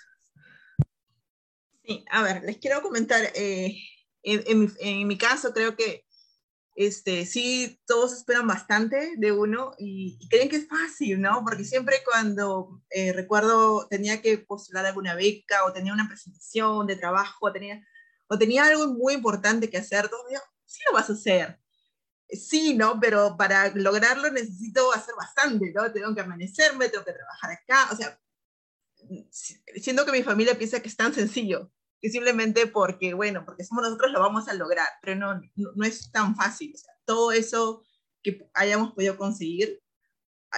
[1.84, 3.76] Sí, a ver, les quiero comentar, eh,
[4.22, 6.04] en, mi, caso creo que
[6.74, 11.42] este, sí, todos esperan bastante de uno y, y creen que es fácil, ¿no?
[11.44, 16.96] Porque siempre cuando eh, recuerdo tenía que postular alguna beca o tenía una presentación de
[16.96, 17.52] trabajo o
[18.38, 20.24] tenía, algo muy importante que hacer, todos
[20.64, 21.58] sí lo vas a hacer.
[22.28, 22.98] Sí, ¿no?
[22.98, 25.92] Pero para lograrlo necesito hacer bastante, ¿no?
[25.92, 28.18] Tengo que amanecerme, tengo que trabajar acá, o sea,
[29.76, 31.70] siento que mi familia piensa que es tan sencillo,
[32.02, 36.10] que simplemente porque, bueno, porque somos nosotros lo vamos a lograr, pero no, no, es
[36.10, 36.74] tan fácil.
[37.04, 37.84] Todo eso
[38.24, 39.80] que hayamos podido conseguir,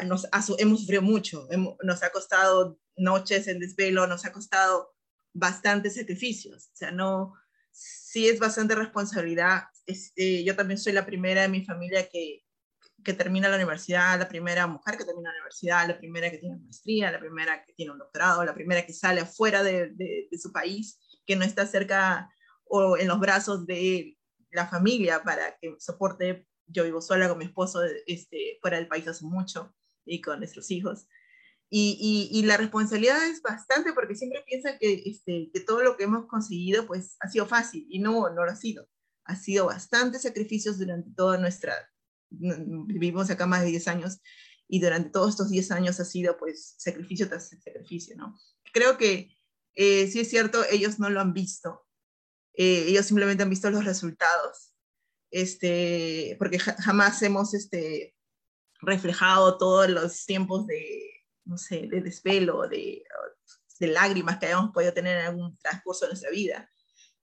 [0.07, 0.27] nos
[0.59, 1.47] hemos sufrido mucho,
[1.83, 4.95] nos ha costado noches en desvelo, nos ha costado
[5.35, 6.71] bastantes sacrificios.
[6.73, 7.35] O sea, no,
[7.71, 9.65] sí es bastante responsabilidad.
[9.85, 12.41] Es, eh, yo también soy la primera de mi familia que,
[13.05, 16.57] que termina la universidad, la primera mujer que termina la universidad, la primera que tiene
[16.57, 20.99] maestría, la primera que tiene un doctorado, la primera que sale afuera de su país
[21.27, 22.31] que no está cerca
[22.65, 24.17] o en los brazos de
[24.51, 26.47] la familia para que soporte.
[26.67, 29.75] Yo vivo sola con mi esposo este, fuera del país hace mucho
[30.07, 31.07] y con nuestros hijos.
[31.71, 36.05] Y, y, la responsabilidad es bastante porque siempre piensan que, este, que todo lo que
[36.05, 38.89] hemos conseguido pues ha sido fácil y no, no lo ha sido.
[39.25, 41.75] Ha sido bastantes sacrificios durante toda nuestra,
[42.31, 44.21] vivimos acá más de 10 años
[44.69, 48.39] y durante todos estos 10 años ha sido pues sacrificio tras sacrificio, ¿no?
[48.73, 49.37] Creo que
[49.75, 51.85] eh, sí es cierto, ellos no lo han visto.
[52.55, 54.73] Eh, ellos simplemente han visto los resultados.
[55.31, 58.15] Este, porque ja jamás hemos este,
[58.81, 63.03] reflejado todos los tiempos de, no sé, de desvelo, de,
[63.81, 66.71] de lágrimas que hayamos podido tener en algún transcurso de nuestra vida.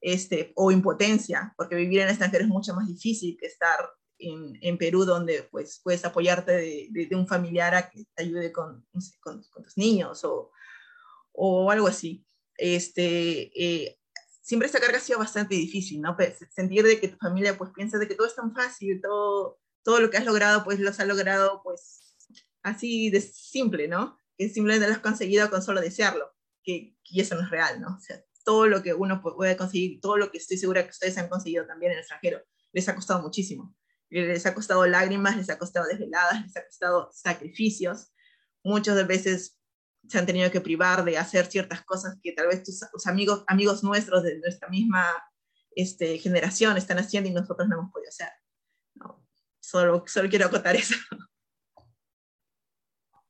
[0.01, 3.87] Este, o impotencia, porque vivir en el extranjero es mucho más difícil que estar
[4.17, 8.23] en, en Perú, donde pues, puedes apoyarte de, de, de, un familiar a que te
[8.23, 10.51] ayude con, no sé, con, con tus niños o,
[11.33, 12.25] o algo así
[12.61, 13.99] este, eh,
[14.41, 16.15] siempre esta carga ha sido bastante difícil, ¿no?
[16.53, 19.99] Sentir de que tu familia pues piensa de que todo es tan fácil, todo, todo
[19.99, 22.17] lo que has logrado pues los has logrado pues
[22.61, 24.17] así de simple, ¿no?
[24.37, 26.31] Que simplemente lo has conseguido con solo desearlo,
[26.63, 27.95] que, y eso no es real, ¿no?
[27.97, 31.17] O sea, todo lo que uno puede conseguir, todo lo que estoy segura que ustedes
[31.17, 33.75] han conseguido también en el extranjero, les ha costado muchísimo.
[34.09, 38.11] Les ha costado lágrimas, les ha costado desveladas, les ha costado sacrificios.
[38.63, 39.60] Muchas veces
[40.07, 43.43] se han tenido que privar de hacer ciertas cosas que tal vez tus, tus amigos,
[43.47, 45.05] amigos nuestros de nuestra misma
[45.75, 48.29] este, generación están haciendo y nosotros no hemos podido hacer.
[48.95, 49.25] No,
[49.59, 50.95] solo, solo quiero acotar eso.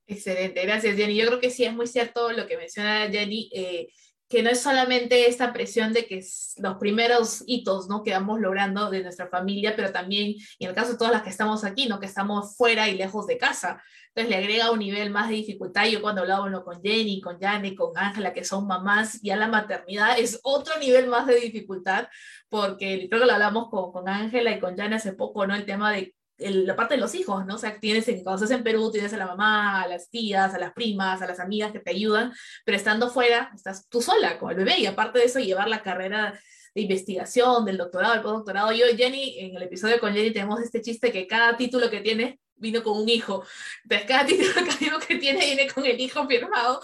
[0.07, 1.15] Excelente, gracias Jenny.
[1.15, 3.87] Yo creo que sí es muy cierto lo que menciona Jenny, eh,
[4.31, 6.25] que no es solamente esta presión de que
[6.57, 8.01] los primeros hitos ¿no?
[8.01, 11.29] que vamos logrando de nuestra familia, pero también en el caso de todas las que
[11.29, 11.99] estamos aquí, ¿no?
[11.99, 13.83] que estamos fuera y lejos de casa.
[14.07, 15.85] Entonces le agrega un nivel más de dificultad.
[15.85, 16.63] Yo cuando hablaba ¿no?
[16.63, 21.07] con Jenny, con Jane, con Ángela, que son mamás, ya la maternidad es otro nivel
[21.07, 22.07] más de dificultad,
[22.47, 25.55] porque creo que lo hablamos con Ángela y con Jane hace poco, ¿no?
[25.55, 27.55] El tema de el, la parte de los hijos, ¿no?
[27.55, 30.59] O sea, tienes, cuando estás en Perú, tienes a la mamá, a las tías, a
[30.59, 32.33] las primas, a las amigas que te ayudan,
[32.65, 35.81] pero estando fuera, estás tú sola con el bebé y aparte de eso, llevar la
[35.81, 36.39] carrera
[36.73, 38.71] de investigación, del doctorado, del postdoctorado.
[38.71, 42.39] Yo Jenny, en el episodio con Jenny, tenemos este chiste que cada título que tiene
[42.61, 43.43] vino con un hijo.
[43.83, 46.79] Entonces, cada título que tiene viene con el hijo firmado.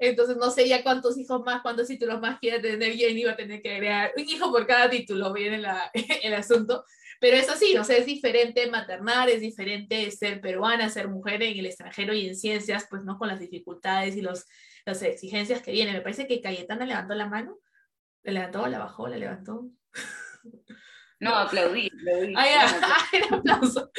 [0.00, 3.36] Entonces, no sé ya cuántos hijos más, cuántos títulos más quiere tener Jenny, va a
[3.36, 5.90] tener que agregar un hijo por cada título, viene la,
[6.22, 6.84] el asunto.
[7.22, 11.56] Pero es así, o sea, es diferente maternar, es diferente ser peruana, ser mujer en
[11.56, 14.44] el extranjero y en ciencias, pues no con las dificultades y los,
[14.84, 15.94] las exigencias que vienen.
[15.94, 17.60] Me parece que Cayetana levantó la mano.
[18.24, 19.68] ¿Le levantó, la bajó, la levantó?
[21.20, 22.34] No, aplaudí, aplaudí.
[22.36, 23.92] Ah, el aplauso.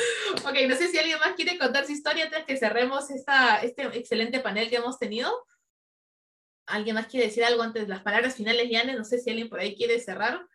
[0.46, 3.84] Ok, no sé si alguien más quiere contar su historia antes que cerremos esta, este
[3.98, 5.32] excelente panel que hemos tenido.
[6.66, 8.98] ¿Alguien más quiere decir algo antes de las palabras finales, Yane?
[8.98, 10.46] No sé si alguien por ahí quiere cerrar.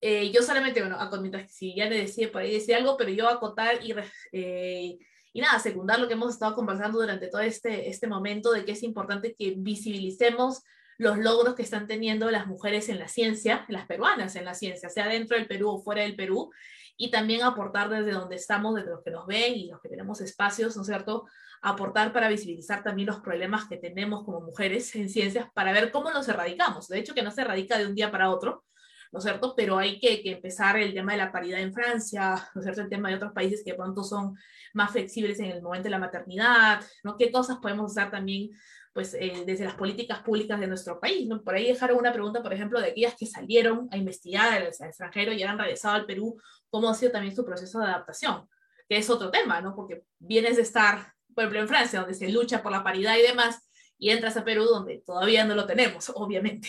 [0.00, 3.28] Eh, yo solamente, bueno, mientras si ya le decía por ahí decir algo, pero yo
[3.28, 3.94] acotar y,
[4.32, 4.98] eh,
[5.32, 8.72] y nada, secundar lo que hemos estado conversando durante todo este, este momento de que
[8.72, 10.62] es importante que visibilicemos
[10.98, 14.88] los logros que están teniendo las mujeres en la ciencia, las peruanas en la ciencia,
[14.88, 16.50] sea dentro del Perú o fuera del Perú,
[16.96, 20.20] y también aportar desde donde estamos, desde los que nos ven y los que tenemos
[20.20, 21.26] espacios, ¿no es cierto?
[21.62, 26.10] Aportar para visibilizar también los problemas que tenemos como mujeres en ciencias para ver cómo
[26.10, 26.88] los erradicamos.
[26.88, 28.64] De hecho, que no se erradica de un día para otro,
[29.12, 29.54] ¿no es cierto?
[29.56, 32.82] Pero hay que, que, empezar el tema de la paridad en Francia, ¿no es cierto?
[32.82, 34.36] El tema de otros países que pronto son
[34.74, 37.16] más flexibles en el momento de la maternidad, ¿no?
[37.16, 38.50] ¿Qué cosas podemos usar también
[38.98, 41.24] pues eh, desde las políticas públicas de nuestro país.
[41.28, 41.40] ¿no?
[41.44, 45.32] Por ahí dejaron una pregunta, por ejemplo, de aquellas que salieron a investigar al, extranjero
[45.32, 46.36] y han regresado al Perú,
[46.68, 48.48] cómo ha sido también su proceso de adaptación,
[48.88, 49.76] que es otro tema, ¿no?
[49.76, 53.22] Porque vienes de estar, por ejemplo, en Francia, donde se lucha por la paridad y
[53.22, 53.67] demás,
[53.98, 56.68] y entras a Perú donde todavía no lo tenemos, obviamente.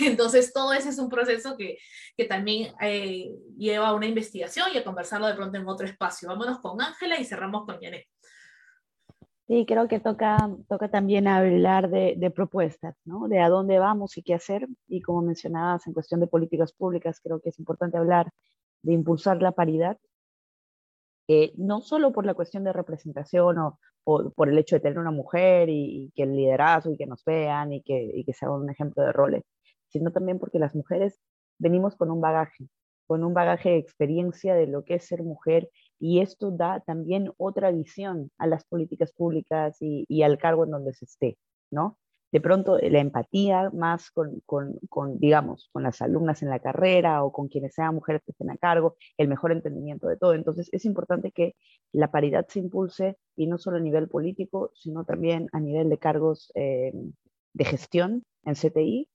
[0.00, 1.78] Entonces, todo ese es un proceso que,
[2.16, 6.28] que también eh, lleva a una investigación y a conversarlo de pronto en otro espacio.
[6.28, 8.06] Vámonos con Ángela y cerramos con Janet.
[9.46, 13.28] Sí, creo que toca, toca también hablar de, de, propuestas, ¿no?
[13.28, 14.66] De a dónde vamos y qué hacer.
[14.88, 18.32] Y como mencionabas, en cuestión de políticas públicas, creo que es importante hablar
[18.82, 19.98] de impulsar la paridad,
[21.28, 25.10] eh, no solo por la cuestión de representación o, por el hecho de tener una
[25.10, 28.70] mujer y, que el liderazgo y que nos vean y que, y que sea un
[28.70, 29.42] ejemplo de roles,
[29.88, 31.20] sino también porque las mujeres
[31.58, 32.68] venimos con un bagaje,
[33.06, 37.32] con un bagaje de experiencia de lo que es ser mujer y esto da también
[37.36, 41.38] otra visión a las políticas públicas y al cargo en donde se esté,
[41.70, 41.98] ¿no?
[42.32, 47.22] De pronto la empatía más con, con, con, digamos, con las alumnas en la carrera
[47.24, 50.34] o con quienes sean mujeres que estén a cargo, el mejor entendimiento de todo.
[50.34, 51.54] Entonces es importante que
[51.92, 55.98] la paridad se impulse y no solo a nivel político, sino también a nivel de
[55.98, 56.92] cargos eh,
[57.52, 59.08] de gestión en CTI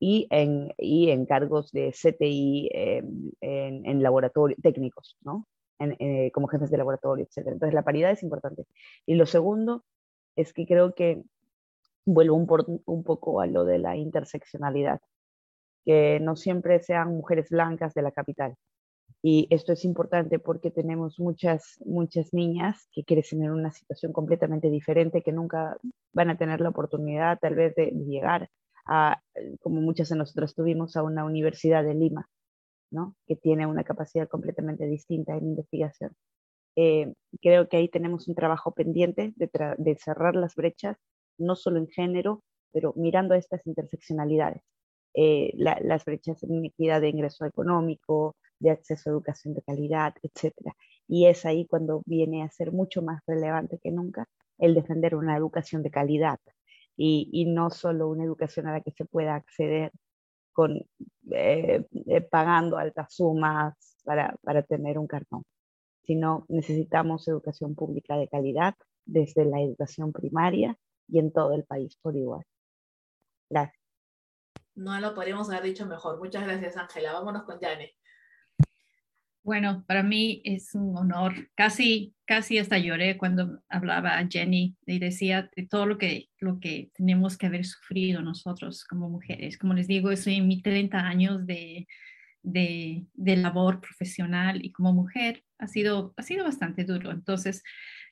[0.00, 3.02] y en, y en cargos de CTI eh,
[3.40, 5.46] en, en laboratorios técnicos, ¿no?
[5.78, 7.48] En, eh, como jefes de laboratorio, etc.
[7.48, 8.66] Entonces la paridad es importante.
[9.06, 9.84] Y lo segundo
[10.36, 11.22] es que creo que
[12.04, 15.00] vuelvo un, poco a lo de la interseccionalidad,
[15.84, 18.56] que no siempre sean mujeres blancas de la capital.
[19.22, 24.70] Y esto es importante porque tenemos muchas, muchas niñas que crecen en una situación completamente
[24.70, 25.76] diferente, que nunca
[26.12, 28.48] van a tener la oportunidad tal vez de, llegar
[28.86, 29.20] a,
[29.60, 32.28] como muchas de nosotros tuvimos, a una universidad de Lima,
[32.90, 33.14] ¿no?
[33.26, 36.12] que tiene una capacidad completamente distinta en investigación.
[36.76, 37.12] Eh,
[37.42, 40.96] creo que ahí tenemos un trabajo pendiente de, de, cerrar las brechas,
[41.40, 42.42] no solo en género,
[42.72, 44.62] pero mirando estas interseccionalidades,
[45.14, 50.14] eh, la, las brechas en inequidad de ingreso económico, de acceso a educación de calidad,
[50.22, 50.54] etc.
[51.08, 55.36] Y es ahí cuando viene a ser mucho más relevante que nunca el defender una
[55.36, 56.38] educación de calidad,
[56.96, 59.90] y, y, no solo una educación a la que se pueda acceder
[60.52, 60.76] con,
[61.32, 65.44] eh, eh, pagando altas sumas para, para tener un cartón,
[66.04, 68.74] sino necesitamos educación pública de calidad
[69.06, 70.76] desde la educación primaria
[71.10, 72.44] y en todo el país por igual.
[73.48, 73.80] Gracias.
[74.74, 76.18] No lo podríamos haber dicho mejor.
[76.18, 77.12] Muchas gracias, Ángela.
[77.12, 77.92] Vámonos con Janet.
[79.42, 81.32] Bueno, para mí es un honor.
[81.54, 86.60] Casi, casi hasta lloré cuando hablaba a Jenny y decía de todo lo que, lo
[86.60, 89.56] que tenemos que haber sufrido nosotros como mujeres.
[89.58, 91.88] Como les digo, estoy en mis 30 años de,
[92.42, 97.10] de, de labor profesional y como mujer ha sido, ha sido bastante duro.
[97.10, 97.62] Entonces,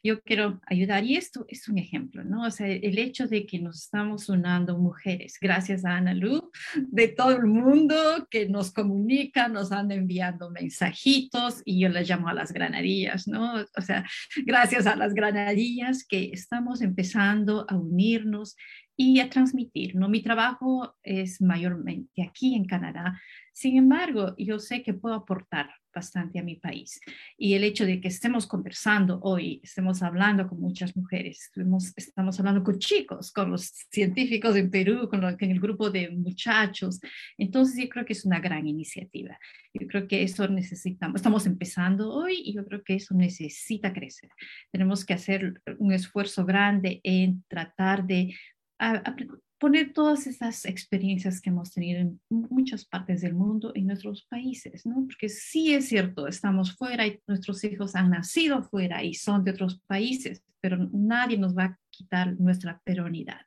[0.03, 2.45] yo quiero ayudar y esto es un ejemplo, ¿no?
[2.45, 7.09] O sea, el hecho de que nos estamos unando mujeres, gracias a Ana Lu, de
[7.09, 7.95] todo el mundo
[8.31, 13.55] que nos comunica, nos anda enviando mensajitos y yo las llamo a las granadillas, ¿no?
[13.77, 14.07] O sea,
[14.45, 18.57] gracias a las granadillas que estamos empezando a unirnos
[19.01, 20.09] y a transmitir, ¿no?
[20.09, 23.21] Mi trabajo es mayormente aquí en Canadá,
[23.59, 27.01] sin embargo, yo sé que puedo aportar bastante a mi país.
[27.37, 32.39] Y el hecho de que estemos conversando hoy, estemos hablando con muchas mujeres, estamos, estamos
[32.39, 37.01] hablando con chicos, con los científicos en Perú, con, lo, el grupo de muchachos.
[37.37, 39.37] Entonces, yo creo que es una gran iniciativa.
[39.75, 41.17] Yo creo que eso necesitamos.
[41.17, 44.31] Estamos empezando hoy y yo creo que eso necesita crecer.
[44.71, 48.37] Tenemos que hacer un esfuerzo grande en tratar de
[48.79, 49.17] a, a,
[49.59, 54.87] poner todas esas experiencias que hemos tenido en muchas partes del mundo en nuestros países,
[54.87, 55.05] ¿no?
[55.07, 59.51] Porque sí es cierto, estamos fuera y nuestros hijos han nacido fuera y son de
[59.51, 63.41] otros países, pero nadie nos va a quitar nuestra peronidad.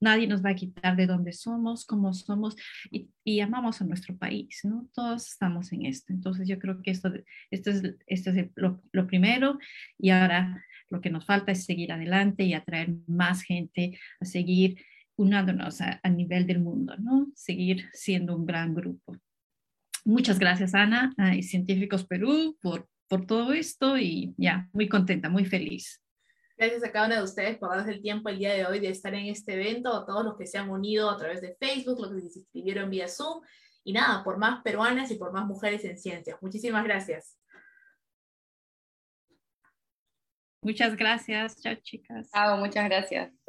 [0.00, 2.56] Nadie nos va a quitar de dónde somos, cómo somos
[2.90, 4.88] y, y amamos a nuestro país, ¿no?
[4.92, 6.12] Todos estamos en esto.
[6.12, 7.12] Entonces yo creo que esto,
[7.52, 9.58] esto es, esto es lo, lo primero
[9.98, 14.76] y ahora lo que nos falta es seguir adelante y atraer más gente a seguir
[15.22, 17.28] unándonos a, a, nivel del mundo, ¿no?
[17.34, 19.16] Seguir siendo un gran grupo.
[20.04, 25.44] Muchas gracias, Ana y Científicos Perú, por, por todo esto y ya, muy contenta, muy
[25.44, 26.02] feliz.
[26.56, 28.88] Gracias a cada uno de ustedes por darse el tiempo el día de hoy de
[28.88, 32.00] estar en este evento, a todos los que se han unido a través de Facebook,
[32.00, 33.42] los que se inscribieron vía Zoom,
[33.84, 36.38] y nada, por más peruanas y por más mujeres en ciencias.
[36.40, 37.36] Muchísimas gracias.
[40.62, 41.60] Muchas gracias.
[41.60, 42.30] Chao, chicas.
[42.30, 43.32] Chao, muchas gracias.